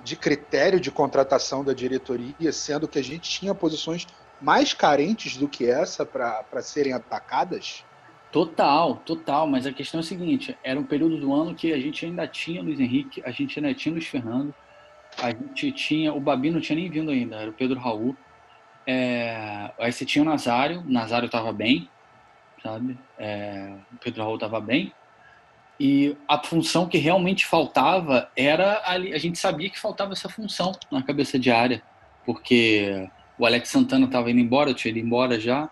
de 0.00 0.16
critério 0.16 0.80
de 0.80 0.90
contratação 0.90 1.62
da 1.62 1.72
diretoria, 1.72 2.52
sendo 2.52 2.88
que 2.88 2.98
a 2.98 3.04
gente 3.04 3.30
tinha 3.30 3.54
posições 3.54 4.04
mais 4.40 4.72
carentes 4.72 5.36
do 5.36 5.48
que 5.48 5.66
essa 5.66 6.04
para 6.04 6.62
serem 6.62 6.92
atacadas? 6.92 7.84
Total, 8.30 8.96
total. 8.96 9.46
Mas 9.46 9.66
a 9.66 9.72
questão 9.72 10.00
é 10.00 10.02
a 10.02 10.06
seguinte: 10.06 10.56
era 10.62 10.78
um 10.78 10.84
período 10.84 11.18
do 11.18 11.32
ano 11.32 11.54
que 11.54 11.72
a 11.72 11.78
gente 11.78 12.04
ainda 12.04 12.26
tinha 12.26 12.62
Luiz 12.62 12.78
Henrique, 12.78 13.22
a 13.24 13.30
gente 13.30 13.58
ainda 13.58 13.74
tinha 13.74 13.92
Luiz 13.92 14.06
Fernando, 14.06 14.54
a 15.20 15.30
gente 15.30 15.72
tinha. 15.72 16.12
O 16.12 16.20
Babi 16.20 16.50
não 16.50 16.60
tinha 16.60 16.76
nem 16.76 16.90
vindo 16.90 17.10
ainda, 17.10 17.36
era 17.36 17.50
o 17.50 17.54
Pedro 17.54 17.78
Raul. 17.78 18.16
É, 18.86 19.70
aí 19.78 19.92
você 19.92 20.04
tinha 20.04 20.22
o 20.22 20.24
Nazário, 20.24 20.80
o 20.80 20.90
Nazário 20.90 21.26
estava 21.26 21.52
bem, 21.52 21.88
sabe? 22.62 22.98
É, 23.18 23.72
o 23.92 23.96
Pedro 23.98 24.22
Raul 24.22 24.36
estava 24.36 24.60
bem. 24.60 24.92
E 25.80 26.16
a 26.26 26.42
função 26.42 26.88
que 26.88 26.98
realmente 26.98 27.46
faltava 27.46 28.30
era 28.36 28.82
ali, 28.84 29.14
a 29.14 29.18
gente 29.18 29.38
sabia 29.38 29.70
que 29.70 29.78
faltava 29.78 30.12
essa 30.12 30.28
função 30.28 30.72
na 30.90 31.02
cabeça 31.02 31.38
de 31.38 31.52
área, 31.52 31.82
porque 32.26 33.08
o 33.38 33.46
Alex 33.46 33.68
Santana 33.68 34.06
estava 34.06 34.30
indo 34.30 34.40
embora, 34.40 34.70
eu 34.70 34.74
tinha 34.74 34.90
ido 34.90 34.98
embora 34.98 35.38
já. 35.38 35.70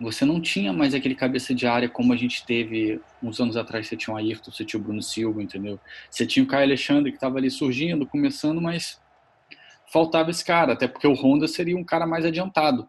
Você 0.00 0.24
não 0.24 0.40
tinha 0.40 0.72
mais 0.72 0.94
aquele 0.94 1.14
cabeça 1.14 1.54
de 1.54 1.66
área 1.66 1.88
como 1.88 2.12
a 2.12 2.16
gente 2.16 2.44
teve 2.44 3.00
uns 3.22 3.38
anos 3.38 3.56
atrás. 3.56 3.86
Você 3.86 3.96
tinha 3.96 4.14
o 4.14 4.16
Ayrton, 4.16 4.50
você 4.50 4.64
tinha 4.64 4.80
o 4.80 4.82
Bruno 4.82 5.02
Silva, 5.02 5.42
entendeu? 5.42 5.78
Você 6.10 6.26
tinha 6.26 6.42
o 6.42 6.46
Caio 6.46 6.64
Alexandre 6.64 7.12
que 7.12 7.16
estava 7.16 7.38
ali 7.38 7.50
surgindo, 7.50 8.06
começando, 8.06 8.60
mas 8.60 9.00
faltava 9.92 10.30
esse 10.30 10.44
cara, 10.44 10.72
até 10.72 10.88
porque 10.88 11.06
o 11.06 11.12
Honda 11.12 11.46
seria 11.46 11.76
um 11.76 11.84
cara 11.84 12.06
mais 12.06 12.24
adiantado. 12.24 12.88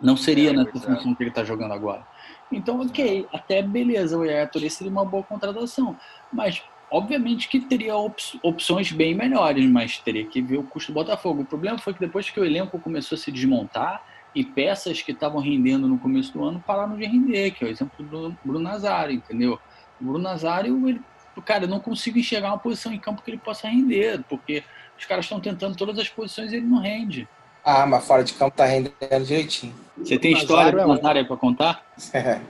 Não 0.00 0.16
seria 0.16 0.50
é, 0.50 0.52
nessa 0.52 0.70
é. 0.70 0.72
função 0.72 1.14
que 1.14 1.22
ele 1.22 1.30
está 1.30 1.44
jogando 1.44 1.72
agora. 1.72 2.06
Então, 2.50 2.80
ok, 2.80 3.26
até 3.32 3.62
beleza, 3.62 4.16
o 4.16 4.24
Yaya 4.24 4.50
seria 4.70 4.90
uma 4.90 5.04
boa 5.04 5.22
contratação. 5.22 5.96
Mas, 6.32 6.62
obviamente 6.90 7.48
que 7.48 7.60
teria 7.60 7.96
op 7.96 8.20
opções 8.42 8.90
bem 8.92 9.14
melhores, 9.14 9.64
mas 9.66 9.98
teria 9.98 10.24
que 10.24 10.40
ver 10.40 10.58
o 10.58 10.62
custo 10.62 10.92
do 10.92 10.94
Botafogo. 10.94 11.42
O 11.42 11.46
problema 11.46 11.78
foi 11.78 11.94
que 11.94 12.00
depois 12.00 12.30
que 12.30 12.40
o 12.40 12.44
elenco 12.44 12.78
começou 12.78 13.16
a 13.16 13.18
se 13.18 13.30
desmontar, 13.30 14.02
e 14.34 14.44
peças 14.44 15.02
que 15.02 15.12
estavam 15.12 15.40
rendendo 15.40 15.88
no 15.88 15.98
começo 15.98 16.32
do 16.32 16.44
ano 16.44 16.62
pararam 16.64 16.96
de 16.96 17.04
render, 17.04 17.50
que 17.52 17.64
é 17.64 17.66
o 17.66 17.70
exemplo 17.70 18.04
do 18.04 18.36
Bruno 18.44 18.60
Nazário, 18.60 19.14
entendeu? 19.14 19.58
O 20.00 20.04
Bruno 20.04 20.18
Nazário, 20.20 20.88
ele, 20.88 21.00
cara, 21.44 21.64
eu 21.64 21.68
não 21.68 21.80
consigo 21.80 22.18
enxergar 22.18 22.48
uma 22.48 22.58
posição 22.58 22.92
em 22.92 22.98
campo 22.98 23.22
que 23.22 23.30
ele 23.30 23.38
possa 23.38 23.68
render, 23.68 24.22
porque 24.28 24.62
os 24.98 25.04
caras 25.04 25.24
estão 25.24 25.40
tentando 25.40 25.76
todas 25.76 25.98
as 25.98 26.08
posições 26.08 26.52
e 26.52 26.56
ele 26.56 26.66
não 26.66 26.80
rende. 26.80 27.26
Ah, 27.64 27.86
mas 27.86 28.06
fora 28.06 28.22
de 28.22 28.32
campo 28.34 28.56
tá 28.56 28.64
rendendo 28.64 28.94
direitinho. 29.24 29.74
Você 29.96 30.18
tem 30.18 30.32
história 30.32 30.70
do 30.70 30.86
Nazário 30.86 31.26
para 31.26 31.36
contar? 31.36 31.84
É, 32.14 32.40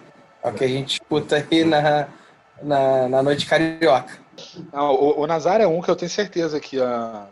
é 0.43 0.51
o 0.51 0.53
que 0.53 0.65
a 0.65 0.69
gente 0.69 1.01
escuta 1.01 1.37
aí 1.37 1.65
na, 1.65 2.07
na, 2.63 3.09
na 3.09 3.23
noite 3.23 3.47
carioca. 3.47 4.19
Não, 4.73 4.93
o, 4.95 5.21
o 5.21 5.27
Nazário 5.27 5.65
é 5.65 5.67
um 5.67 5.81
que 5.81 5.91
eu 5.91 5.97
tenho 5.97 6.11
certeza 6.11 6.61
que 6.61 6.81
a, 6.81 7.27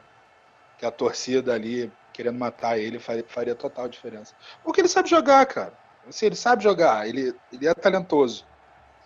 que 0.78 0.86
a 0.86 0.90
torcida 0.90 1.54
ali 1.54 1.90
querendo 2.16 2.38
matar 2.38 2.78
ele 2.78 2.98
faria, 2.98 3.24
faria 3.28 3.54
total 3.54 3.88
diferença. 3.88 4.34
Porque 4.64 4.80
ele 4.80 4.88
sabe 4.88 5.08
jogar, 5.08 5.44
cara. 5.44 5.72
Assim, 6.08 6.26
ele 6.26 6.34
sabe 6.34 6.62
jogar, 6.62 7.06
ele, 7.06 7.34
ele 7.52 7.68
é 7.68 7.74
talentoso. 7.74 8.46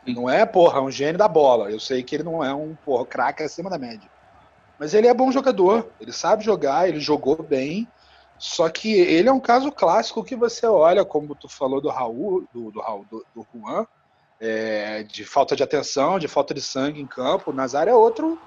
Não 0.07 0.31
é, 0.31 0.47
porra, 0.47 0.81
um 0.81 0.91
gênio 0.91 1.19
da 1.19 1.27
bola. 1.27 1.71
Eu 1.71 1.81
sei 1.81 2.03
que 2.03 2.15
ele 2.15 2.23
não 2.23 2.45
é 2.45 2.55
um, 2.55 2.77
porra, 2.85 3.05
craque 3.05 3.43
acima 3.43 3.69
da 3.69 3.79
média. 3.79 4.09
Mas 4.79 4.95
ele 4.95 5.09
é 5.09 5.15
bom 5.15 5.31
jogador, 5.33 5.91
ele 6.01 6.13
sabe 6.13 6.45
jogar, 6.45 6.89
ele 6.89 7.01
jogou 7.01 7.43
bem. 7.43 7.89
Só 8.39 8.71
que 8.71 8.93
ele 8.93 9.29
é 9.29 9.33
um 9.33 9.41
caso 9.41 9.71
clássico 9.71 10.25
que 10.25 10.35
você 10.35 10.67
olha, 10.67 11.05
como 11.05 11.35
tu 11.35 11.49
falou 11.49 11.81
do 11.81 11.91
Raul, 11.91 12.47
do, 12.55 12.71
do 12.71 12.81
Raul, 12.81 13.05
do, 13.11 13.27
do 13.35 13.47
Juan, 13.53 13.87
é, 14.41 15.03
de 15.03 15.25
falta 15.25 15.55
de 15.55 15.63
atenção, 15.63 16.19
de 16.19 16.27
falta 16.27 16.55
de 16.55 16.63
sangue 16.63 17.01
em 17.01 17.07
campo. 17.07 17.51
O 17.51 17.55
Nazar 17.55 17.87
é 17.87 17.95
outro 17.95 18.39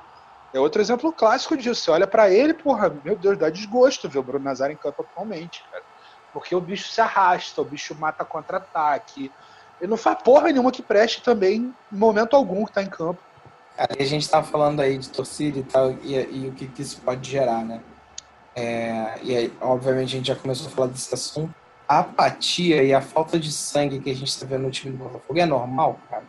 é 0.53 0.59
outro 0.59 0.81
exemplo 0.81 1.11
clássico 1.11 1.57
disso. 1.57 1.81
Você 1.81 1.91
olha 1.91 2.05
para 2.05 2.29
ele, 2.29 2.53
porra, 2.53 2.95
meu 3.03 3.15
Deus, 3.15 3.37
dá 3.37 3.49
desgosto 3.49 4.07
ver 4.07 4.19
o 4.19 4.23
Bruno 4.23 4.45
Nazário 4.45 4.73
em 4.73 4.77
campo 4.77 5.01
atualmente, 5.01 5.63
cara. 5.71 5.83
Porque 6.31 6.55
o 6.55 6.61
bicho 6.61 6.89
se 6.89 7.01
arrasta, 7.01 7.61
o 7.61 7.65
bicho 7.65 7.95
mata 7.95 8.23
contra-ataque. 8.23 9.31
Ele 9.81 9.89
não 9.89 9.97
faz 9.97 10.21
porra 10.21 10.49
nenhuma 10.49 10.71
que 10.71 10.81
preste 10.81 11.21
também, 11.21 11.73
em 11.91 11.97
momento 11.97 12.35
algum, 12.35 12.65
que 12.65 12.71
tá 12.71 12.83
em 12.83 12.87
campo. 12.87 13.19
Cara, 13.75 13.95
e 13.97 14.03
a 14.03 14.05
gente 14.05 14.29
tava 14.29 14.45
falando 14.45 14.79
aí 14.79 14.97
de 14.97 15.09
torcida 15.09 15.57
e 15.57 15.63
tal, 15.63 15.91
e, 16.03 16.15
e 16.15 16.47
o 16.47 16.53
que, 16.53 16.67
que, 16.67 16.83
isso 16.83 17.01
pode 17.01 17.29
gerar, 17.29 17.65
né? 17.65 17.81
É, 18.55 19.15
e 19.23 19.35
aí, 19.35 19.53
obviamente, 19.59 20.13
a 20.13 20.17
gente 20.17 20.27
já 20.27 20.35
começou 20.35 20.67
a 20.67 20.69
falar 20.69 20.87
desse 20.87 21.13
assunto. 21.13 21.53
A 21.87 21.99
apatia 21.99 22.83
e 22.83 22.93
a 22.93 23.01
falta 23.01 23.39
de 23.39 23.51
sangue 23.51 23.99
que 23.99 24.09
a 24.09 24.15
gente 24.15 24.37
tá 24.39 24.45
vendo 24.45 24.63
no 24.63 24.71
time 24.71 24.95
do 24.95 25.03
Botafogo 25.03 25.39
é 25.39 25.45
normal, 25.45 25.99
cara. 26.09 26.23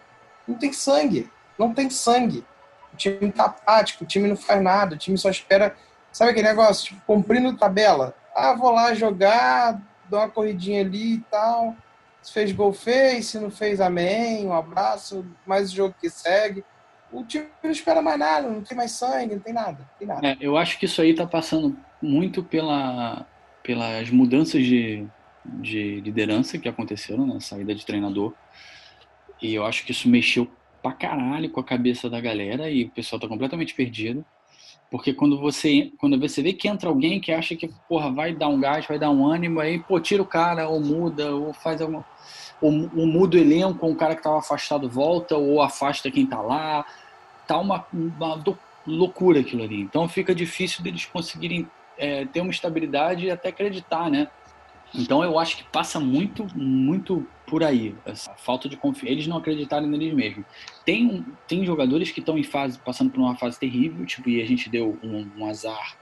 Não 0.46 0.56
tem 0.56 0.72
sangue. 0.72 1.30
não 1.58 1.72
tem 1.72 1.88
sangue. 1.88 2.44
O 2.92 2.96
time 2.96 3.32
tá 3.32 3.46
apático, 3.46 4.04
o 4.04 4.06
time 4.06 4.28
não 4.28 4.36
faz 4.36 4.62
nada, 4.62 4.94
o 4.94 4.98
time 4.98 5.16
só 5.18 5.30
espera. 5.30 5.74
Sabe 6.12 6.30
aquele 6.30 6.48
negócio? 6.48 6.86
Tipo, 6.86 7.00
cumprindo 7.06 7.56
tabela. 7.56 8.14
Ah, 8.34 8.54
vou 8.54 8.70
lá 8.70 8.94
jogar, 8.94 9.80
dou 10.08 10.20
uma 10.20 10.28
corridinha 10.28 10.80
ali 10.80 11.14
e 11.14 11.20
tal. 11.30 11.74
Se 12.22 12.32
fez 12.32 12.52
gol, 12.52 12.72
fez. 12.72 13.26
Se 13.26 13.38
não 13.38 13.50
fez, 13.50 13.80
amém. 13.80 14.46
Um 14.46 14.52
abraço. 14.52 15.24
Mais 15.46 15.72
o 15.72 15.74
jogo 15.74 15.94
que 16.00 16.08
segue. 16.08 16.64
O 17.12 17.22
time 17.24 17.46
não 17.62 17.70
espera 17.70 18.02
mais 18.02 18.18
nada, 18.18 18.48
não 18.48 18.62
tem 18.62 18.76
mais 18.76 18.90
sangue, 18.90 19.34
não 19.34 19.42
tem 19.42 19.52
nada. 19.52 19.78
Tem 19.98 20.08
nada. 20.08 20.26
É, 20.26 20.36
eu 20.40 20.56
acho 20.56 20.78
que 20.78 20.86
isso 20.86 21.00
aí 21.00 21.14
tá 21.14 21.26
passando 21.26 21.76
muito 22.02 22.42
pela, 22.42 23.24
pelas 23.62 24.10
mudanças 24.10 24.64
de, 24.64 25.06
de 25.44 26.00
liderança 26.00 26.58
que 26.58 26.68
aconteceram 26.68 27.26
na 27.26 27.40
saída 27.40 27.74
de 27.74 27.84
treinador. 27.84 28.32
E 29.42 29.54
eu 29.54 29.64
acho 29.64 29.84
que 29.84 29.92
isso 29.92 30.08
mexeu 30.08 30.48
pra 30.82 30.92
caralho 30.92 31.50
com 31.50 31.60
a 31.60 31.64
cabeça 31.64 32.08
da 32.08 32.20
galera 32.20 32.70
e 32.70 32.84
o 32.84 32.90
pessoal 32.90 33.20
tá 33.20 33.28
completamente 33.28 33.74
perdido. 33.74 34.24
Porque 34.90 35.12
quando 35.12 35.38
você, 35.38 35.92
quando 35.98 36.18
você 36.20 36.42
vê 36.42 36.52
que 36.52 36.68
entra 36.68 36.88
alguém 36.88 37.20
que 37.20 37.32
acha 37.32 37.56
que, 37.56 37.68
porra, 37.88 38.12
vai 38.12 38.34
dar 38.34 38.48
um 38.48 38.60
gás, 38.60 38.86
vai 38.86 38.98
dar 38.98 39.10
um 39.10 39.26
ânimo, 39.26 39.60
aí, 39.60 39.78
pô, 39.78 39.98
tira 39.98 40.22
o 40.22 40.26
cara, 40.26 40.68
ou 40.68 40.80
muda, 40.80 41.34
ou 41.34 41.52
faz 41.52 41.80
alguma. 41.80 42.04
Ou, 42.60 42.70
ou 42.94 43.06
muda 43.06 43.36
o 43.36 43.40
elenco, 43.40 43.86
um 43.86 43.94
cara 43.94 44.14
que 44.14 44.22
tava 44.22 44.38
afastado 44.38 44.88
volta, 44.88 45.36
ou 45.36 45.60
afasta 45.60 46.10
quem 46.10 46.26
tá 46.26 46.40
lá. 46.40 46.86
Tá 47.46 47.58
uma, 47.58 47.84
uma 47.92 48.42
loucura 48.86 49.40
aquilo 49.40 49.64
ali. 49.64 49.80
Então 49.80 50.08
fica 50.08 50.34
difícil 50.34 50.82
deles 50.82 51.06
conseguirem 51.06 51.68
é, 51.98 52.24
ter 52.26 52.40
uma 52.40 52.50
estabilidade 52.50 53.26
e 53.26 53.30
até 53.30 53.48
acreditar, 53.48 54.10
né? 54.10 54.28
Então 54.94 55.24
eu 55.24 55.38
acho 55.38 55.56
que 55.56 55.64
passa 55.64 55.98
muito, 55.98 56.46
muito 56.54 57.26
por 57.46 57.64
aí. 57.64 57.94
Essa 58.04 58.32
falta 58.34 58.68
de 58.68 58.76
confiança. 58.76 59.12
Eles 59.12 59.26
não 59.26 59.38
acreditarem 59.38 59.88
neles 59.88 60.14
mesmos. 60.14 60.44
Tem, 60.84 61.24
tem 61.48 61.64
jogadores 61.64 62.10
que 62.10 62.20
estão 62.20 62.38
em 62.38 62.44
fase, 62.44 62.78
passando 62.78 63.10
por 63.10 63.20
uma 63.20 63.36
fase 63.36 63.58
terrível, 63.58 64.06
tipo, 64.06 64.28
e 64.28 64.40
a 64.40 64.46
gente 64.46 64.70
deu 64.70 64.98
um, 65.02 65.30
um 65.36 65.46
azar, 65.46 65.96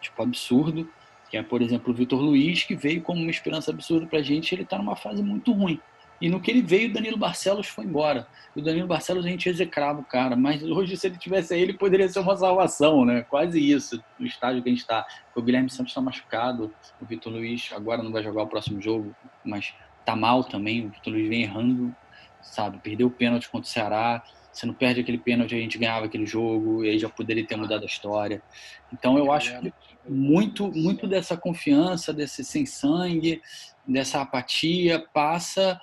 tipo, 0.00 0.22
absurdo. 0.22 0.88
Que 1.28 1.36
é, 1.36 1.42
por 1.42 1.60
exemplo, 1.60 1.92
o 1.92 1.96
Vitor 1.96 2.20
Luiz, 2.20 2.62
que 2.62 2.76
veio 2.76 3.02
como 3.02 3.20
uma 3.20 3.30
esperança 3.30 3.72
absurda 3.72 4.06
pra 4.06 4.22
gente, 4.22 4.54
ele 4.54 4.64
tá 4.64 4.78
numa 4.78 4.94
fase 4.94 5.22
muito 5.22 5.52
ruim. 5.52 5.80
E 6.20 6.28
no 6.28 6.40
que 6.40 6.50
ele 6.50 6.62
veio, 6.62 6.90
o 6.90 6.92
Danilo 6.92 7.16
Barcelos 7.16 7.66
foi 7.66 7.84
embora. 7.84 8.26
O 8.54 8.62
Danilo 8.62 8.86
Barcelos 8.86 9.26
a 9.26 9.28
gente 9.28 9.48
execrava 9.48 10.00
o 10.00 10.04
cara, 10.04 10.34
mas 10.34 10.62
hoje, 10.62 10.96
se 10.96 11.06
ele 11.06 11.18
tivesse 11.18 11.52
aí, 11.52 11.60
ele 11.60 11.74
poderia 11.74 12.08
ser 12.08 12.20
uma 12.20 12.36
salvação, 12.36 13.04
né? 13.04 13.22
Quase 13.22 13.60
isso, 13.60 14.02
no 14.18 14.26
estágio 14.26 14.62
que 14.62 14.68
a 14.68 14.72
gente 14.72 14.80
está. 14.80 15.06
O 15.34 15.42
Guilherme 15.42 15.68
Santos 15.68 15.90
está 15.90 16.00
machucado, 16.00 16.72
o 17.00 17.04
Vitor 17.04 17.32
Luiz 17.32 17.70
agora 17.72 18.02
não 18.02 18.10
vai 18.10 18.22
jogar 18.22 18.44
o 18.44 18.46
próximo 18.46 18.80
jogo, 18.80 19.14
mas 19.44 19.74
tá 20.04 20.16
mal 20.16 20.42
também. 20.42 20.86
O 20.86 20.88
Vitor 20.88 21.12
Luiz 21.12 21.28
vem 21.28 21.42
errando, 21.42 21.94
sabe? 22.40 22.78
Perdeu 22.78 23.08
o 23.08 23.10
pênalti 23.10 23.50
contra 23.50 23.68
o 23.68 23.70
Ceará. 23.70 24.22
Se 24.52 24.64
não 24.64 24.72
perde 24.72 25.00
aquele 25.00 25.18
pênalti, 25.18 25.54
a 25.54 25.58
gente 25.58 25.76
ganhava 25.76 26.06
aquele 26.06 26.24
jogo, 26.24 26.82
e 26.82 26.88
aí 26.88 26.98
já 26.98 27.10
poderia 27.10 27.46
ter 27.46 27.56
mudado 27.56 27.82
a 27.82 27.86
história. 27.86 28.42
Então 28.90 29.18
eu 29.18 29.30
acho 29.30 29.60
que 29.60 29.70
muito, 30.08 30.72
muito 30.72 31.06
dessa 31.06 31.36
confiança, 31.36 32.10
desse 32.10 32.42
sem 32.42 32.64
sangue, 32.64 33.42
dessa 33.86 34.22
apatia 34.22 35.04
passa 35.12 35.78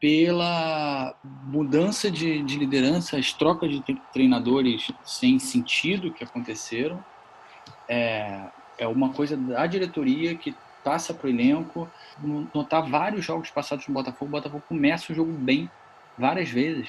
pela 0.00 1.14
mudança 1.22 2.10
de, 2.10 2.42
de 2.42 2.58
liderança, 2.58 3.16
as 3.16 3.32
trocas 3.32 3.70
de 3.70 3.82
treinadores 4.12 4.90
sem 5.04 5.38
sentido 5.38 6.12
que 6.12 6.22
aconteceram. 6.22 7.02
É, 7.88 8.42
é 8.78 8.86
uma 8.86 9.12
coisa 9.12 9.36
da 9.36 9.66
diretoria 9.66 10.34
que 10.34 10.54
passa 10.84 11.14
para 11.14 11.26
o 11.26 11.30
elenco. 11.30 11.88
Notar 12.54 12.88
vários 12.88 13.24
jogos 13.24 13.50
passados 13.50 13.88
no 13.88 13.94
Botafogo, 13.94 14.26
o 14.26 14.32
Botafogo 14.32 14.62
começa 14.68 15.12
o 15.12 15.16
jogo 15.16 15.32
bem 15.32 15.70
várias 16.16 16.48
vezes. 16.50 16.88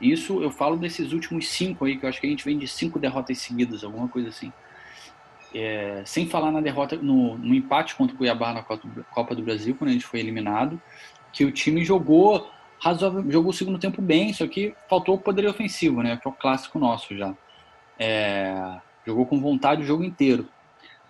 Isso 0.00 0.42
eu 0.42 0.50
falo 0.50 0.76
desses 0.76 1.12
últimos 1.12 1.48
cinco 1.48 1.84
aí, 1.84 1.98
que 1.98 2.04
eu 2.04 2.08
acho 2.08 2.20
que 2.20 2.26
a 2.26 2.30
gente 2.30 2.44
vem 2.44 2.58
de 2.58 2.66
cinco 2.66 2.98
derrotas 2.98 3.38
seguidas, 3.38 3.84
alguma 3.84 4.08
coisa 4.08 4.28
assim. 4.28 4.52
É, 5.52 6.02
sem 6.06 6.28
falar 6.28 6.52
na 6.52 6.60
derrota, 6.60 6.96
no, 6.96 7.36
no, 7.36 7.54
empate 7.54 7.96
contra 7.96 8.14
o 8.14 8.18
Cuiabá 8.18 8.54
na 8.54 8.62
Copa 8.62 9.34
do 9.34 9.42
Brasil, 9.42 9.74
quando 9.74 9.90
a 9.90 9.92
gente 9.92 10.06
foi 10.06 10.20
eliminado, 10.20 10.80
que 11.32 11.44
o 11.44 11.52
time 11.52 11.84
jogou 11.84 12.50
razoável, 12.80 13.30
jogou 13.30 13.50
o 13.50 13.54
segundo 13.54 13.78
tempo 13.78 14.00
bem, 14.00 14.32
só 14.32 14.46
que 14.46 14.74
faltou 14.88 15.14
o 15.14 15.18
poder 15.18 15.46
ofensivo, 15.46 16.02
né? 16.02 16.16
Que 16.16 16.26
é 16.26 16.30
o 16.30 16.34
clássico 16.34 16.78
nosso 16.78 17.16
já. 17.16 17.34
É, 17.98 18.78
jogou 19.06 19.26
com 19.26 19.40
vontade 19.40 19.82
o 19.82 19.86
jogo 19.86 20.02
inteiro. 20.02 20.48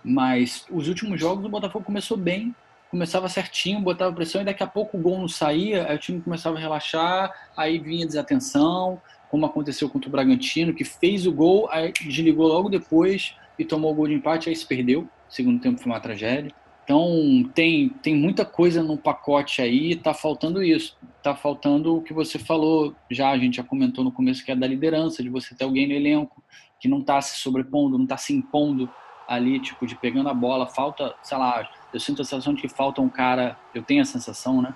Mas 0.03 0.67
os 0.71 0.89
últimos 0.89 1.21
jogos 1.21 1.45
o 1.45 1.49
Botafogo 1.49 1.85
começou 1.85 2.17
bem, 2.17 2.55
começava 2.91 3.29
certinho, 3.29 3.81
botava 3.81 4.15
pressão 4.15 4.41
e 4.41 4.45
daqui 4.45 4.63
a 4.63 4.67
pouco 4.67 4.97
o 4.97 5.01
gol 5.01 5.19
não 5.19 5.29
saía, 5.29 5.87
aí 5.87 5.95
o 5.95 5.99
time 5.99 6.21
começava 6.21 6.57
a 6.57 6.61
relaxar, 6.61 7.33
aí 7.57 7.79
vinha 7.79 8.07
desatenção, 8.07 9.01
como 9.31 9.47
aconteceu 9.47 9.89
contra 9.89 10.09
o 10.09 10.13
Bragantino, 10.13 10.75
que 10.75 10.85
fez 10.85 11.27
o 11.27 11.33
gol, 11.33 11.69
aí 11.71 11.93
desligou 11.93 12.49
logo 12.49 12.69
depois 12.69 13.37
e 13.59 13.65
tomou 13.65 13.93
o 13.93 13.95
gol 13.95 14.09
de 14.09 14.15
empate, 14.15 14.49
aí 14.49 14.57
se 14.57 14.67
perdeu. 14.67 15.03
O 15.03 15.33
segundo 15.33 15.61
tempo 15.61 15.81
foi 15.81 15.93
uma 15.93 16.01
tragédia. 16.01 16.53
Então 16.85 17.49
tem, 17.55 17.89
tem 17.89 18.15
muita 18.15 18.45
coisa 18.45 18.83
no 18.83 18.97
pacote 18.97 19.63
aí, 19.63 19.95
tá 19.95 20.13
faltando 20.13 20.63
isso. 20.63 20.97
Tá 21.23 21.35
faltando 21.35 21.97
o 21.97 22.03
que 22.03 22.13
você 22.13 22.39
falou, 22.39 22.95
já 23.11 23.31
a 23.31 23.39
gente 23.39 23.59
já 23.59 23.63
comentou 23.63 24.03
no 24.03 24.11
começo 24.11 24.45
que 24.45 24.51
é 24.51 24.57
da 24.57 24.67
liderança, 24.67 25.23
de 25.23 25.29
você 25.29 25.55
ter 25.55 25.65
alguém 25.65 25.87
no 25.87 25.93
elenco 25.93 26.43
que 26.81 26.89
não 26.89 27.03
tá 27.03 27.21
se 27.21 27.39
sobrepondo, 27.39 27.99
não 27.99 28.07
tá 28.07 28.17
se 28.17 28.33
impondo 28.33 28.89
ali, 29.29 29.61
tipo, 29.61 29.87
de 29.87 29.95
pegando 29.95 30.29
a 30.29 30.35
bola, 30.35 30.67
falta, 30.67 31.15
sei 31.23 31.39
lá, 31.39 31.69
eu 31.93 32.01
sinto 32.01 32.23
a 32.23 32.25
sensação 32.25 32.55
de 32.55 32.63
que 32.63 32.69
falta 32.69 33.01
um 33.01 33.09
cara, 33.09 33.57
eu 33.73 33.83
tenho 33.83 34.03
a 34.03 34.05
sensação, 34.05 34.61
né, 34.61 34.75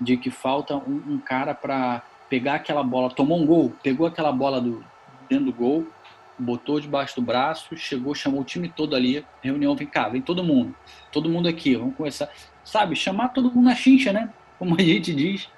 de 0.00 0.16
que 0.16 0.30
falta 0.30 0.76
um, 0.76 1.14
um 1.14 1.18
cara 1.18 1.54
para 1.54 2.02
pegar 2.28 2.54
aquela 2.54 2.82
bola, 2.82 3.10
tomou 3.10 3.38
um 3.38 3.46
gol, 3.46 3.72
pegou 3.82 4.06
aquela 4.06 4.32
bola 4.32 4.60
do 4.60 4.84
dentro 5.28 5.46
do 5.46 5.52
gol, 5.52 5.86
botou 6.38 6.80
debaixo 6.80 7.16
do 7.16 7.22
braço, 7.22 7.76
chegou, 7.76 8.14
chamou 8.14 8.40
o 8.40 8.44
time 8.44 8.68
todo 8.68 8.96
ali, 8.96 9.24
reunião, 9.42 9.74
vem 9.76 9.86
cá, 9.86 10.08
vem 10.08 10.20
todo 10.20 10.42
mundo, 10.42 10.74
todo 11.10 11.28
mundo 11.28 11.48
aqui, 11.48 11.76
vamos 11.76 11.96
começar, 11.96 12.30
sabe, 12.64 12.96
chamar 12.96 13.28
todo 13.28 13.50
mundo 13.50 13.66
na 13.66 13.74
chincha, 13.74 14.12
né? 14.12 14.30
Como 14.58 14.76
a 14.78 14.82
gente 14.82 15.14
diz. 15.14 15.48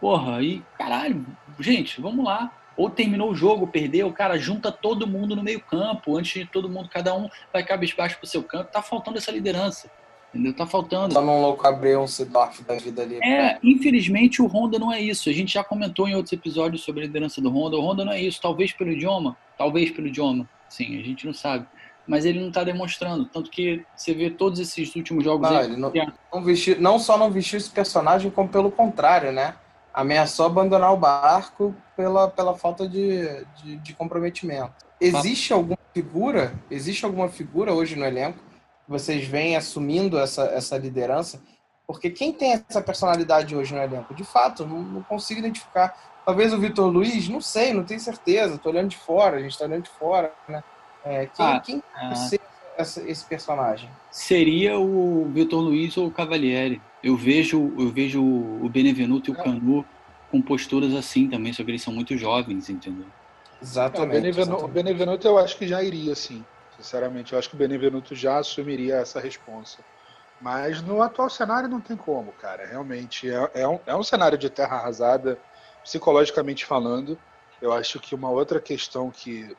Porra, 0.00 0.36
aí, 0.36 0.62
caralho, 0.78 1.24
gente, 1.58 2.00
vamos 2.00 2.24
lá. 2.24 2.52
Ou 2.76 2.88
terminou 2.88 3.30
o 3.30 3.34
jogo, 3.34 3.66
perdeu, 3.66 4.06
o 4.08 4.12
cara 4.12 4.38
junta 4.38 4.72
todo 4.72 5.06
mundo 5.06 5.36
no 5.36 5.42
meio 5.42 5.60
campo, 5.60 6.16
antes 6.16 6.32
de 6.32 6.46
todo 6.46 6.68
mundo, 6.68 6.88
cada 6.88 7.14
um 7.14 7.28
vai 7.52 7.62
cabisbaixo 7.62 8.18
pro 8.18 8.26
seu 8.26 8.42
campo, 8.42 8.72
tá 8.72 8.80
faltando 8.80 9.18
essa 9.18 9.30
liderança. 9.30 9.90
Entendeu? 10.32 10.54
Tá 10.54 10.64
faltando. 10.64 11.12
Só 11.12 11.20
não 11.20 11.42
louco 11.42 11.66
abrir 11.66 11.98
um 11.98 12.06
Sidorf 12.06 12.62
da 12.62 12.76
vida 12.76 13.02
ali. 13.02 13.18
É, 13.22 13.58
infelizmente 13.62 14.40
o 14.40 14.46
Honda 14.46 14.78
não 14.78 14.92
é 14.92 15.00
isso. 15.00 15.28
A 15.28 15.32
gente 15.32 15.54
já 15.54 15.64
comentou 15.64 16.08
em 16.08 16.14
outros 16.14 16.32
episódios 16.32 16.82
sobre 16.82 17.02
a 17.02 17.06
liderança 17.06 17.40
do 17.40 17.50
Honda. 17.50 17.76
O 17.76 17.80
Honda 17.80 18.04
não 18.04 18.12
é 18.12 18.20
isso. 18.20 18.40
Talvez 18.40 18.72
pelo 18.72 18.92
idioma, 18.92 19.36
talvez 19.60 19.90
pelo 19.90 20.06
idioma. 20.08 20.48
Sim, 20.70 20.98
a 20.98 21.02
gente 21.02 21.26
não 21.26 21.34
sabe. 21.34 21.66
Mas 22.06 22.24
ele 22.24 22.40
não 22.40 22.48
está 22.48 22.64
demonstrando. 22.64 23.26
Tanto 23.26 23.50
que 23.50 23.84
você 23.94 24.14
vê 24.14 24.30
todos 24.30 24.58
esses 24.58 24.96
últimos 24.96 25.22
jogos. 25.22 25.50
Não, 25.50 25.56
aí, 25.58 25.66
ele 25.66 25.76
não, 25.76 25.92
não, 26.32 26.42
vestiu, 26.42 26.80
não 26.80 26.98
só 26.98 27.18
não 27.18 27.30
vestiu 27.30 27.58
esse 27.58 27.70
personagem, 27.70 28.30
como 28.30 28.48
pelo 28.48 28.70
contrário, 28.70 29.32
né? 29.32 29.54
Ameaçou 29.92 30.46
abandonar 30.46 30.94
o 30.94 30.96
barco 30.96 31.74
pela, 31.94 32.30
pela 32.30 32.56
falta 32.56 32.88
de, 32.88 33.44
de, 33.62 33.76
de 33.76 33.92
comprometimento. 33.92 34.72
Existe 34.98 35.52
alguma 35.52 35.78
figura? 35.92 36.54
Existe 36.70 37.04
alguma 37.04 37.28
figura 37.28 37.74
hoje 37.74 37.96
no 37.96 38.04
elenco 38.04 38.50
vocês 38.90 39.24
vêm 39.24 39.56
assumindo 39.56 40.18
essa, 40.18 40.46
essa 40.46 40.76
liderança? 40.76 41.40
Porque 41.86 42.10
quem 42.10 42.32
tem 42.32 42.52
essa 42.68 42.82
personalidade 42.82 43.54
hoje 43.54 43.72
no 43.72 43.80
elenco? 43.80 44.12
De 44.12 44.24
fato, 44.24 44.66
não, 44.66 44.82
não 44.82 45.02
consigo 45.04 45.38
identificar. 45.38 45.96
Talvez 46.30 46.52
o 46.52 46.58
Vitor 46.58 46.86
Luiz, 46.86 47.28
não 47.28 47.40
sei, 47.40 47.74
não 47.74 47.82
tenho 47.82 47.98
certeza. 47.98 48.54
Estou 48.54 48.70
olhando 48.70 48.90
de 48.90 48.96
fora, 48.96 49.36
a 49.36 49.40
gente 49.40 49.50
está 49.50 49.64
olhando 49.64 49.82
de 49.82 49.90
fora. 49.90 50.32
Né? 50.48 50.62
É, 51.04 51.26
quem 51.26 51.44
ah, 51.44 51.60
quem 51.60 51.82
ah, 51.92 52.14
ser 52.14 52.40
essa, 52.78 53.02
esse 53.02 53.24
personagem? 53.24 53.90
Seria 54.12 54.78
o 54.78 55.28
Vitor 55.34 55.60
Luiz 55.60 55.96
ou 55.96 56.06
o 56.06 56.10
Cavalieri. 56.12 56.80
Eu 57.02 57.16
vejo, 57.16 57.74
eu 57.76 57.88
vejo 57.88 58.22
o 58.22 58.68
Benevenuto 58.68 59.28
e 59.28 59.34
o 59.34 59.40
é. 59.40 59.42
Canu 59.42 59.84
com 60.30 60.40
posturas 60.40 60.94
assim 60.94 61.28
também, 61.28 61.52
só 61.52 61.64
que 61.64 61.72
eles 61.72 61.82
são 61.82 61.92
muito 61.92 62.16
jovens, 62.16 62.70
entendeu? 62.70 63.06
Exatamente. 63.60 64.14
É, 64.14 64.18
o, 64.18 64.22
Benevenuto, 64.22 64.40
exatamente. 64.40 64.70
o 64.70 64.72
Benevenuto 64.72 65.26
eu 65.26 65.36
acho 65.36 65.56
que 65.58 65.66
já 65.66 65.82
iria, 65.82 66.14
sim. 66.14 66.44
Sinceramente, 66.76 67.32
eu 67.32 67.40
acho 67.40 67.48
que 67.48 67.56
o 67.56 67.58
Benevenuto 67.58 68.14
já 68.14 68.38
assumiria 68.38 68.98
essa 68.98 69.18
responsa. 69.18 69.78
Mas 70.40 70.80
no 70.80 71.02
atual 71.02 71.28
cenário 71.28 71.68
não 71.68 71.80
tem 71.80 71.96
como, 71.96 72.30
cara. 72.32 72.66
Realmente 72.66 73.28
é, 73.28 73.50
é, 73.52 73.66
um, 73.66 73.80
é 73.84 73.96
um 73.96 74.04
cenário 74.04 74.38
de 74.38 74.48
terra 74.48 74.76
arrasada, 74.76 75.36
psicologicamente 75.82 76.64
falando. 76.64 77.18
Eu 77.60 77.72
acho 77.72 78.00
que 78.00 78.14
uma 78.14 78.30
outra 78.30 78.60
questão 78.60 79.10
que 79.10 79.56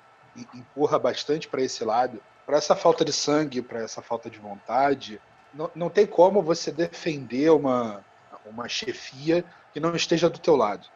empurra 0.53 0.97
bastante 0.97 1.47
para 1.47 1.61
esse 1.61 1.83
lado, 1.83 2.21
para 2.45 2.57
essa 2.57 2.75
falta 2.75 3.03
de 3.03 3.13
sangue, 3.13 3.61
para 3.61 3.81
essa 3.81 4.01
falta 4.01 4.29
de 4.29 4.39
vontade, 4.39 5.21
não, 5.53 5.69
não 5.75 5.89
tem 5.89 6.05
como 6.05 6.41
você 6.41 6.71
defender 6.71 7.51
uma, 7.51 8.03
uma 8.45 8.67
chefia 8.67 9.43
que 9.73 9.79
não 9.79 9.95
esteja 9.95 10.29
do 10.29 10.39
teu 10.39 10.55
lado. 10.55 10.87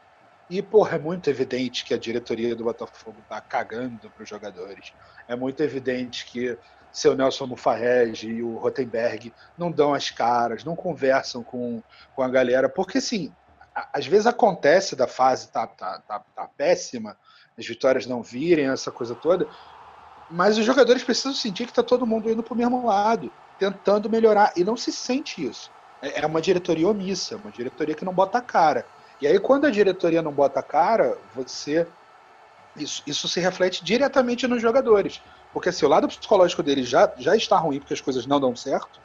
E, 0.50 0.62
porra, 0.62 0.96
é 0.96 1.00
muito 1.00 1.30
evidente 1.30 1.84
que 1.84 1.94
a 1.94 1.98
diretoria 1.98 2.56
do 2.56 2.64
Botafogo 2.64 3.18
tá 3.28 3.42
cagando 3.42 4.10
para 4.12 4.24
os 4.24 4.30
jogadores. 4.30 4.94
É 5.28 5.36
muito 5.36 5.62
evidente 5.64 6.26
que 6.26 6.58
seu 6.92 7.16
Nelson 7.16 7.48
Mufarrege 7.48 8.30
e 8.30 8.44
o 8.44 8.56
Rotenberg 8.58 9.34
não 9.58 9.72
dão 9.72 9.94
as 9.94 10.12
caras, 10.12 10.64
não 10.64 10.76
conversam 10.76 11.44
com, 11.44 11.82
com 12.16 12.22
a 12.22 12.30
galera, 12.30 12.70
porque, 12.70 13.00
assim, 13.00 13.34
às 13.76 14.08
vezes 14.08 14.26
acontece 14.26 14.96
da 14.96 15.08
fase 15.08 15.50
tá, 15.50 15.68
tá, 15.68 16.00
tá, 16.08 16.20
tá 16.20 16.50
péssima 16.58 17.18
as 17.58 17.66
vitórias 17.66 18.06
não 18.06 18.22
virem, 18.22 18.68
essa 18.68 18.92
coisa 18.92 19.16
toda. 19.16 19.48
Mas 20.30 20.58
os 20.58 20.66
jogadores 20.66 21.04
precisam 21.04 21.34
sentir 21.34 21.66
que 21.66 21.72
está 21.72 21.84
todo 21.84 22.06
mundo 22.06 22.30
indo 22.30 22.44
para 22.44 22.54
o 22.54 22.58
mesmo 22.58 22.86
lado, 22.86 23.32
tentando 23.58 24.10
melhorar. 24.10 24.54
E 24.56 24.64
não 24.64 24.76
se 24.76 24.92
sente 24.92 25.46
isso. 25.46 25.72
É, 26.02 26.22
é 26.22 26.26
uma 26.26 26.42
diretoria 26.42 26.88
omissa, 26.88 27.38
uma 27.38 27.52
diretoria 27.52 27.96
que 27.96 28.06
não 28.06 28.14
bota 28.14 28.40
a 28.40 28.42
cara. 28.42 28.86
E 29.22 29.28
aí, 29.28 29.40
quando 29.40 29.66
a 29.66 29.72
diretoria 29.72 30.22
não 30.22 30.32
bota 30.32 30.60
a 30.60 30.64
cara, 30.64 31.18
você. 31.34 31.88
Isso, 32.76 33.02
isso 33.08 33.28
se 33.30 33.40
reflete 33.40 33.86
diretamente 33.86 34.46
nos 34.48 34.62
jogadores. 34.62 35.22
Porque 35.54 35.72
se 35.72 35.78
assim, 35.78 35.86
o 35.86 35.90
lado 35.90 36.08
psicológico 36.10 36.62
deles 36.62 36.90
já, 36.90 37.10
já 37.18 37.34
está 37.34 37.58
ruim 37.58 37.80
porque 37.80 37.94
as 37.94 38.02
coisas 38.02 38.26
não 38.26 38.42
dão 38.42 38.54
certo, 38.54 39.00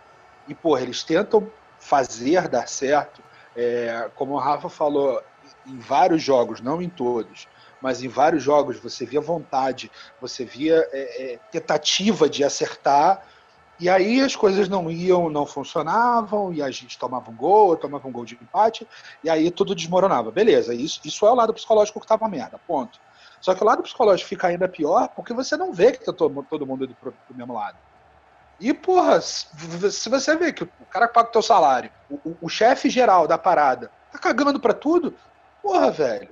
e, 0.49 0.55
porra, 0.55 0.81
eles 0.83 1.05
tentam 1.05 1.49
fazer 1.79 2.49
dar 2.49 2.67
certo, 2.67 3.23
é, 3.57 4.11
como 4.15 4.35
o 4.35 4.39
Rafa 4.39 4.69
falou, 4.69 5.23
em 5.67 5.79
vários 5.79 6.23
jogos, 6.23 6.61
não 6.61 6.81
em 6.81 6.89
todos, 6.89 7.49
mas 7.81 8.03
em 8.03 8.09
vários 8.09 8.43
jogos 8.43 8.79
você 8.79 9.05
via 9.05 9.21
vontade, 9.21 9.91
você 10.21 10.45
via 10.45 10.87
é, 10.93 11.33
é, 11.33 11.37
tentativa 11.51 12.29
de 12.29 12.45
acertar, 12.45 13.27
e 13.79 13.89
aí 13.89 14.21
as 14.21 14.37
coisas 14.37 14.69
não 14.69 14.91
iam, 14.91 15.31
não 15.31 15.47
funcionavam, 15.47 16.53
e 16.53 16.63
a 16.63 16.71
gente 16.71 16.99
tomava 16.99 17.31
um 17.31 17.35
gol, 17.35 17.77
tomava 17.77 18.07
um 18.07 18.13
gol 18.13 18.27
de 18.27 18.35
empate, 18.35 18.87
e 19.25 19.31
aí 19.31 19.51
tudo 19.51 19.75
desmoronava. 19.75 20.31
Beleza, 20.31 20.75
isso, 20.75 21.01
isso 21.03 21.27
é 21.27 21.31
o 21.31 21.35
lado 21.35 21.55
psicológico 21.55 21.99
que 21.99 22.05
estava 22.05 22.29
merda, 22.29 22.61
ponto. 22.67 22.99
Só 23.41 23.55
que 23.55 23.63
o 23.63 23.67
lado 23.67 23.83
psicológico 23.83 24.29
fica 24.29 24.49
ainda 24.49 24.69
pior 24.69 25.09
porque 25.17 25.33
você 25.33 25.57
não 25.57 25.73
vê 25.73 25.93
que 25.93 26.05
tá 26.05 26.13
todo, 26.13 26.43
todo 26.43 26.67
mundo 26.67 26.87
pro, 27.01 27.11
pro 27.11 27.35
mesmo 27.35 27.55
lado. 27.55 27.79
E, 28.61 28.75
porra, 28.75 29.21
se 29.23 30.09
você 30.09 30.37
vê 30.37 30.53
que 30.53 30.65
o 30.65 30.69
cara 30.91 31.09
que 31.09 31.15
paga 31.15 31.31
o 31.31 31.33
teu 31.33 31.43
salário, 31.43 31.91
o, 32.11 32.37
o, 32.43 32.49
chefe 32.49 32.91
geral 32.91 33.27
da 33.27 33.39
parada, 33.39 33.91
tá 34.13 34.19
cagando 34.19 34.61
para 34.61 34.75
tudo, 34.75 35.15
porra, 35.63 35.91
velho. 35.91 36.29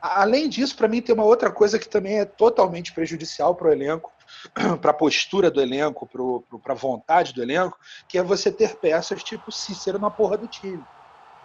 Além 0.00 0.48
disso, 0.48 0.76
para 0.76 0.86
mim 0.86 1.02
tem 1.02 1.12
uma 1.12 1.24
outra 1.24 1.50
coisa 1.50 1.76
que 1.76 1.88
também 1.88 2.20
é 2.20 2.24
totalmente 2.24 2.92
prejudicial 2.92 3.56
para 3.56 3.68
o 3.68 3.72
elenco, 3.72 4.12
para 4.80 4.92
a 4.92 4.94
postura 4.94 5.50
do 5.50 5.60
elenco, 5.60 6.08
para 6.62 6.72
a 6.72 6.76
vontade 6.76 7.34
do 7.34 7.42
elenco, 7.42 7.76
que 8.06 8.16
é 8.16 8.22
você 8.22 8.52
ter 8.52 8.76
peças 8.76 9.24
tipo 9.24 9.50
Cícero 9.50 9.98
na 9.98 10.10
porra 10.10 10.36
do 10.36 10.46
time. 10.46 10.84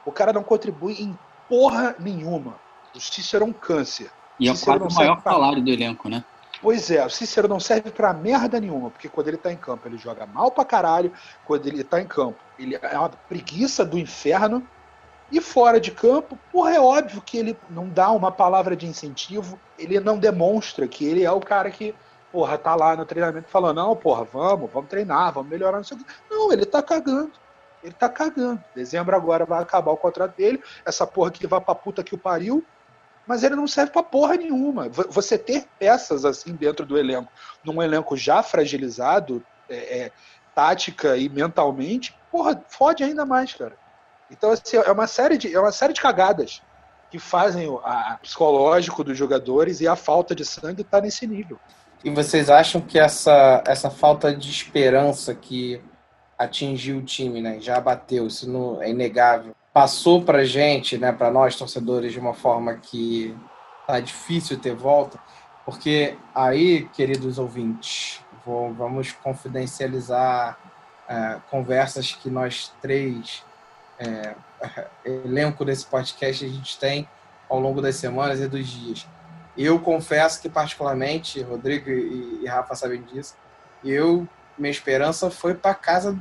O 0.05 0.11
cara 0.11 0.31
não 0.31 0.43
contribui 0.43 1.01
em 1.01 1.17
porra 1.49 1.95
nenhuma. 1.97 2.59
O 2.93 2.99
Cícero 2.99 3.45
é 3.45 3.47
um 3.47 3.53
câncer. 3.53 4.11
E 4.39 4.47
é 4.47 4.51
o 4.51 4.93
maior 4.93 5.21
salário 5.23 5.63
do 5.63 5.71
elenco, 5.71 6.07
né? 6.07 6.23
Pois 6.63 6.89
é, 6.89 7.05
o 7.05 7.09
Cícero 7.09 7.49
não 7.49 7.59
serve 7.59 7.91
pra 7.91 8.13
merda 8.13 8.57
nenhuma, 8.57 8.89
porque 8.89 9.09
quando 9.09 9.27
ele 9.27 9.35
tá 9.35 9.51
em 9.51 9.57
campo 9.57 9.85
ele 9.85 9.97
joga 9.97 10.25
mal 10.25 10.49
pra 10.49 10.63
caralho, 10.63 11.11
quando 11.45 11.67
ele 11.67 11.83
tá 11.83 12.01
em 12.01 12.07
campo 12.07 12.39
ele 12.57 12.79
é 12.81 12.97
uma 12.97 13.09
preguiça 13.09 13.83
do 13.83 13.99
inferno, 13.99 14.65
e 15.29 15.41
fora 15.41 15.77
de 15.77 15.91
campo, 15.91 16.39
porra, 16.53 16.75
é 16.75 16.79
óbvio 16.79 17.21
que 17.21 17.37
ele 17.37 17.57
não 17.69 17.89
dá 17.89 18.11
uma 18.11 18.31
palavra 18.31 18.77
de 18.77 18.87
incentivo, 18.87 19.59
ele 19.77 19.99
não 19.99 20.17
demonstra 20.17 20.87
que 20.87 21.03
ele 21.03 21.25
é 21.25 21.31
o 21.31 21.41
cara 21.41 21.69
que, 21.69 21.93
porra, 22.31 22.57
tá 22.57 22.73
lá 22.75 22.95
no 22.95 23.05
treinamento 23.05 23.49
falando, 23.49 23.77
não, 23.77 23.95
porra, 23.95 24.23
vamos, 24.23 24.71
vamos 24.71 24.89
treinar, 24.89 25.33
vamos 25.33 25.49
melhorar, 25.49 25.77
não 25.77 25.83
sei 25.83 25.97
o. 25.97 26.05
Não, 26.29 26.53
ele 26.53 26.65
tá 26.65 26.81
cagando. 26.81 27.31
Ele 27.83 27.93
tá 27.93 28.07
cagando. 28.07 28.63
Dezembro 28.73 29.15
agora 29.15 29.43
vai 29.43 29.61
acabar 29.61 29.91
o 29.91 29.97
contrato 29.97 30.37
dele, 30.37 30.63
essa 30.85 31.05
porra 31.05 31.31
que 31.31 31.45
vai 31.45 31.59
pra 31.59 31.75
puta 31.75 32.03
que 32.03 32.15
o 32.15 32.17
pariu, 32.17 32.63
mas 33.25 33.43
ele 33.43 33.55
não 33.55 33.67
serve 33.67 33.91
para 33.91 34.03
porra 34.03 34.35
nenhuma. 34.35 34.89
Você 34.89 35.37
ter 35.37 35.65
peças 35.79 36.25
assim 36.25 36.53
dentro 36.53 36.85
do 36.85 36.97
elenco, 36.97 37.31
num 37.63 37.81
elenco 37.81 38.17
já 38.17 38.43
fragilizado, 38.43 39.43
é, 39.69 39.75
é, 39.75 40.11
tática 40.53 41.17
e 41.17 41.29
mentalmente, 41.29 42.15
porra, 42.31 42.61
fode 42.67 43.03
ainda 43.03 43.25
mais, 43.25 43.53
cara. 43.53 43.77
Então, 44.29 44.51
assim, 44.51 44.77
é 44.77 44.91
uma 44.91 45.07
série 45.07 45.37
de, 45.37 45.53
é 45.53 45.59
uma 45.59 45.71
série 45.71 45.93
de 45.93 46.01
cagadas 46.01 46.61
que 47.09 47.19
fazem 47.19 47.67
o 47.67 47.79
psicológico 48.21 49.03
dos 49.03 49.17
jogadores 49.17 49.79
e 49.79 49.87
a 49.87 49.95
falta 49.95 50.33
de 50.33 50.43
sangue 50.43 50.81
está 50.81 50.99
nesse 50.99 51.27
nível. 51.27 51.59
E 52.03 52.09
vocês 52.09 52.49
acham 52.49 52.81
que 52.81 52.99
essa, 52.99 53.63
essa 53.65 53.89
falta 53.89 54.35
de 54.35 54.49
esperança 54.49 55.33
que 55.33 55.79
atingiu 56.37 56.97
o 56.97 57.03
time, 57.03 57.41
né? 57.41 57.59
Já 57.61 57.79
bateu, 57.79 58.27
isso 58.27 58.49
não, 58.49 58.81
é 58.81 58.89
inegável 58.89 59.55
passou 59.73 60.21
para 60.21 60.45
gente, 60.45 60.97
né, 60.97 61.11
para 61.11 61.31
nós 61.31 61.55
torcedores, 61.55 62.13
de 62.13 62.19
uma 62.19 62.35
forma 62.35 62.75
que 62.75 63.35
tá 63.87 63.99
difícil 63.99 64.59
ter 64.59 64.75
volta, 64.75 65.19
porque 65.65 66.15
aí, 66.33 66.87
queridos 66.89 67.39
ouvintes, 67.39 68.21
vou, 68.45 68.71
vamos 68.73 69.11
confidencializar 69.11 70.59
é, 71.09 71.39
conversas 71.49 72.11
que 72.13 72.29
nós 72.29 72.71
três, 72.81 73.43
é, 73.97 74.35
elenco 75.03 75.65
desse 75.65 75.85
podcast, 75.87 76.45
a 76.45 76.49
gente 76.49 76.77
tem 76.77 77.09
ao 77.49 77.59
longo 77.59 77.81
das 77.81 77.95
semanas 77.95 78.39
e 78.39 78.47
dos 78.47 78.67
dias. 78.67 79.07
Eu 79.57 79.79
confesso 79.79 80.41
que, 80.41 80.49
particularmente, 80.49 81.41
Rodrigo 81.41 81.89
e, 81.89 82.43
e 82.43 82.47
Rafa 82.47 82.75
sabem 82.75 83.01
disso, 83.01 83.35
eu, 83.83 84.27
minha 84.57 84.71
esperança 84.71 85.29
foi 85.31 85.55
para 85.55 85.73
casa, 85.73 86.17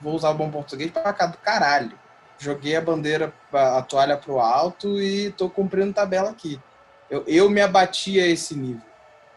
vou 0.00 0.14
usar 0.14 0.30
o 0.30 0.34
bom 0.34 0.50
português, 0.50 0.90
para 0.90 1.12
casa 1.12 1.32
do 1.32 1.38
caralho 1.38 2.03
joguei 2.38 2.76
a 2.76 2.80
bandeira, 2.80 3.32
a 3.52 3.82
toalha 3.82 4.16
para 4.16 4.32
o 4.32 4.40
alto 4.40 5.00
e 5.00 5.26
estou 5.26 5.48
cumprindo 5.48 5.92
tabela 5.92 6.30
aqui. 6.30 6.60
Eu, 7.10 7.24
eu 7.26 7.48
me 7.50 7.60
abati 7.60 8.20
a 8.20 8.26
esse 8.26 8.56
nível. 8.56 8.82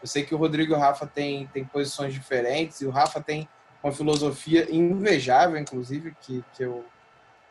Eu 0.00 0.06
sei 0.06 0.24
que 0.24 0.34
o 0.34 0.38
Rodrigo 0.38 0.72
e 0.72 0.76
o 0.76 0.78
Rafa 0.78 1.06
têm 1.06 1.46
tem 1.48 1.64
posições 1.64 2.12
diferentes 2.12 2.80
e 2.80 2.86
o 2.86 2.90
Rafa 2.90 3.20
tem 3.20 3.48
uma 3.82 3.92
filosofia 3.92 4.66
invejável, 4.74 5.58
inclusive, 5.58 6.14
que, 6.20 6.44
que, 6.54 6.62
eu, 6.62 6.84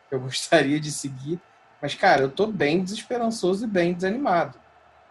que 0.08 0.14
eu 0.14 0.20
gostaria 0.20 0.78
de 0.78 0.90
seguir. 0.90 1.40
Mas, 1.80 1.94
cara, 1.94 2.22
eu 2.22 2.28
estou 2.28 2.46
bem 2.46 2.82
desesperançoso 2.82 3.64
e 3.64 3.68
bem 3.68 3.94
desanimado. 3.94 4.58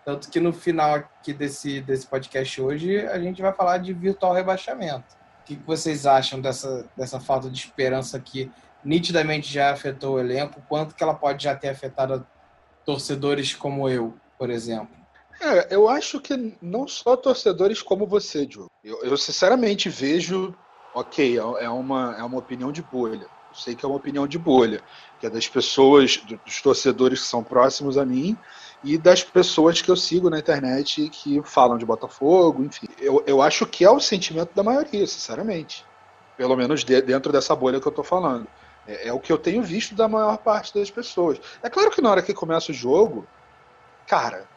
Tanto 0.03 0.29
que 0.29 0.39
no 0.39 0.53
final 0.53 0.95
aqui 0.95 1.33
desse, 1.33 1.81
desse 1.81 2.07
podcast 2.07 2.61
hoje, 2.61 3.05
a 3.07 3.19
gente 3.19 3.41
vai 3.41 3.51
falar 3.53 3.77
de 3.79 3.93
virtual 3.93 4.33
rebaixamento. 4.33 5.15
O 5.41 5.45
que, 5.45 5.55
que 5.55 5.63
vocês 5.63 6.05
acham 6.05 6.39
dessa, 6.41 6.85
dessa 6.95 7.19
falta 7.19 7.49
de 7.49 7.57
esperança 7.57 8.17
aqui 8.17 8.51
nitidamente 8.87 9.51
já 9.51 9.71
afetou 9.71 10.15
o 10.15 10.19
elenco, 10.19 10.63
quanto 10.69 10.95
que 10.95 11.03
ela 11.03 11.13
pode 11.13 11.43
já 11.43 11.53
ter 11.53 11.67
afetado 11.67 12.25
torcedores 12.85 13.53
como 13.53 13.89
eu, 13.89 14.13
por 14.39 14.49
exemplo? 14.49 14.95
É, 15.41 15.75
eu 15.75 15.89
acho 15.89 16.21
que 16.21 16.55
não 16.61 16.87
só 16.87 17.15
torcedores 17.17 17.81
como 17.81 18.07
você, 18.07 18.45
Diogo. 18.45 18.71
Eu, 18.83 19.03
eu, 19.03 19.17
sinceramente 19.17 19.89
vejo, 19.89 20.55
ok, 20.95 21.37
é, 21.37 21.65
é 21.65 21.69
uma, 21.69 22.15
é 22.17 22.23
uma 22.23 22.39
opinião 22.39 22.71
de 22.71 22.81
bolha. 22.81 23.27
Eu 23.49 23.55
sei 23.55 23.75
que 23.75 23.85
é 23.85 23.87
uma 23.87 23.97
opinião 23.97 24.25
de 24.25 24.39
bolha, 24.39 24.81
que 25.19 25.27
é 25.27 25.29
das 25.29 25.47
pessoas, 25.47 26.17
dos 26.45 26.61
torcedores 26.61 27.21
que 27.21 27.27
são 27.27 27.43
próximos 27.43 27.97
a 27.97 28.05
mim 28.05 28.37
e 28.83 28.97
das 28.97 29.21
pessoas 29.23 29.81
que 29.81 29.91
eu 29.91 29.95
sigo 29.95 30.29
na 30.29 30.39
internet 30.39 31.09
que 31.09 31.41
falam 31.43 31.77
de 31.77 31.85
Botafogo, 31.85 32.63
enfim. 32.63 32.87
Eu, 32.99 33.21
eu 33.27 33.41
acho 33.41 33.65
que 33.65 33.83
é 33.83 33.91
o 33.91 33.99
sentimento 33.99 34.55
da 34.55 34.63
maioria, 34.63 35.05
sinceramente. 35.05 35.85
Pelo 36.37 36.55
menos 36.55 36.85
de, 36.85 37.01
dentro 37.01 37.31
dessa 37.31 37.55
bolha 37.55 37.81
que 37.81 37.87
eu 37.87 37.91
tô 37.91 38.03
falando. 38.03 38.47
É, 38.87 39.09
é, 39.09 39.13
o 39.13 39.19
que 39.19 39.31
eu 39.31 39.37
tenho 39.37 39.61
visto 39.61 39.93
da 39.93 40.07
maior 40.07 40.37
parte 40.37 40.73
das 40.73 40.89
pessoas. 40.89 41.39
É 41.61 41.69
claro 41.69 41.91
que 41.91 42.01
na 42.01 42.09
hora 42.09 42.21
que 42.21 42.33
começa 42.33 42.71
o 42.71 42.75
jogo, 42.75 43.27
cara, 44.07 44.47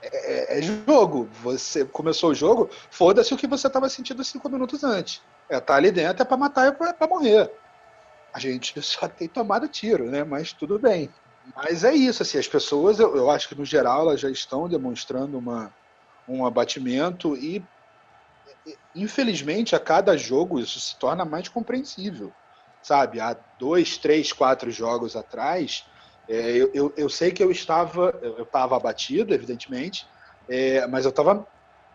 é, 0.00 0.56
é, 0.56 0.58
é 0.58 0.62
jogo. 0.62 1.28
Você 1.42 1.84
começou 1.84 2.30
o 2.30 2.34
jogo, 2.34 2.70
foda-se 2.90 3.34
o 3.34 3.36
que 3.36 3.48
você 3.48 3.66
estava 3.66 3.88
sentindo 3.88 4.22
cinco 4.22 4.48
minutos 4.48 4.84
antes. 4.84 5.22
É, 5.48 5.58
tá 5.58 5.74
ali 5.74 5.90
dentro 5.90 6.22
é 6.22 6.24
para 6.24 6.36
matar 6.36 6.66
e 6.66 6.68
é 6.68 6.92
para 6.92 7.08
morrer. 7.08 7.50
A 8.32 8.38
gente 8.38 8.80
só 8.80 9.08
tem 9.08 9.26
tomado 9.26 9.66
tiro, 9.66 10.08
né? 10.08 10.22
Mas 10.22 10.52
tudo 10.52 10.78
bem. 10.78 11.10
Mas 11.56 11.82
é 11.82 11.92
isso, 11.92 12.22
assim, 12.22 12.38
as 12.38 12.46
pessoas, 12.46 13.00
eu, 13.00 13.16
eu 13.16 13.28
acho 13.28 13.48
que 13.48 13.56
no 13.56 13.64
geral 13.64 14.02
elas 14.02 14.20
já 14.20 14.30
estão 14.30 14.68
demonstrando 14.68 15.36
uma, 15.36 15.74
um 16.28 16.46
abatimento 16.46 17.36
e 17.36 17.64
infelizmente 18.94 19.74
a 19.74 19.80
cada 19.80 20.16
jogo 20.16 20.60
isso 20.60 20.78
se 20.78 20.96
torna 20.98 21.24
mais 21.24 21.48
compreensível 21.48 22.32
sabe? 22.82 23.20
Há 23.20 23.36
dois, 23.58 23.98
três, 23.98 24.32
quatro 24.32 24.70
jogos 24.70 25.16
atrás, 25.16 25.84
é, 26.28 26.50
eu, 26.52 26.70
eu, 26.72 26.94
eu, 26.96 27.08
sei 27.08 27.32
que 27.32 27.42
eu 27.42 27.50
estava, 27.50 28.18
eu 28.22 28.44
estava 28.44 28.76
abatido, 28.76 29.34
evidentemente, 29.34 30.06
é, 30.48 30.86
mas 30.86 31.04
eu 31.04 31.10
estava 31.10 31.46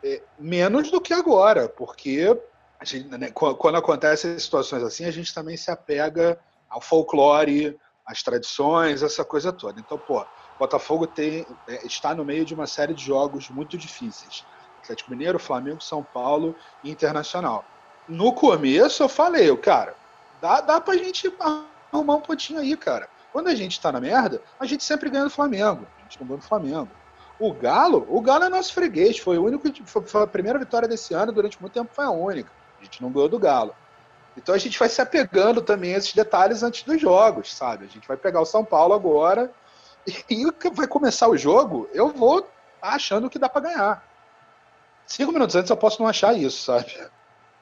é, 0.03 0.21
menos 0.37 0.91
do 0.91 0.99
que 0.99 1.13
agora, 1.13 1.69
porque 1.69 2.37
gente, 2.83 3.09
né, 3.17 3.31
quando 3.31 3.77
acontecem 3.77 4.37
situações 4.37 4.83
assim, 4.83 5.05
a 5.05 5.11
gente 5.11 5.33
também 5.33 5.57
se 5.57 5.71
apega 5.71 6.39
ao 6.69 6.79
folclore, 6.81 7.77
às 8.05 8.21
tradições, 8.21 9.01
essa 9.01 9.25
coisa 9.25 9.51
toda. 9.51 9.79
Então, 9.79 9.97
pô, 9.97 10.23
Botafogo 10.59 11.07
tem, 11.07 11.45
é, 11.67 11.85
está 11.85 12.13
no 12.13 12.23
meio 12.23 12.45
de 12.45 12.53
uma 12.53 12.67
série 12.67 12.93
de 12.93 13.03
jogos 13.03 13.49
muito 13.49 13.77
difíceis. 13.77 14.45
Atlético 14.83 15.11
Mineiro, 15.11 15.39
Flamengo, 15.39 15.81
São 15.81 16.03
Paulo 16.03 16.55
e 16.83 16.91
Internacional. 16.91 17.65
No 18.07 18.33
começo 18.33 19.01
eu 19.01 19.09
falei, 19.09 19.55
cara, 19.57 19.95
Dá, 20.41 20.61
dá 20.61 20.81
pra 20.81 20.97
gente 20.97 21.31
arrumar 21.91 22.15
um 22.15 22.21
pontinho 22.21 22.59
aí, 22.59 22.75
cara. 22.75 23.09
Quando 23.31 23.47
a 23.47 23.55
gente 23.55 23.81
tá 23.81 23.91
na 23.91 23.99
merda, 23.99 24.41
a 24.59 24.65
gente 24.65 24.83
sempre 24.83 25.09
ganha 25.09 25.25
do 25.25 25.29
Flamengo. 25.29 25.85
A 25.99 26.03
gente 26.03 26.19
não 26.19 26.27
ganha 26.27 26.39
do 26.39 26.45
Flamengo. 26.45 26.89
O 27.37 27.53
Galo, 27.53 28.07
o 28.09 28.21
Galo 28.21 28.45
é 28.45 28.49
nosso 28.49 28.73
freguês. 28.73 29.17
Foi 29.17 29.37
o 29.37 29.45
único, 29.45 29.67
foi 29.85 30.23
a 30.23 30.27
primeira 30.27 30.57
vitória 30.57 30.87
desse 30.87 31.13
ano, 31.13 31.31
durante 31.31 31.59
muito 31.59 31.73
tempo 31.73 31.91
foi 31.93 32.05
a 32.05 32.11
única. 32.11 32.49
A 32.79 32.83
gente 32.83 33.01
não 33.01 33.11
ganhou 33.11 33.27
do 33.27 33.39
Galo. 33.39 33.75
Então 34.37 34.53
a 34.53 34.57
gente 34.57 34.77
vai 34.77 34.89
se 34.89 35.01
apegando 35.01 35.61
também 35.61 35.95
a 35.95 35.97
esses 35.97 36.13
detalhes 36.13 36.61
antes 36.61 36.83
dos 36.83 36.99
jogos, 36.99 37.53
sabe? 37.53 37.85
A 37.85 37.87
gente 37.87 38.07
vai 38.07 38.17
pegar 38.17 38.41
o 38.41 38.45
São 38.45 38.63
Paulo 38.63 38.93
agora 38.93 39.51
e 40.29 40.45
vai 40.73 40.87
começar 40.87 41.27
o 41.27 41.37
jogo, 41.37 41.89
eu 41.93 42.09
vou 42.09 42.47
achando 42.81 43.29
que 43.29 43.39
dá 43.39 43.49
para 43.49 43.61
ganhar. 43.61 44.03
Cinco 45.07 45.31
minutos 45.31 45.55
antes 45.55 45.69
eu 45.69 45.77
posso 45.77 46.01
não 46.01 46.09
achar 46.09 46.37
isso, 46.37 46.63
sabe? 46.63 46.97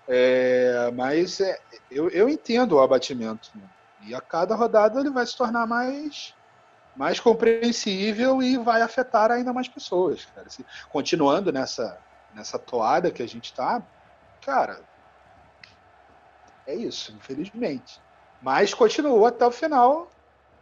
É, 0.08 0.91
mas 0.93 1.39
é, 1.39 1.60
eu, 1.89 2.10
eu 2.10 2.28
entendo 2.28 2.74
o 2.74 2.82
abatimento. 2.82 3.49
Né? 3.56 3.64
E 4.06 4.16
a 4.16 4.22
cada 4.22 4.56
rodada 4.56 4.99
ele 4.99 5.10
vai 5.10 5.26
se 5.26 5.38
tornar 5.38 5.66
mais, 5.66 6.34
mais 6.95 7.20
compreensível 7.20 8.41
e 8.41 8.58
vai 8.58 8.82
afetar 8.82 9.32
ainda 9.32 9.54
mais 9.54 9.68
pessoas. 9.68 10.26
Cara. 10.36 10.49
Se, 10.49 10.66
continuando 10.89 11.51
nessa, 11.51 11.97
nessa 12.34 12.60
toada 12.60 13.12
que 13.12 13.24
a 13.24 13.28
gente 13.28 13.45
está, 13.45 13.82
cara, 14.45 14.82
é 16.68 16.76
isso, 16.76 17.14
infelizmente. 17.14 18.01
Mas 18.41 18.74
continua 18.74 19.30
até 19.30 19.45
o 19.45 19.51
final. 19.51 20.10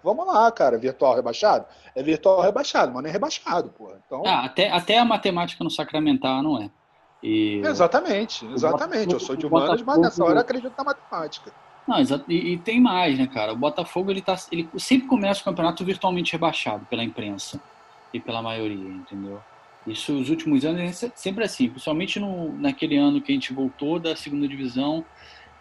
Vamos 0.03 0.25
lá, 0.25 0.51
cara. 0.51 0.77
Virtual 0.77 1.15
rebaixado? 1.15 1.65
É 1.95 2.01
virtual 2.01 2.41
rebaixado, 2.41 2.91
mas 2.91 3.03
não 3.03 3.09
é 3.09 3.13
rebaixado, 3.13 3.69
porra. 3.69 3.99
Então... 4.05 4.23
Ah, 4.25 4.45
até, 4.45 4.69
até 4.71 4.97
a 4.97 5.05
matemática 5.05 5.63
no 5.63 5.69
Sacramental 5.69 6.41
não 6.41 6.61
é. 6.61 6.69
E... 7.23 7.61
Exatamente, 7.63 8.45
exatamente. 8.47 9.13
Eu 9.13 9.19
sou 9.19 9.35
de 9.35 9.45
humanas, 9.45 9.81
mas 9.81 9.99
nessa 9.99 10.23
hora 10.23 10.41
acredito 10.41 10.73
na 10.77 10.83
matemática. 10.83 11.51
Não, 11.87 11.97
e, 12.27 12.53
e, 12.53 12.57
tem 12.57 12.79
mais, 12.79 13.17
né, 13.17 13.27
cara? 13.27 13.53
O 13.53 13.55
Botafogo 13.55 14.11
ele, 14.11 14.21
tá, 14.21 14.35
ele 14.51 14.69
sempre 14.77 15.07
começa 15.07 15.41
o 15.41 15.43
campeonato 15.43 15.83
virtualmente 15.83 16.31
rebaixado 16.31 16.85
pela 16.85 17.03
imprensa 17.03 17.59
e 18.13 18.19
pela 18.19 18.41
maioria, 18.41 18.89
entendeu? 18.89 19.41
Isso, 19.85 20.13
os 20.13 20.29
últimos 20.29 20.63
anos, 20.63 21.03
é 21.03 21.11
sempre 21.15 21.43
assim, 21.43 21.67
principalmente 21.67 22.19
no, 22.19 22.53
naquele 22.53 22.97
ano 22.97 23.19
que 23.19 23.31
a 23.31 23.35
gente 23.35 23.51
voltou 23.51 23.99
da 23.99 24.15
segunda 24.15 24.47
divisão 24.47 25.03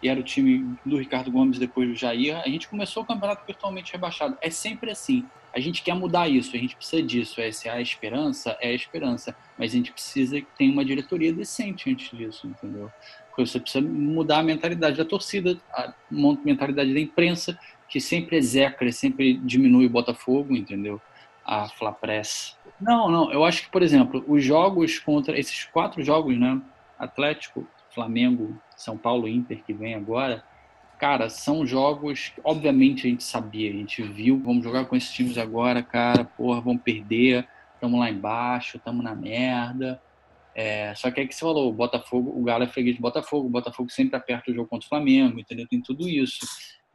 e 0.01 0.09
era 0.09 0.19
o 0.19 0.23
time 0.23 0.77
do 0.85 0.97
Ricardo 0.97 1.31
Gomes 1.31 1.59
depois 1.59 1.87
do 1.87 1.95
Jair, 1.95 2.39
a 2.39 2.47
gente 2.47 2.67
começou 2.67 3.03
o 3.03 3.05
campeonato 3.05 3.45
virtualmente 3.45 3.91
rebaixado. 3.91 4.37
É 4.41 4.49
sempre 4.49 4.91
assim. 4.91 5.25
A 5.53 5.59
gente 5.59 5.83
quer 5.83 5.93
mudar 5.93 6.29
isso, 6.29 6.55
a 6.55 6.59
gente 6.59 6.75
precisa 6.75 7.03
disso. 7.03 7.41
Essa 7.41 7.69
é 7.69 7.71
a 7.71 7.81
esperança, 7.81 8.57
é 8.61 8.69
a 8.69 8.73
esperança. 8.73 9.35
Mas 9.57 9.71
a 9.71 9.77
gente 9.77 9.91
precisa 9.91 10.39
que 10.39 10.47
tenha 10.57 10.71
uma 10.71 10.85
diretoria 10.85 11.33
decente 11.33 11.89
antes 11.89 12.17
disso, 12.17 12.47
entendeu? 12.47 12.91
Porque 13.27 13.45
você 13.45 13.59
precisa 13.59 13.85
mudar 13.85 14.39
a 14.39 14.43
mentalidade 14.43 14.97
da 14.97 15.05
torcida, 15.05 15.59
a 15.73 15.93
mentalidade 16.09 16.93
da 16.93 16.99
imprensa, 16.99 17.57
que 17.87 17.99
sempre 17.99 18.37
execra, 18.37 18.91
sempre 18.91 19.33
diminui 19.33 19.85
o 19.85 19.89
Botafogo, 19.89 20.55
entendeu? 20.55 21.01
A 21.45 21.67
Flapress. 21.67 22.57
Não, 22.79 23.09
não, 23.11 23.31
eu 23.31 23.43
acho 23.43 23.63
que, 23.63 23.69
por 23.69 23.81
exemplo, 23.81 24.23
os 24.27 24.43
jogos 24.43 24.99
contra 24.99 25.37
esses 25.37 25.65
quatro 25.65 26.01
jogos, 26.03 26.37
né? 26.37 26.61
Atlético, 26.97 27.67
Flamengo, 27.93 28.57
São 28.75 28.97
Paulo, 28.97 29.27
Inter, 29.27 29.61
que 29.65 29.73
vem 29.73 29.95
agora, 29.95 30.43
cara, 31.01 31.29
são 31.29 31.65
jogos 31.65 32.31
obviamente, 32.43 33.07
a 33.07 33.09
gente 33.09 33.23
sabia, 33.23 33.71
a 33.71 33.73
gente 33.73 34.03
viu, 34.03 34.39
vamos 34.39 34.63
jogar 34.63 34.85
com 34.85 34.95
esses 34.95 35.11
times 35.11 35.35
agora, 35.35 35.81
cara, 35.81 36.23
porra, 36.23 36.61
vamos 36.61 36.83
perder, 36.83 37.47
estamos 37.73 37.99
lá 37.99 38.07
embaixo, 38.07 38.77
estamos 38.77 39.03
na 39.03 39.15
merda. 39.15 39.99
É, 40.53 40.93
só 40.93 41.09
que 41.09 41.21
é 41.21 41.25
que 41.25 41.33
você 41.33 41.39
falou, 41.39 41.69
o 41.69 41.73
Botafogo, 41.73 42.39
o 42.39 42.43
Galo 42.43 42.65
é 42.65 42.67
freguês 42.67 42.95
de 42.95 43.01
Botafogo, 43.01 43.47
o 43.47 43.49
Botafogo 43.49 43.89
sempre 43.89 44.15
aperta 44.15 44.51
o 44.51 44.53
jogo 44.53 44.69
contra 44.69 44.85
o 44.85 44.89
Flamengo, 44.89 45.39
entendeu? 45.39 45.67
Tem 45.67 45.81
tudo 45.81 46.07
isso. 46.07 46.45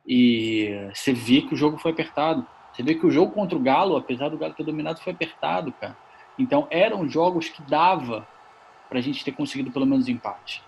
E 0.06 0.88
você 0.94 1.12
vê 1.12 1.42
que 1.42 1.54
o 1.54 1.56
jogo 1.56 1.76
foi 1.76 1.90
apertado. 1.90 2.46
Você 2.72 2.84
vê 2.84 2.94
que 2.94 3.06
o 3.06 3.10
jogo 3.10 3.32
contra 3.32 3.58
o 3.58 3.60
Galo, 3.60 3.96
apesar 3.96 4.28
do 4.28 4.38
Galo 4.38 4.54
ter 4.54 4.62
dominado, 4.62 5.00
foi 5.00 5.12
apertado, 5.12 5.72
cara. 5.72 5.96
Então 6.38 6.68
eram 6.70 7.08
jogos 7.08 7.48
que 7.48 7.60
dava 7.62 8.24
pra 8.88 9.00
gente 9.00 9.24
ter 9.24 9.32
conseguido 9.32 9.72
pelo 9.72 9.84
menos 9.86 10.08
empate. 10.08 10.62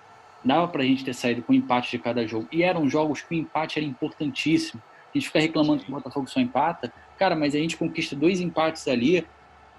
Dava 0.45 0.69
pra 0.69 0.83
gente 0.83 1.05
ter 1.05 1.15
saído 1.15 1.43
com 1.43 1.53
empate 1.53 1.91
de 1.91 1.99
cada 1.99 2.27
jogo. 2.27 2.47
E 2.53 2.63
eram 2.63 2.89
jogos 2.89 3.23
que 3.23 3.35
o 3.35 3.39
empate 3.39 3.79
era 3.79 3.87
importantíssimo. 3.87 4.83
A 5.15 5.19
gente 5.19 5.27
fica 5.27 5.41
reclamando 5.41 5.83
que 5.83 5.91
o 5.91 5.95
Botafogo 5.95 6.29
só 6.29 6.41
empata. 6.41 6.93
Cara, 7.19 7.35
mas 7.35 7.55
a 7.55 7.59
gente 7.59 7.77
conquista 7.77 8.15
dois 8.15 8.41
empates 8.41 8.87
ali 8.87 9.27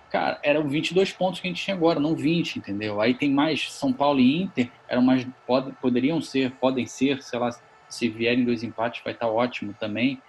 cara, 0.10 0.40
eram 0.44 0.68
22 0.68 1.12
pontos 1.12 1.40
que 1.40 1.48
a 1.48 1.52
gente 1.52 1.64
tinha 1.64 1.76
agora, 1.76 2.00
não 2.00 2.16
20, 2.16 2.58
entendeu? 2.58 3.00
Aí 3.00 3.14
tem 3.14 3.32
mais 3.32 3.72
São 3.72 3.94
Paulo 3.94 4.20
e 4.20 4.42
Inter, 4.42 4.70
eram 4.88 5.02
mais, 5.02 5.26
pod, 5.46 5.72
poderiam 5.80 6.20
ser, 6.22 6.52
podem 6.54 6.86
ser, 6.86 7.22
sei 7.22 7.40
lá, 7.40 7.50
se 7.88 8.10
vierem 8.10 8.44
dois 8.44 8.64
empates 8.64 9.02
vai 9.04 9.14
estar 9.14 9.28
ótimo 9.28 9.74
também. 9.80 10.22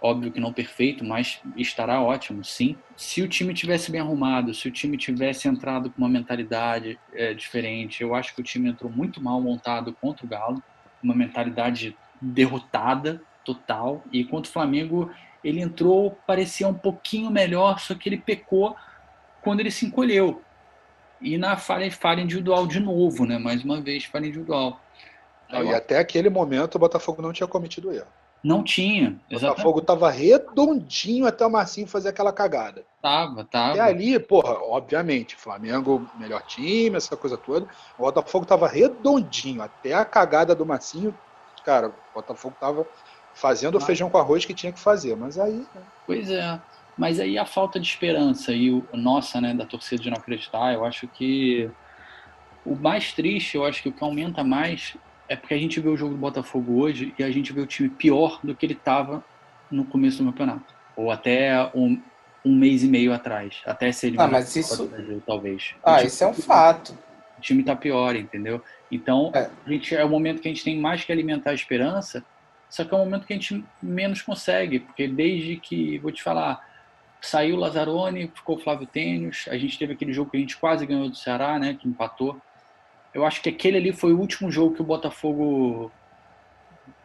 Óbvio 0.00 0.30
que 0.30 0.38
não 0.38 0.52
perfeito, 0.52 1.04
mas 1.04 1.40
estará 1.56 2.00
ótimo, 2.00 2.44
sim. 2.44 2.76
Se 2.96 3.20
o 3.20 3.28
time 3.28 3.52
tivesse 3.52 3.90
bem 3.90 4.00
arrumado, 4.00 4.54
se 4.54 4.68
o 4.68 4.70
time 4.70 4.96
tivesse 4.96 5.48
entrado 5.48 5.90
com 5.90 5.98
uma 5.98 6.08
mentalidade 6.08 6.98
é, 7.12 7.34
diferente, 7.34 8.02
eu 8.02 8.14
acho 8.14 8.32
que 8.34 8.40
o 8.40 8.44
time 8.44 8.68
entrou 8.68 8.90
muito 8.90 9.20
mal 9.20 9.40
montado 9.40 9.92
contra 9.92 10.24
o 10.24 10.28
Galo, 10.28 10.62
uma 11.02 11.14
mentalidade 11.14 11.96
derrotada 12.20 13.20
total. 13.44 14.04
E 14.12 14.24
contra 14.24 14.48
o 14.48 14.52
Flamengo, 14.52 15.10
ele 15.42 15.60
entrou, 15.60 16.16
parecia 16.26 16.68
um 16.68 16.74
pouquinho 16.74 17.30
melhor, 17.30 17.80
só 17.80 17.94
que 17.94 18.08
ele 18.08 18.18
pecou 18.18 18.76
quando 19.42 19.60
ele 19.60 19.70
se 19.70 19.84
encolheu. 19.84 20.42
E 21.20 21.36
na 21.36 21.56
falha, 21.56 21.90
falha 21.90 22.20
individual 22.20 22.68
de 22.68 22.78
novo, 22.78 23.26
né? 23.26 23.38
Mais 23.38 23.64
uma 23.64 23.80
vez, 23.80 24.04
falha 24.04 24.26
individual. 24.26 24.80
Não, 25.50 25.64
e 25.64 25.74
até 25.74 25.98
aquele 25.98 26.28
momento 26.28 26.76
o 26.76 26.78
Botafogo 26.78 27.22
não 27.22 27.32
tinha 27.32 27.48
cometido 27.48 27.92
erro. 27.92 28.06
Não 28.42 28.62
tinha. 28.62 29.18
Exatamente. 29.30 29.44
O 29.44 29.48
Botafogo 29.48 29.80
tava 29.80 30.10
redondinho 30.10 31.26
até 31.26 31.44
o 31.44 31.50
Marcinho 31.50 31.86
fazer 31.86 32.10
aquela 32.10 32.32
cagada. 32.32 32.84
Tava, 33.02 33.44
tava. 33.44 33.76
E 33.76 33.80
ali, 33.80 34.18
porra, 34.18 34.54
obviamente, 34.54 35.36
Flamengo, 35.36 36.08
melhor 36.18 36.42
time, 36.42 36.96
essa 36.96 37.16
coisa 37.16 37.36
toda. 37.36 37.66
O 37.98 38.02
Botafogo 38.02 38.46
tava 38.46 38.68
redondinho 38.68 39.62
até 39.62 39.92
a 39.92 40.04
cagada 40.04 40.54
do 40.54 40.64
Marcinho. 40.64 41.16
Cara, 41.64 41.88
o 41.88 42.14
Botafogo 42.14 42.56
tava 42.60 42.86
fazendo 43.34 43.76
o 43.76 43.80
feijão 43.80 44.08
com 44.08 44.18
arroz 44.18 44.44
que 44.44 44.54
tinha 44.54 44.72
que 44.72 44.80
fazer. 44.80 45.16
Mas 45.16 45.38
aí. 45.38 45.58
Né? 45.58 45.82
Pois 46.06 46.30
é. 46.30 46.60
Mas 46.96 47.20
aí 47.20 47.38
a 47.38 47.46
falta 47.46 47.78
de 47.78 47.86
esperança 47.86 48.52
e 48.52 48.70
o 48.70 48.84
nossa, 48.92 49.40
né, 49.40 49.54
da 49.54 49.64
torcida 49.64 50.02
de 50.02 50.10
não 50.10 50.16
acreditar, 50.16 50.74
eu 50.74 50.84
acho 50.84 51.06
que 51.06 51.70
o 52.66 52.74
mais 52.74 53.12
triste, 53.12 53.56
eu 53.56 53.64
acho 53.64 53.82
que 53.82 53.88
o 53.88 53.92
que 53.92 54.02
aumenta 54.02 54.42
mais 54.42 54.96
é 55.28 55.36
porque 55.36 55.54
a 55.54 55.58
gente 55.58 55.80
vê 55.80 55.88
o 55.88 55.96
jogo 55.96 56.14
do 56.14 56.20
Botafogo 56.20 56.80
hoje 56.80 57.14
e 57.18 57.22
a 57.22 57.30
gente 57.30 57.52
vê 57.52 57.60
o 57.60 57.66
time 57.66 57.88
pior 57.88 58.40
do 58.42 58.54
que 58.54 58.66
ele 58.66 58.72
estava 58.72 59.24
no 59.70 59.84
começo 59.84 60.22
do 60.22 60.30
campeonato. 60.30 60.74
Ou 60.96 61.10
até 61.10 61.70
um, 61.74 62.00
um 62.44 62.56
mês 62.56 62.82
e 62.82 62.88
meio 62.88 63.12
atrás. 63.12 63.60
Até 63.66 63.92
ser 63.92 64.14
ah, 64.18 64.26
mas 64.26 64.54
isso... 64.56 64.86
Brasil, 64.86 65.22
talvez. 65.26 65.74
Ah, 65.84 66.02
isso 66.02 66.24
é 66.24 66.26
um 66.26 66.34
fato. 66.34 66.96
O 67.36 67.40
time 67.40 67.60
está 67.60 67.76
pior, 67.76 68.16
entendeu? 68.16 68.62
Então, 68.90 69.30
é. 69.34 69.50
A 69.66 69.70
gente, 69.70 69.94
é 69.94 70.04
o 70.04 70.08
momento 70.08 70.40
que 70.40 70.48
a 70.48 70.50
gente 70.50 70.64
tem 70.64 70.78
mais 70.78 71.04
que 71.04 71.12
alimentar 71.12 71.50
a 71.50 71.54
esperança, 71.54 72.24
só 72.68 72.84
que 72.84 72.92
é 72.92 72.96
o 72.96 73.00
momento 73.00 73.26
que 73.26 73.32
a 73.32 73.36
gente 73.36 73.64
menos 73.82 74.22
consegue, 74.22 74.80
porque 74.80 75.06
desde 75.06 75.56
que, 75.56 75.98
vou 75.98 76.10
te 76.10 76.22
falar, 76.22 76.66
Saiu 77.20 77.56
o 77.56 77.58
Lazzaroni, 77.58 78.30
ficou 78.32 78.56
o 78.56 78.60
Flávio 78.60 78.86
Tênis. 78.86 79.46
A 79.48 79.58
gente 79.58 79.78
teve 79.78 79.92
aquele 79.92 80.12
jogo 80.12 80.30
que 80.30 80.36
a 80.36 80.40
gente 80.40 80.56
quase 80.56 80.86
ganhou 80.86 81.08
do 81.08 81.16
Ceará, 81.16 81.58
né? 81.58 81.76
Que 81.78 81.88
empatou. 81.88 82.40
Eu 83.18 83.26
acho 83.26 83.42
que 83.42 83.48
aquele 83.48 83.76
ali 83.76 83.92
foi 83.92 84.12
o 84.12 84.18
último 84.18 84.50
jogo 84.50 84.74
que 84.74 84.80
o 84.80 84.84
Botafogo 84.84 85.90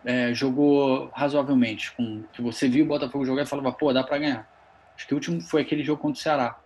é, 0.06 0.34
jogou 0.34 1.10
razoavelmente. 1.14 1.92
Com, 1.96 2.24
que 2.32 2.42
você 2.42 2.68
viu 2.68 2.86
o 2.86 2.88
Botafogo 2.88 3.26
jogar 3.26 3.44
e 3.44 3.48
falava, 3.48 3.72
pô, 3.72 3.92
dá 3.92 4.04
pra 4.04 4.18
ganhar. 4.18 4.48
Acho 4.96 5.08
que 5.08 5.14
o 5.14 5.18
último 5.18 5.42
foi 5.42 5.62
aquele 5.62 5.84
jogo 5.84 6.02
contra 6.02 6.20
o 6.20 6.24
Ceará. 6.24 6.60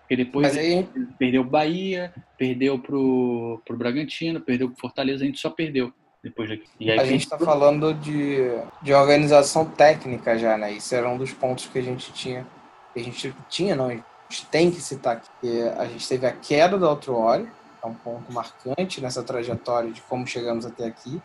Porque 0.00 0.16
depois 0.16 0.56
aí... 0.56 0.88
perdeu 1.18 1.42
o 1.42 1.44
Bahia, 1.44 2.12
perdeu 2.36 2.78
pro, 2.78 3.62
pro 3.64 3.76
Bragantino, 3.76 4.40
perdeu 4.40 4.68
pro 4.68 4.80
Fortaleza, 4.80 5.22
a 5.22 5.26
gente 5.26 5.38
só 5.38 5.50
perdeu 5.50 5.92
depois 6.22 6.50
daqui. 6.50 6.66
Aí, 6.80 6.98
a 6.98 7.04
gente 7.04 7.22
está 7.22 7.38
falando 7.38 7.94
de, 7.94 8.38
de 8.82 8.92
organização 8.92 9.64
técnica 9.64 10.36
já, 10.36 10.58
né? 10.58 10.72
Isso 10.72 10.94
era 10.94 11.08
um 11.08 11.16
dos 11.16 11.32
pontos 11.32 11.66
que 11.66 11.78
a 11.78 11.82
gente 11.82 12.12
tinha 12.12 12.46
que 12.92 13.00
a 13.00 13.02
gente 13.02 13.34
tinha, 13.48 13.76
não, 13.76 13.86
a 13.86 13.92
gente 13.92 14.46
tem 14.50 14.70
que 14.70 14.80
citar 14.80 15.16
aqui, 15.16 15.28
que 15.40 15.62
a 15.62 15.84
gente 15.86 16.08
teve 16.08 16.26
a 16.26 16.32
queda 16.32 16.78
do 16.78 16.86
Altroori, 16.86 17.48
é 17.82 17.86
um 17.86 17.94
ponto 17.94 18.32
marcante 18.32 19.00
nessa 19.00 19.22
trajetória 19.22 19.90
de 19.90 20.00
como 20.02 20.26
chegamos 20.26 20.66
até 20.66 20.86
aqui, 20.86 21.20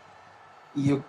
e 0.74 0.92
o, 0.92 1.04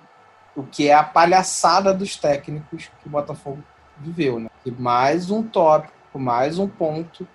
o 0.55 0.63
que 0.63 0.87
é 0.87 0.93
a 0.93 1.03
palhaçada 1.03 1.93
dos 1.93 2.15
técnicos 2.15 2.89
que 3.01 3.07
o 3.07 3.09
Botafogo 3.09 3.63
viveu, 3.97 4.39
né? 4.39 4.49
E 4.65 4.71
mais 4.71 5.31
um 5.31 5.43
tópico, 5.43 6.19
mais 6.19 6.59
um 6.59 6.67
ponto 6.67 7.27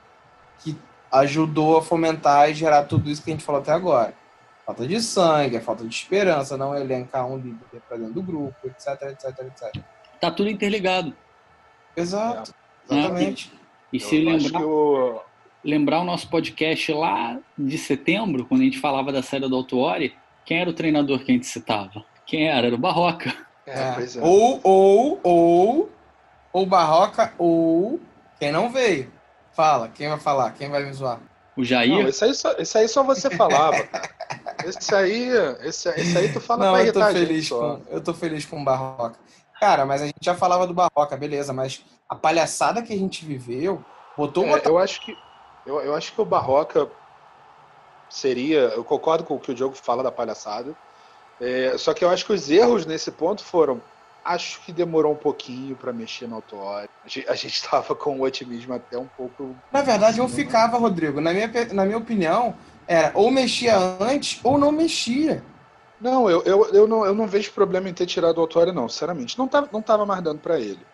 que 0.59 0.77
ajudou 1.11 1.79
a 1.79 1.83
fomentar 1.83 2.51
e 2.51 2.55
gerar 2.55 2.85
tudo 2.85 3.11
isso 3.11 3.23
que 3.23 3.31
a 3.31 3.35
gente 3.35 3.45
falou 3.45 3.61
até 3.61 3.73
agora. 3.73 4.15
Falta 4.65 4.87
de 4.87 5.01
sangue, 5.01 5.61
falta 5.61 5.85
de 5.85 5.95
esperança, 5.95 6.57
não 6.57 6.75
elencar 6.75 7.27
um 7.27 7.37
líder 7.37 7.81
para 7.89 7.97
dentro 7.97 8.15
do 8.15 8.23
grupo, 8.23 8.57
etc, 8.65 9.03
etc, 9.03 9.39
etc. 9.41 9.83
Tá 10.21 10.31
tudo 10.31 10.49
interligado. 10.49 11.15
Exato. 11.97 12.55
Exatamente. 12.89 13.53
E, 13.93 13.97
e 13.97 14.01
se 14.01 14.25
lembrar, 14.25 14.65
o... 14.65 15.21
lembrar 15.65 16.01
o 16.01 16.05
nosso 16.05 16.29
podcast 16.29 16.93
lá 16.93 17.39
de 17.57 17.79
setembro, 17.79 18.45
quando 18.47 18.63
a 18.63 18.65
gente 18.65 18.79
falava 18.79 19.13
da 19.13 19.23
saída 19.23 19.49
do 19.49 19.57
Autuori, 19.57 20.15
quem 20.45 20.61
era 20.61 20.71
o 20.71 20.75
treinador 20.75 21.21
que 21.21 21.31
a 21.31 21.35
gente 21.35 21.47
citava? 21.47 22.05
Quem 22.27 22.49
era? 22.49 22.67
Era 22.67 22.77
o 22.77 22.79
Barroca. 22.79 23.33
É, 23.67 23.73
é. 23.73 24.19
é. 24.19 24.21
Ou, 24.21 24.61
ou, 24.63 25.21
ou, 25.23 25.91
ou 26.53 26.67
Barroca, 26.67 27.33
ou 27.39 28.01
quem 28.39 28.51
não 28.51 28.71
veio. 28.71 29.11
Fala, 29.53 29.89
quem 29.89 30.09
vai 30.09 30.19
falar? 30.19 30.51
Quem 30.53 30.69
vai 30.69 30.85
me 30.85 30.93
zoar? 30.93 31.21
O 31.57 31.63
Jair? 31.63 31.91
Não, 31.91 32.09
esse, 32.09 32.25
aí 32.25 32.35
só, 32.35 32.53
esse 32.53 32.79
aí 32.79 32.89
só 32.89 33.03
você 33.03 33.31
falava. 33.31 33.87
esse 34.65 34.95
aí, 34.95 35.29
esse, 35.61 35.89
esse 35.91 36.19
aí 36.19 36.33
tu 36.33 36.41
fala 36.41 36.67
não, 36.67 36.73
pra 36.73 36.85
eu 36.85 36.93
tô 36.93 37.05
feliz 37.13 37.49
com, 37.49 37.83
Eu 37.91 38.01
tô 38.01 38.15
feliz 38.15 38.47
com 38.47 38.61
o 38.61 38.65
Barroca. 38.65 39.19
Cara, 39.61 39.85
mas 39.85 40.03
a 40.03 40.07
gente 40.07 40.19
já 40.21 40.35
falava 40.35 40.67
do 40.67 40.75
Barroca, 40.75 41.17
beleza, 41.17 41.53
mas 41.53 41.85
a 42.09 42.17
palhaçada 42.17 42.83
que 42.83 42.93
a 42.93 42.97
gente 42.97 43.25
viveu 43.25 43.85
botou 44.17 44.45
é, 44.45 44.63
eu 44.65 44.79
acho 44.79 45.01
que 45.03 45.17
eu, 45.67 45.81
eu 45.81 45.95
acho 45.95 46.13
que 46.13 46.21
o 46.21 46.25
Barroca 46.25 46.89
seria. 48.09 48.61
Eu 48.61 48.85
concordo 48.85 49.25
com 49.25 49.35
o 49.35 49.41
que 49.41 49.51
o 49.51 49.55
Diogo 49.55 49.75
fala 49.75 50.03
da 50.03 50.13
palhaçada. 50.13 50.75
É, 51.41 51.77
só 51.79 51.95
que 51.95 52.05
eu 52.05 52.11
acho 52.11 52.25
que 52.25 52.33
os 52.33 52.51
erros 52.51 52.87
nesse 52.87 53.11
ponto 53.11 53.43
foram. 53.43 53.81
Acho 54.25 54.61
que 54.61 54.73
demorou 54.73 55.13
um 55.13 55.17
pouquinho 55.17 55.75
para 55.75 55.93
mexer 55.93 56.29
no 56.29 56.37
autório. 56.37 56.89
A 57.05 57.35
gente 57.35 57.55
estava 57.55 57.93
com 57.97 58.21
o 58.21 58.23
otimismo 58.23 58.73
até 58.73 58.97
um 58.97 59.07
pouco. 59.07 59.57
Na 59.73 59.83
verdade, 59.83 60.19
eu 60.19 60.29
ficava, 60.29 60.79
Rodrigo. 60.79 61.21
Na 61.21 61.33
minha, 61.33 61.51
na 61.73 61.85
minha 61.85 61.99
opinião, 61.99 62.55
era 62.87 63.11
ou 63.15 63.31
mexia 63.33 63.77
antes 64.01 64.39
ou 64.45 64.59
não 64.59 64.71
mexia. 64.71 65.43
Não, 66.01 66.29
eu, 66.29 66.43
eu, 66.43 66.67
eu, 66.73 66.87
não, 66.89 67.05
eu 67.05 67.15
não 67.15 67.27
vejo 67.27 67.53
problema 67.53 67.89
em 67.89 67.95
ter 67.95 68.07
tirado 68.07 68.39
o 68.39 68.41
autório, 68.41 68.73
não, 68.73 68.89
sinceramente. 68.89 69.37
Não 69.39 69.47
estava 69.47 69.69
não 69.73 69.83
tava 69.83 70.07
mais 70.07 70.23
dando 70.23 70.41
para 70.41 70.59
ele. 70.59 70.85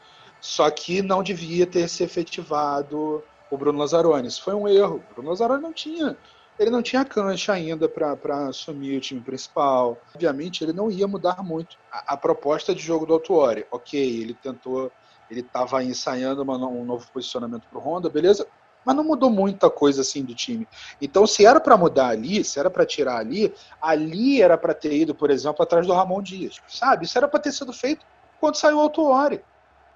Só 0.41 0.71
que 0.71 1.03
não 1.03 1.23
devia 1.23 1.67
ter 1.67 1.89
se 1.89 2.03
efetivado 2.05 3.23
o 3.51 3.57
Bruno 3.57 3.79
Lazzaroni. 3.79 4.29
Isso 4.29 4.43
foi 4.43 4.55
um 4.55 4.69
erro. 4.69 5.03
O 5.11 5.15
Bruno 5.15 5.31
Lazzaroni 5.31 5.63
não 5.63 5.73
tinha 5.73 6.17
ele 6.59 6.71
não 6.71 6.83
tinha 6.83 7.05
cancha 7.05 7.53
ainda 7.53 7.89
para 7.89 8.49
assumir 8.49 8.97
o 8.97 9.01
time 9.01 9.21
principal. 9.21 9.97
Obviamente, 10.13 10.65
ele 10.65 10.73
não 10.73 10.91
ia 10.91 11.07
mudar 11.07 11.43
muito 11.43 11.77
a, 11.91 12.15
a 12.15 12.17
proposta 12.17 12.75
de 12.75 12.83
jogo 12.83 13.07
do 13.07 13.13
Autuori. 13.13 13.65
Ok, 13.71 13.99
ele 13.99 14.35
tentou, 14.35 14.91
ele 15.31 15.41
estava 15.41 15.83
ensaiando 15.85 16.43
uma, 16.43 16.57
um 16.57 16.85
novo 16.85 17.07
posicionamento 17.13 17.69
para 17.71 17.79
o 17.79 17.83
Honda, 17.83 18.11
beleza? 18.11 18.47
Mas 18.85 18.97
não 18.97 19.05
mudou 19.05 19.31
muita 19.31 19.71
coisa 19.71 20.01
assim 20.01 20.25
do 20.25 20.35
time. 20.35 20.67
Então, 21.01 21.27
se 21.27 21.47
era 21.47 21.61
para 21.61 21.77
mudar 21.77 22.09
ali, 22.09 22.43
se 22.43 22.59
era 22.59 22.71
para 22.71 22.85
tirar 22.85 23.19
ali, 23.19 23.55
ali 23.81 24.43
era 24.43 24.59
para 24.59 24.75
ter 24.75 24.93
ido, 24.93 25.15
por 25.15 25.31
exemplo, 25.31 25.63
atrás 25.63 25.87
do 25.87 25.93
Ramon 25.93 26.23
Dias. 26.23 26.57
Sabe? 26.67 27.05
Isso 27.05 27.17
era 27.17 27.29
para 27.29 27.41
ter 27.41 27.53
sido 27.53 27.73
feito 27.73 28.05
quando 28.41 28.57
saiu 28.57 28.79
o 28.79 28.81
Autuori. 28.81 29.45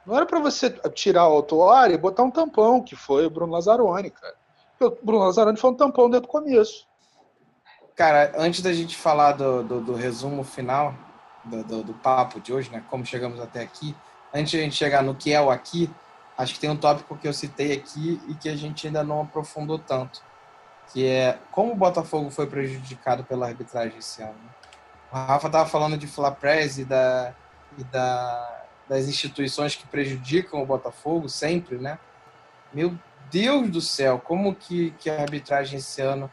Não 0.07 0.17
era 0.17 0.27
para 0.27 0.41
você 0.41 0.71
tirar 0.95 1.29
o 1.29 1.33
Autuori 1.35 1.95
e 1.95 1.99
botar 1.99 2.23
um 2.23 2.31
tampão, 2.31 2.83
que 2.83 2.97
foi 2.97 3.27
o 3.27 3.31
Bruno 3.31 3.53
Lazzaroni, 3.53 4.11
cara 4.11 4.35
o 4.85 4.99
Bruno 5.03 5.25
Lazzaroni 5.25 5.57
foi 5.57 5.71
um 5.71 5.75
tampão 5.75 6.11
desde 6.11 6.27
o 6.27 6.31
começo. 6.31 6.87
Cara, 7.95 8.33
antes 8.37 8.63
da 8.63 8.73
gente 8.73 8.97
falar 8.97 9.33
do, 9.33 9.63
do, 9.63 9.81
do 9.81 9.95
resumo 9.95 10.43
final 10.45 10.95
do, 11.45 11.63
do, 11.63 11.83
do, 11.85 11.95
papo 11.95 12.41
de 12.41 12.53
hoje, 12.53 12.71
né? 12.71 12.83
Como 12.89 13.05
chegamos 13.05 13.41
até 13.41 13.61
aqui, 13.61 13.95
antes 14.33 14.51
de 14.51 14.59
a 14.59 14.63
gente 14.63 14.77
chegar 14.77 15.03
no 15.03 15.15
que 15.15 15.33
é 15.33 15.41
o 15.41 15.51
aqui, 15.51 15.91
acho 16.37 16.55
que 16.55 16.61
tem 16.61 16.71
um 16.71 16.77
tópico 16.77 17.17
que 17.17 17.29
eu 17.29 17.33
citei 17.33 17.73
aqui 17.73 18.21
e 18.29 18.35
que 18.35 18.49
a 18.49 18.57
gente 18.57 18.87
ainda 18.87 19.05
não 19.05 19.23
aprofundou 19.23 19.79
tanto, 19.79 20.23
que 20.93 21.07
é 21.07 21.39
como 21.51 21.73
o 21.73 21.77
Botafogo 21.77 22.31
foi 22.31 22.47
prejudicado 22.47 23.25
pela 23.25 23.47
arbitragem 23.47 23.99
esse 23.99 24.23
ano. 24.23 24.35
O 25.13 25.17
Rafa 25.17 25.51
tava 25.51 25.69
falando 25.69 25.97
de 25.99 26.07
Flapress 26.07 26.79
e, 26.79 26.85
da, 26.85 27.35
e 27.77 27.85
da, 27.85 28.62
das 28.93 29.09
instituições 29.09 29.75
que 29.75 29.87
prejudicam 29.87 30.63
o 30.63 30.67
Botafogo 30.67 31.27
sempre, 31.27 31.79
né? 31.79 31.99
Meu 32.75 32.95
Deus 33.31 33.71
do 33.71 33.81
céu, 33.81 34.19
como 34.19 34.55
que, 34.55 34.91
que 34.99 35.09
a 35.09 35.23
arbitragem 35.23 35.79
esse 35.79 36.03
ano 36.03 36.31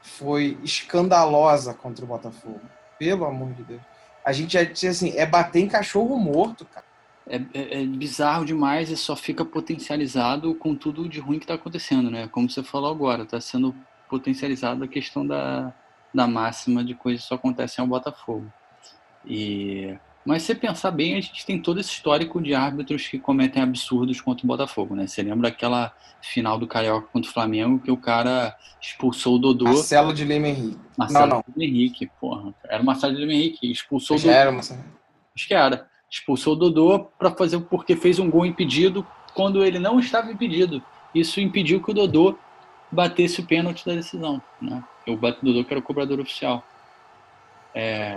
foi 0.00 0.58
escandalosa 0.62 1.74
contra 1.74 2.02
o 2.02 2.08
Botafogo. 2.08 2.62
Pelo 2.98 3.26
amor 3.26 3.52
de 3.52 3.64
Deus. 3.64 3.82
A 4.24 4.32
gente 4.32 4.54
já 4.54 4.64
disse 4.64 4.86
assim, 4.86 5.12
é 5.14 5.26
bater 5.26 5.60
em 5.60 5.68
cachorro 5.68 6.16
morto, 6.16 6.64
cara. 6.64 6.86
É, 7.26 7.36
é, 7.36 7.82
é, 7.82 7.86
bizarro 7.86 8.46
demais 8.46 8.90
e 8.90 8.96
só 8.96 9.14
fica 9.14 9.44
potencializado 9.44 10.54
com 10.54 10.74
tudo 10.74 11.08
de 11.08 11.20
ruim 11.20 11.38
que 11.38 11.44
está 11.44 11.54
acontecendo, 11.54 12.10
né? 12.10 12.28
Como 12.28 12.48
você 12.48 12.62
falou 12.62 12.90
agora, 12.90 13.24
está 13.24 13.40
sendo 13.40 13.74
potencializado 14.08 14.84
a 14.84 14.88
questão 14.88 15.26
da, 15.26 15.72
da 16.14 16.26
máxima 16.26 16.82
de 16.82 16.94
coisas 16.94 17.22
que 17.22 17.28
só 17.28 17.34
acontecem 17.34 17.82
ao 17.82 17.88
Botafogo. 17.88 18.50
E 19.26 19.98
mas 20.24 20.42
se 20.42 20.54
pensar 20.54 20.90
bem, 20.90 21.14
a 21.16 21.20
gente 21.20 21.44
tem 21.44 21.60
todo 21.60 21.78
esse 21.78 21.90
histórico 21.90 22.40
de 22.40 22.54
árbitros 22.54 23.06
que 23.06 23.18
cometem 23.18 23.62
absurdos 23.62 24.20
contra 24.20 24.44
o 24.44 24.48
Botafogo, 24.48 24.94
né? 24.94 25.06
Você 25.06 25.22
lembra 25.22 25.48
aquela 25.48 25.92
final 26.22 26.58
do 26.58 26.66
Carioca 26.66 27.08
contra 27.12 27.30
o 27.30 27.32
Flamengo 27.32 27.78
que 27.78 27.90
o 27.90 27.96
cara 27.96 28.56
expulsou 28.80 29.36
o 29.36 29.38
Dodô. 29.38 29.66
Marcelo 29.66 30.14
de 30.14 30.24
Lima 30.24 30.48
Henrique. 30.48 30.78
Marcelo 30.96 31.26
não, 31.26 31.36
não. 31.36 31.44
de 31.46 31.60
Lima 31.60 31.72
Henrique, 31.72 32.10
porra. 32.18 32.54
Era 32.64 32.82
o 32.82 32.86
Marcelo 32.86 33.14
de 33.14 33.20
Lima 33.20 33.34
Henrique. 33.34 33.70
Expulsou 33.70 34.16
Acho 34.16 34.24
o 34.24 34.28
Dodô. 34.28 34.40
Era, 34.40 34.52
Marcelo. 34.52 34.84
Acho 35.36 35.46
que 35.46 35.54
era. 35.54 35.88
Expulsou 36.10 36.54
o 36.54 36.56
Dodô 36.56 37.00
para 37.18 37.30
fazer 37.30 37.60
porque 37.60 37.94
fez 37.94 38.18
um 38.18 38.30
gol 38.30 38.46
impedido 38.46 39.06
quando 39.34 39.62
ele 39.62 39.78
não 39.78 40.00
estava 40.00 40.32
impedido. 40.32 40.82
Isso 41.14 41.38
impediu 41.38 41.82
que 41.82 41.90
o 41.90 41.94
Dodô 41.94 42.38
batesse 42.90 43.40
o 43.40 43.46
pênalti 43.46 43.84
da 43.84 43.94
decisão, 43.94 44.40
né? 44.62 44.82
O 45.06 45.16
Dodô 45.16 45.64
que 45.64 45.72
era 45.72 45.80
o 45.80 45.82
cobrador 45.82 46.18
oficial. 46.18 46.64
É, 47.74 48.14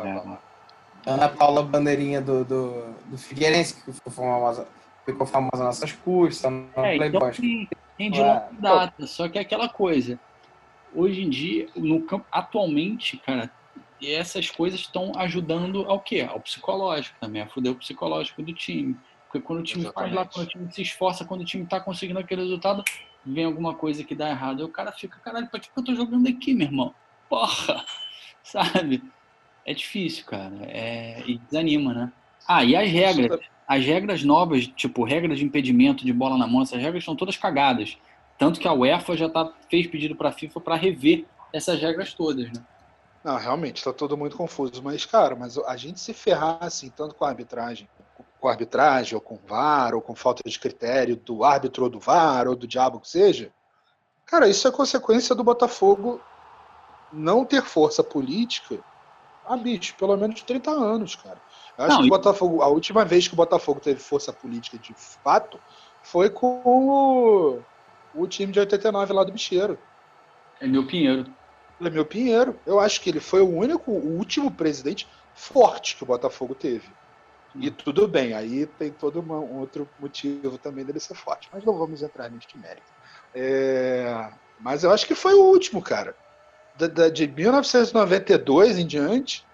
Ana 1.07 1.29
Paula 1.29 1.63
Bandeirinha 1.63 2.21
do, 2.21 2.43
do, 2.43 2.93
do 3.05 3.17
Figueirense, 3.17 3.75
que 3.75 3.93
ficou 3.93 4.11
famosa, 4.11 4.67
ficou 5.05 5.25
famosa 5.25 5.63
nas 5.63 5.79
nossas 5.79 5.93
custas, 5.93 6.51
no 6.51 6.67
é, 6.75 6.95
então 6.95 6.97
Playboy. 6.97 7.29
Então, 7.29 7.31
tem, 7.31 7.69
tem 7.97 8.11
de 8.11 8.19
longa 8.19 8.49
data, 8.59 9.07
só 9.07 9.29
que 9.29 9.37
é 9.37 9.41
aquela 9.41 9.69
coisa. 9.69 10.19
Hoje 10.93 11.23
em 11.23 11.29
dia, 11.29 11.69
no 11.75 12.01
campo, 12.01 12.25
atualmente, 12.29 13.17
cara, 13.17 13.49
essas 14.03 14.49
coisas 14.49 14.81
estão 14.81 15.13
ajudando 15.15 15.85
ao 15.89 15.99
quê? 15.99 16.27
Ao 16.29 16.41
psicológico 16.41 17.17
também, 17.21 17.41
a 17.41 17.47
fuder 17.47 17.71
o 17.71 17.75
psicológico 17.75 18.43
do 18.43 18.53
time. 18.53 18.97
Porque 19.25 19.45
quando 19.45 19.59
o 19.59 19.63
time 19.63 19.83
Exatamente. 19.83 20.13
faz 20.13 20.25
lá, 20.25 20.31
quando 20.31 20.45
o 20.45 20.49
time 20.49 20.71
se 20.71 20.81
esforça, 20.81 21.25
quando 21.25 21.41
o 21.41 21.45
time 21.45 21.65
tá 21.65 21.79
conseguindo 21.79 22.19
aquele 22.19 22.41
resultado, 22.41 22.83
vem 23.25 23.45
alguma 23.45 23.73
coisa 23.73 24.03
que 24.03 24.15
dá 24.15 24.29
errado. 24.29 24.61
E 24.61 24.63
o 24.63 24.69
cara 24.69 24.91
fica, 24.91 25.19
caralho, 25.19 25.47
pra 25.47 25.59
que 25.59 25.69
eu 25.75 25.83
tô 25.83 25.95
jogando 25.95 26.27
aqui, 26.27 26.53
meu 26.53 26.67
irmão? 26.67 26.93
Porra! 27.29 27.85
Sabe? 28.43 29.03
É 29.67 29.73
difícil, 29.73 30.25
cara. 30.25 30.55
É, 30.61 31.21
e 31.27 31.37
desanima, 31.39 31.93
né? 31.93 32.11
Ah, 32.47 32.63
e 32.63 32.75
as 32.75 32.89
regras. 32.89 33.41
As 33.67 33.83
regras 33.85 34.23
novas, 34.23 34.65
tipo, 34.65 35.03
regras 35.03 35.37
de 35.37 35.43
impedimento 35.43 36.05
de 36.05 36.13
bola 36.13 36.37
na 36.37 36.47
mão, 36.47 36.61
essas 36.61 36.81
regras 36.81 37.01
estão 37.01 37.17
todas 37.17 37.35
cagadas. 37.35 37.97
Tanto 38.37 38.61
que 38.61 38.67
a 38.67 38.71
UEFA 38.71 39.17
já 39.17 39.27
tá, 39.27 39.51
fez 39.69 39.85
pedido 39.87 40.15
para 40.15 40.29
a 40.29 40.31
FIFA 40.31 40.61
para 40.61 40.75
rever 40.75 41.25
essas 41.51 41.81
regras 41.81 42.13
todas, 42.13 42.49
né? 42.49 42.63
Não, 43.21 43.35
realmente, 43.35 43.77
está 43.77 43.91
tudo 43.91 44.15
muito 44.15 44.37
confuso. 44.37 44.81
Mas, 44.81 45.05
cara, 45.05 45.35
mas 45.35 45.57
a 45.57 45.75
gente 45.75 45.99
se 45.99 46.13
ferrar 46.13 46.59
assim, 46.61 46.89
tanto 46.89 47.13
com 47.13 47.25
a 47.25 47.27
arbitragem, 47.27 47.89
com 48.39 48.47
a 48.47 48.51
arbitragem, 48.51 49.15
ou 49.15 49.21
com 49.21 49.35
o 49.35 49.41
VAR, 49.45 49.93
ou 49.93 50.01
com 50.01 50.15
falta 50.15 50.41
de 50.49 50.57
critério 50.57 51.17
do 51.17 51.43
árbitro 51.43 51.83
ou 51.83 51.89
do 51.89 51.99
VAR, 51.99 52.47
ou 52.47 52.55
do 52.55 52.65
diabo 52.65 53.01
que 53.01 53.09
seja, 53.09 53.51
cara, 54.25 54.47
isso 54.47 54.65
é 54.65 54.71
consequência 54.71 55.35
do 55.35 55.43
Botafogo 55.43 56.21
não 57.11 57.43
ter 57.43 57.63
força 57.63 58.01
política 58.01 58.79
ah, 59.47 59.57
bicho, 59.57 59.95
pelo 59.95 60.17
menos 60.17 60.41
30 60.41 60.71
anos, 60.71 61.15
cara. 61.15 61.41
Eu 61.77 61.85
acho 61.85 61.93
não, 61.93 62.01
que 62.01 62.07
o 62.07 62.09
Botafogo, 62.09 62.61
a 62.61 62.67
última 62.67 63.05
vez 63.05 63.27
que 63.27 63.33
o 63.33 63.37
Botafogo 63.37 63.79
teve 63.79 63.99
força 63.99 64.33
política 64.33 64.77
de 64.77 64.93
fato 64.93 65.59
foi 66.03 66.29
com 66.29 66.61
o, 66.65 67.59
o 68.15 68.27
time 68.27 68.51
de 68.51 68.59
89 68.59 69.13
lá 69.13 69.23
do 69.23 69.31
Bicheiro. 69.31 69.77
É 70.59 70.67
meu 70.67 70.85
Pinheiro. 70.85 71.25
É 71.79 71.89
meu 71.89 72.05
Pinheiro. 72.05 72.59
Eu 72.65 72.79
acho 72.79 72.99
que 73.01 73.09
ele 73.09 73.19
foi 73.19 73.41
o 73.41 73.49
único, 73.49 73.91
o 73.91 74.17
último 74.17 74.51
presidente 74.51 75.07
forte 75.33 75.95
que 75.95 76.03
o 76.03 76.07
Botafogo 76.07 76.55
teve. 76.55 76.89
E 77.55 77.71
tudo 77.71 78.07
bem, 78.07 78.33
aí 78.33 78.65
tem 78.65 78.91
todo 78.91 79.19
uma, 79.19 79.37
um 79.39 79.59
outro 79.59 79.89
motivo 79.99 80.57
também 80.57 80.85
dele 80.85 80.99
ser 80.99 81.15
forte. 81.15 81.49
Mas 81.51 81.63
não 81.63 81.77
vamos 81.77 82.01
entrar 82.03 82.29
neste 82.29 82.57
mérito. 82.57 82.85
É, 83.33 84.29
mas 84.59 84.83
eu 84.83 84.91
acho 84.91 85.07
que 85.07 85.15
foi 85.15 85.33
o 85.33 85.43
último, 85.43 85.81
cara 85.81 86.15
de 87.13 87.27
1992 87.27 88.77
em 88.77 88.85
diante, 88.85 89.45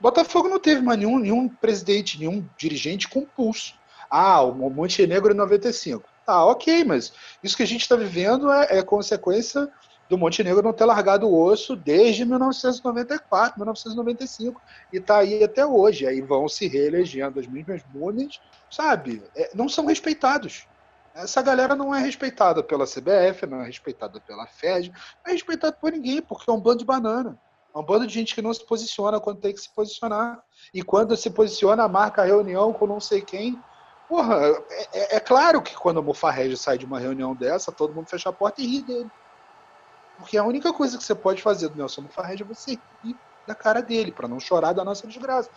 Botafogo 0.00 0.48
não 0.48 0.58
teve 0.58 0.80
mais 0.80 0.98
nenhum, 0.98 1.18
nenhum 1.18 1.48
presidente, 1.48 2.18
nenhum 2.18 2.44
dirigente 2.56 3.06
com 3.06 3.24
pulso. 3.24 3.74
Ah, 4.08 4.40
o 4.42 4.70
Montenegro 4.70 5.32
em 5.32 5.36
95. 5.36 6.08
Ah, 6.26 6.46
ok, 6.46 6.84
mas 6.84 7.12
isso 7.42 7.56
que 7.56 7.62
a 7.62 7.66
gente 7.66 7.82
está 7.82 7.96
vivendo 7.96 8.50
é, 8.50 8.78
é, 8.78 8.82
consequência 8.82 9.68
do 10.08 10.16
Montenegro 10.18 10.62
não 10.62 10.72
ter 10.72 10.84
largado 10.86 11.28
o 11.28 11.40
osso 11.40 11.76
desde 11.76 12.24
1994, 12.24 13.58
1995, 13.58 14.60
e 14.92 14.96
está 14.96 15.18
aí 15.18 15.44
até 15.44 15.64
hoje. 15.64 16.06
Aí 16.06 16.20
vão 16.20 16.48
se 16.48 16.66
reelegendo 16.66 17.38
as 17.38 17.46
mesmas 17.46 17.82
múmias, 17.94 18.40
sabe? 18.70 19.22
É, 19.36 19.50
não 19.54 19.68
são 19.68 19.86
respeitados. 19.86 20.66
Essa 21.14 21.42
galera 21.42 21.74
não 21.74 21.94
é 21.94 22.00
respeitada 22.00 22.62
pela 22.62 22.86
CBF, 22.86 23.46
não 23.46 23.62
é 23.62 23.66
respeitada 23.66 24.20
pela 24.20 24.46
FED, 24.46 24.90
não 24.90 25.30
é 25.30 25.32
respeitada 25.32 25.76
por 25.76 25.90
ninguém, 25.90 26.22
porque 26.22 26.48
é 26.48 26.52
um 26.52 26.60
bando 26.60 26.78
de 26.78 26.84
banana. 26.84 27.38
É 27.74 27.78
um 27.78 27.82
bando 27.82 28.06
de 28.06 28.14
gente 28.14 28.34
que 28.34 28.42
não 28.42 28.52
se 28.52 28.64
posiciona 28.64 29.20
quando 29.20 29.40
tem 29.40 29.52
que 29.52 29.60
se 29.60 29.70
posicionar. 29.70 30.40
E 30.72 30.82
quando 30.82 31.16
se 31.16 31.30
posiciona, 31.30 31.88
marca 31.88 32.24
reunião 32.24 32.72
com 32.72 32.86
não 32.86 33.00
sei 33.00 33.20
quem. 33.20 33.60
Porra, 34.08 34.36
é, 34.70 34.88
é, 34.92 35.16
é 35.16 35.20
claro 35.20 35.62
que 35.62 35.74
quando 35.76 35.98
o 35.98 36.02
Mufarrege 36.02 36.56
sai 36.56 36.78
de 36.78 36.84
uma 36.84 36.98
reunião 36.98 37.34
dessa, 37.34 37.70
todo 37.70 37.94
mundo 37.94 38.08
fecha 38.08 38.28
a 38.28 38.32
porta 38.32 38.60
e 38.60 38.66
ri 38.66 38.82
dele. 38.82 39.10
Porque 40.18 40.36
a 40.36 40.44
única 40.44 40.72
coisa 40.72 40.98
que 40.98 41.04
você 41.04 41.14
pode 41.14 41.42
fazer 41.42 41.68
do 41.68 41.78
Nelson 41.78 42.02
Mufarrege 42.02 42.42
é 42.42 42.46
você 42.46 42.78
rir 43.04 43.16
da 43.46 43.54
cara 43.54 43.80
dele, 43.80 44.12
para 44.12 44.28
não 44.28 44.38
chorar 44.38 44.72
da 44.72 44.84
nossa 44.84 45.06
desgraça. 45.06 45.50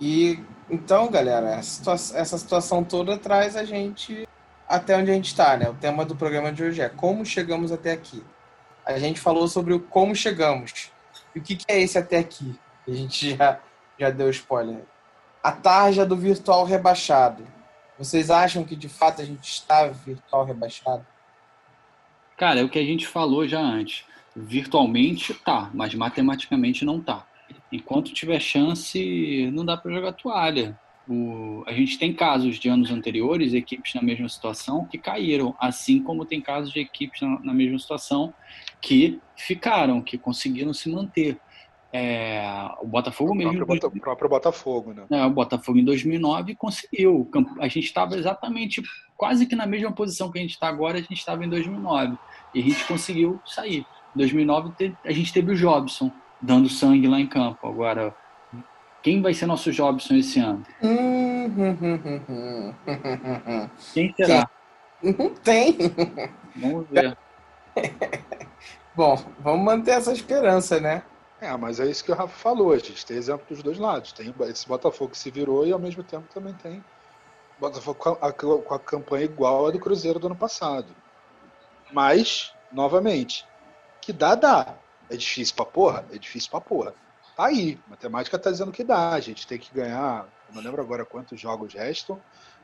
E 0.00 0.42
então, 0.68 1.08
galera, 1.10 1.50
essa 1.50 2.38
situação 2.38 2.82
toda 2.84 3.16
traz 3.18 3.56
a 3.56 3.64
gente 3.64 4.26
até 4.68 4.96
onde 4.96 5.10
a 5.10 5.14
gente 5.14 5.26
está, 5.26 5.56
né? 5.56 5.68
O 5.68 5.74
tema 5.74 6.04
do 6.04 6.16
programa 6.16 6.52
de 6.52 6.62
hoje 6.62 6.80
é 6.80 6.88
como 6.88 7.24
chegamos 7.24 7.70
até 7.70 7.92
aqui. 7.92 8.22
A 8.84 8.98
gente 8.98 9.20
falou 9.20 9.48
sobre 9.48 9.74
o 9.74 9.80
como 9.80 10.14
chegamos. 10.14 10.90
E 11.34 11.38
o 11.38 11.42
que, 11.42 11.56
que 11.56 11.64
é 11.68 11.80
esse 11.80 11.98
até 11.98 12.18
aqui? 12.18 12.58
A 12.86 12.92
gente 12.92 13.34
já, 13.36 13.60
já 13.98 14.10
deu 14.10 14.30
spoiler. 14.30 14.84
A 15.42 15.52
tarja 15.52 16.04
do 16.04 16.16
virtual 16.16 16.64
rebaixado. 16.64 17.46
Vocês 17.98 18.30
acham 18.30 18.64
que 18.64 18.76
de 18.76 18.88
fato 18.88 19.22
a 19.22 19.24
gente 19.24 19.48
está 19.48 19.86
virtual 19.86 20.44
rebaixado? 20.44 21.06
Cara, 22.36 22.60
é 22.60 22.64
o 22.64 22.68
que 22.68 22.78
a 22.78 22.84
gente 22.84 23.06
falou 23.06 23.48
já 23.48 23.60
antes. 23.60 24.04
virtualmente 24.34 25.32
tá, 25.32 25.70
mas 25.72 25.94
matematicamente 25.94 26.84
não 26.84 27.00
tá. 27.00 27.26
Enquanto 27.72 28.12
tiver 28.12 28.40
chance, 28.40 29.50
não 29.52 29.64
dá 29.64 29.76
para 29.76 29.92
jogar 29.92 30.12
toalha. 30.12 30.78
O, 31.08 31.62
a 31.66 31.72
gente 31.72 31.98
tem 31.98 32.12
casos 32.12 32.58
de 32.58 32.68
anos 32.68 32.90
anteriores, 32.90 33.54
equipes 33.54 33.94
na 33.94 34.02
mesma 34.02 34.28
situação, 34.28 34.84
que 34.84 34.98
caíram, 34.98 35.54
assim 35.58 36.02
como 36.02 36.24
tem 36.24 36.40
casos 36.40 36.72
de 36.72 36.80
equipes 36.80 37.20
na, 37.20 37.40
na 37.40 37.54
mesma 37.54 37.78
situação 37.78 38.34
que 38.80 39.20
ficaram, 39.36 40.00
que 40.00 40.18
conseguiram 40.18 40.72
se 40.72 40.90
manter. 40.90 41.38
É, 41.92 42.42
o 42.82 42.86
Botafogo 42.86 43.32
o 43.32 43.34
mesmo. 43.34 43.64
Próprio, 43.64 43.88
o 43.88 44.00
próprio 44.00 44.28
Botafogo, 44.28 44.92
né? 44.92 45.06
É, 45.10 45.24
o 45.24 45.30
Botafogo 45.30 45.78
em 45.78 45.84
2009 45.84 46.56
conseguiu. 46.56 47.30
A 47.60 47.68
gente 47.68 47.84
estava 47.84 48.16
exatamente, 48.16 48.82
quase 49.16 49.46
que 49.46 49.54
na 49.54 49.66
mesma 49.66 49.92
posição 49.92 50.30
que 50.30 50.38
a 50.38 50.42
gente 50.42 50.52
está 50.52 50.68
agora, 50.68 50.98
a 50.98 51.00
gente 51.00 51.14
estava 51.14 51.44
em 51.44 51.48
2009. 51.48 52.18
E 52.54 52.60
a 52.60 52.62
gente 52.62 52.84
conseguiu 52.84 53.40
sair. 53.46 53.86
Em 54.14 54.18
2009 54.18 54.94
a 55.04 55.12
gente 55.12 55.32
teve 55.32 55.52
o 55.52 55.56
Jobson 55.56 56.10
dando 56.40 56.68
sangue 56.68 57.06
lá 57.06 57.20
em 57.20 57.26
campo. 57.26 57.66
Agora, 57.66 58.14
quem 59.06 59.22
vai 59.22 59.32
ser 59.32 59.46
nosso 59.46 59.70
Jobson 59.70 60.16
esse 60.16 60.40
ano? 60.40 60.66
Quem 63.94 64.12
será? 64.16 64.50
Tem. 65.44 65.78
Vamos 66.56 66.88
ver. 66.90 67.16
Bom, 68.96 69.16
vamos 69.38 69.64
manter 69.64 69.92
essa 69.92 70.12
esperança, 70.12 70.80
né? 70.80 71.04
É, 71.40 71.56
mas 71.56 71.78
é 71.78 71.86
isso 71.86 72.02
que 72.02 72.10
o 72.10 72.16
Rafa 72.16 72.36
falou. 72.36 72.72
A 72.72 72.78
gente 72.78 73.06
tem 73.06 73.16
exemplo 73.16 73.46
dos 73.48 73.62
dois 73.62 73.78
lados. 73.78 74.10
Tem 74.10 74.34
esse 74.40 74.66
Botafogo 74.66 75.12
que 75.12 75.18
se 75.18 75.30
virou 75.30 75.64
e 75.64 75.70
ao 75.70 75.78
mesmo 75.78 76.02
tempo 76.02 76.26
também 76.34 76.54
tem 76.54 76.82
Botafogo 77.60 78.00
com 78.00 78.08
a, 78.20 78.32
com 78.32 78.74
a 78.74 78.78
campanha 78.80 79.26
igual 79.26 79.68
a 79.68 79.70
do 79.70 79.78
Cruzeiro 79.78 80.18
do 80.18 80.26
ano 80.26 80.34
passado. 80.34 80.88
Mas, 81.92 82.52
novamente, 82.72 83.46
que 84.00 84.12
dá, 84.12 84.34
dá. 84.34 84.74
É 85.08 85.16
difícil 85.16 85.54
pra 85.54 85.64
porra? 85.64 86.04
É 86.10 86.18
difícil 86.18 86.50
pra 86.50 86.60
porra. 86.60 87.05
Tá 87.36 87.46
aí. 87.46 87.78
A 87.86 87.90
matemática 87.90 88.38
tá 88.38 88.50
dizendo 88.50 88.72
que 88.72 88.82
dá. 88.82 89.10
A 89.10 89.20
gente 89.20 89.46
tem 89.46 89.58
que 89.58 89.72
ganhar. 89.72 90.26
Eu 90.48 90.54
não 90.54 90.62
lembro 90.62 90.80
agora 90.80 91.04
quantos 91.04 91.38
jogos 91.38 91.74
restam, 91.74 92.20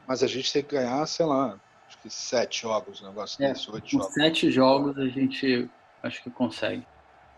mas 0.06 0.22
a 0.22 0.26
gente 0.26 0.50
tem 0.52 0.62
que 0.62 0.74
ganhar, 0.74 1.06
sei 1.06 1.26
lá, 1.26 1.60
acho 1.86 1.98
que 1.98 2.08
sete 2.08 2.62
jogos, 2.62 3.02
um 3.02 3.06
negócio 3.08 3.44
é, 3.44 3.52
desse, 3.52 3.70
oito 3.70 3.88
jogos. 3.88 4.14
Sete 4.14 4.50
jogos 4.50 4.96
a 4.98 5.06
gente 5.06 5.68
acho 6.02 6.22
que 6.22 6.30
consegue. 6.30 6.86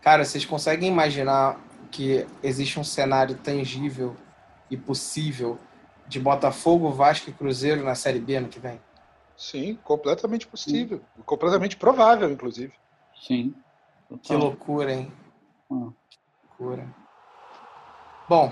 Cara, 0.01 0.23
vocês 0.23 0.45
conseguem 0.45 0.89
imaginar 0.89 1.59
que 1.91 2.25
existe 2.41 2.79
um 2.79 2.83
cenário 2.83 3.35
tangível 3.35 4.15
e 4.69 4.77
possível 4.77 5.59
de 6.07 6.19
Botafogo, 6.19 6.91
Vasco 6.91 7.29
e 7.29 7.33
Cruzeiro 7.33 7.83
na 7.83 7.95
Série 7.95 8.19
B 8.19 8.35
ano 8.35 8.47
que 8.47 8.59
vem? 8.59 8.79
Sim, 9.35 9.77
completamente 9.83 10.47
possível. 10.47 10.99
Sim. 10.99 11.23
Completamente 11.23 11.75
provável, 11.75 12.31
inclusive. 12.31 12.73
Sim. 13.19 13.53
Total. 14.07 14.19
Que 14.21 14.35
loucura, 14.35 14.93
hein? 14.93 15.11
Que 15.67 15.73
loucura. 15.73 17.04
Bom, 18.27 18.51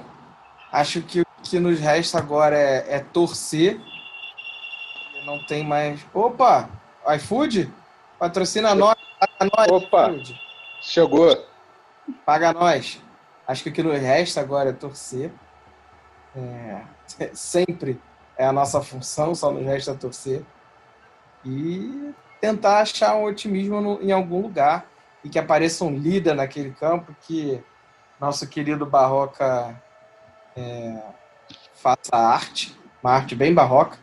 acho 0.71 1.01
que 1.01 1.21
o 1.21 1.25
que 1.41 1.59
nos 1.59 1.79
resta 1.79 2.19
agora 2.19 2.57
é, 2.57 2.95
é 2.95 2.99
torcer. 2.99 3.79
Não 5.25 5.43
tem 5.45 5.65
mais. 5.65 6.05
Opa! 6.13 6.69
iFood? 7.15 7.71
Patrocina 8.19 8.75
nós. 8.75 8.95
nós 9.39 9.71
Opa! 9.71 10.09
iFood. 10.09 10.39
Chegou. 10.81 11.45
Paga 12.25 12.53
nós. 12.53 13.01
Acho 13.47 13.63
que 13.63 13.69
o 13.69 13.73
que 13.73 13.81
nos 13.81 13.99
resta 13.99 14.41
agora 14.41 14.69
é 14.69 14.73
torcer. 14.73 15.31
É, 16.35 16.81
sempre 17.33 17.99
é 18.37 18.45
a 18.45 18.53
nossa 18.53 18.81
função, 18.81 19.33
só 19.33 19.51
nos 19.51 19.65
resta 19.65 19.95
torcer. 19.95 20.43
E 21.43 22.13
tentar 22.39 22.81
achar 22.81 23.15
um 23.15 23.23
otimismo 23.23 23.81
no, 23.81 24.01
em 24.01 24.11
algum 24.11 24.41
lugar 24.41 24.85
e 25.23 25.29
que 25.29 25.39
apareça 25.39 25.83
um 25.83 25.97
líder 25.97 26.35
naquele 26.35 26.71
campo 26.71 27.15
que 27.21 27.63
nosso 28.19 28.47
querido 28.47 28.85
Barroca 28.85 29.81
é, 30.55 31.01
faça 31.73 32.15
arte, 32.15 32.75
uma 33.03 33.11
arte 33.11 33.35
bem 33.35 33.53
barroca. 33.53 33.97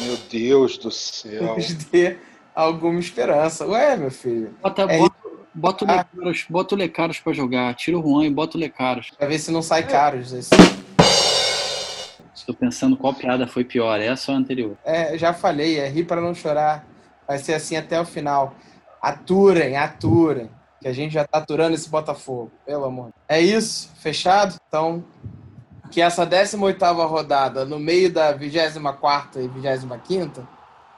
Meu 0.00 0.16
Deus 0.30 0.76
do 0.76 0.90
céu. 0.90 1.54
Nos 1.54 1.72
dê 1.72 2.18
alguma 2.54 3.00
esperança. 3.00 3.66
Ué, 3.66 3.96
meu 3.96 4.10
filho. 4.10 4.54
Bota, 4.62 4.82
é 4.82 4.98
bota, 4.98 5.16
bota, 5.54 5.84
o 5.84 5.90
ah. 5.90 5.96
Lecaros, 5.96 6.46
bota 6.50 6.74
o 6.74 6.78
Lecaros 6.78 7.20
pra 7.20 7.32
jogar. 7.32 7.74
Tira 7.74 7.98
o 7.98 8.02
Juan 8.02 8.26
e 8.26 8.30
bota 8.30 8.56
o 8.56 8.60
Lecaros. 8.60 9.10
Pra 9.16 9.26
ver 9.26 9.38
se 9.38 9.50
não 9.50 9.62
sai 9.62 9.80
é. 9.80 9.84
caros. 9.84 10.32
Esse. 10.32 10.50
Estou 12.34 12.54
pensando 12.54 12.96
qual 12.96 13.14
piada 13.14 13.46
foi 13.46 13.64
pior, 13.64 13.98
essa 14.00 14.30
ou 14.30 14.36
a 14.36 14.40
anterior. 14.40 14.76
É, 14.84 15.16
já 15.16 15.32
falei, 15.32 15.78
é 15.78 15.88
rir 15.88 16.04
para 16.04 16.20
não 16.20 16.34
chorar. 16.34 16.86
Vai 17.26 17.38
ser 17.38 17.54
assim 17.54 17.76
até 17.76 18.00
o 18.00 18.04
final. 18.04 18.54
Aturem, 19.00 19.76
aturem. 19.76 20.50
Que 20.80 20.88
a 20.88 20.92
gente 20.92 21.12
já 21.12 21.24
tá 21.24 21.38
aturando 21.38 21.74
esse 21.74 21.88
Botafogo, 21.88 22.50
pelo 22.64 22.84
amor. 22.84 23.10
É 23.28 23.40
isso, 23.40 23.90
fechado? 23.96 24.56
Então, 24.68 25.04
que 25.90 26.00
essa 26.00 26.26
18 26.26 26.84
rodada, 27.06 27.64
no 27.64 27.78
meio 27.78 28.12
da 28.12 28.32
24 28.32 29.40
e 29.40 29.48
25 29.48 30.46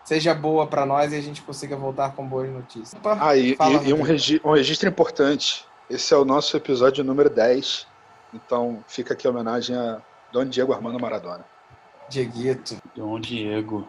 seja 0.05 0.35
boa 0.35 0.67
para 0.67 0.87
nós 0.87 1.13
e 1.13 1.17
a 1.17 1.21
gente 1.21 1.43
consiga 1.43 1.77
voltar 1.77 2.15
com 2.15 2.27
boas 2.27 2.49
notícias. 2.49 2.95
Opa, 2.95 3.19
ah, 3.21 3.37
e, 3.37 3.55
fala, 3.55 3.83
e 3.83 3.93
um, 3.93 4.01
regi 4.01 4.41
um 4.43 4.53
registro 4.53 4.89
importante. 4.89 5.67
Esse 5.91 6.15
é 6.15 6.17
o 6.17 6.25
nosso 6.25 6.57
episódio 6.57 7.05
número 7.05 7.29
10. 7.29 7.87
Então, 8.33 8.83
fica 8.89 9.13
aqui 9.13 9.27
a 9.27 9.31
homenagem 9.31 9.77
a 9.77 10.01
Dom 10.33 10.47
Diego 10.47 10.73
Armando 10.73 10.99
Maradona. 10.99 11.45
Dieguito. 12.09 12.77
Dom 12.97 13.21
Diego. 13.21 13.87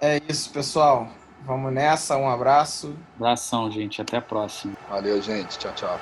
É 0.00 0.20
isso, 0.28 0.50
pessoal. 0.50 1.08
Vamos 1.46 1.72
nessa, 1.72 2.16
um 2.16 2.28
abraço. 2.28 2.94
Abração, 3.16 3.70
gente. 3.70 4.00
Até 4.00 4.18
a 4.18 4.22
próxima. 4.22 4.74
Valeu, 4.88 5.20
gente. 5.20 5.58
Tchau, 5.58 5.72
tchau. 5.74 5.98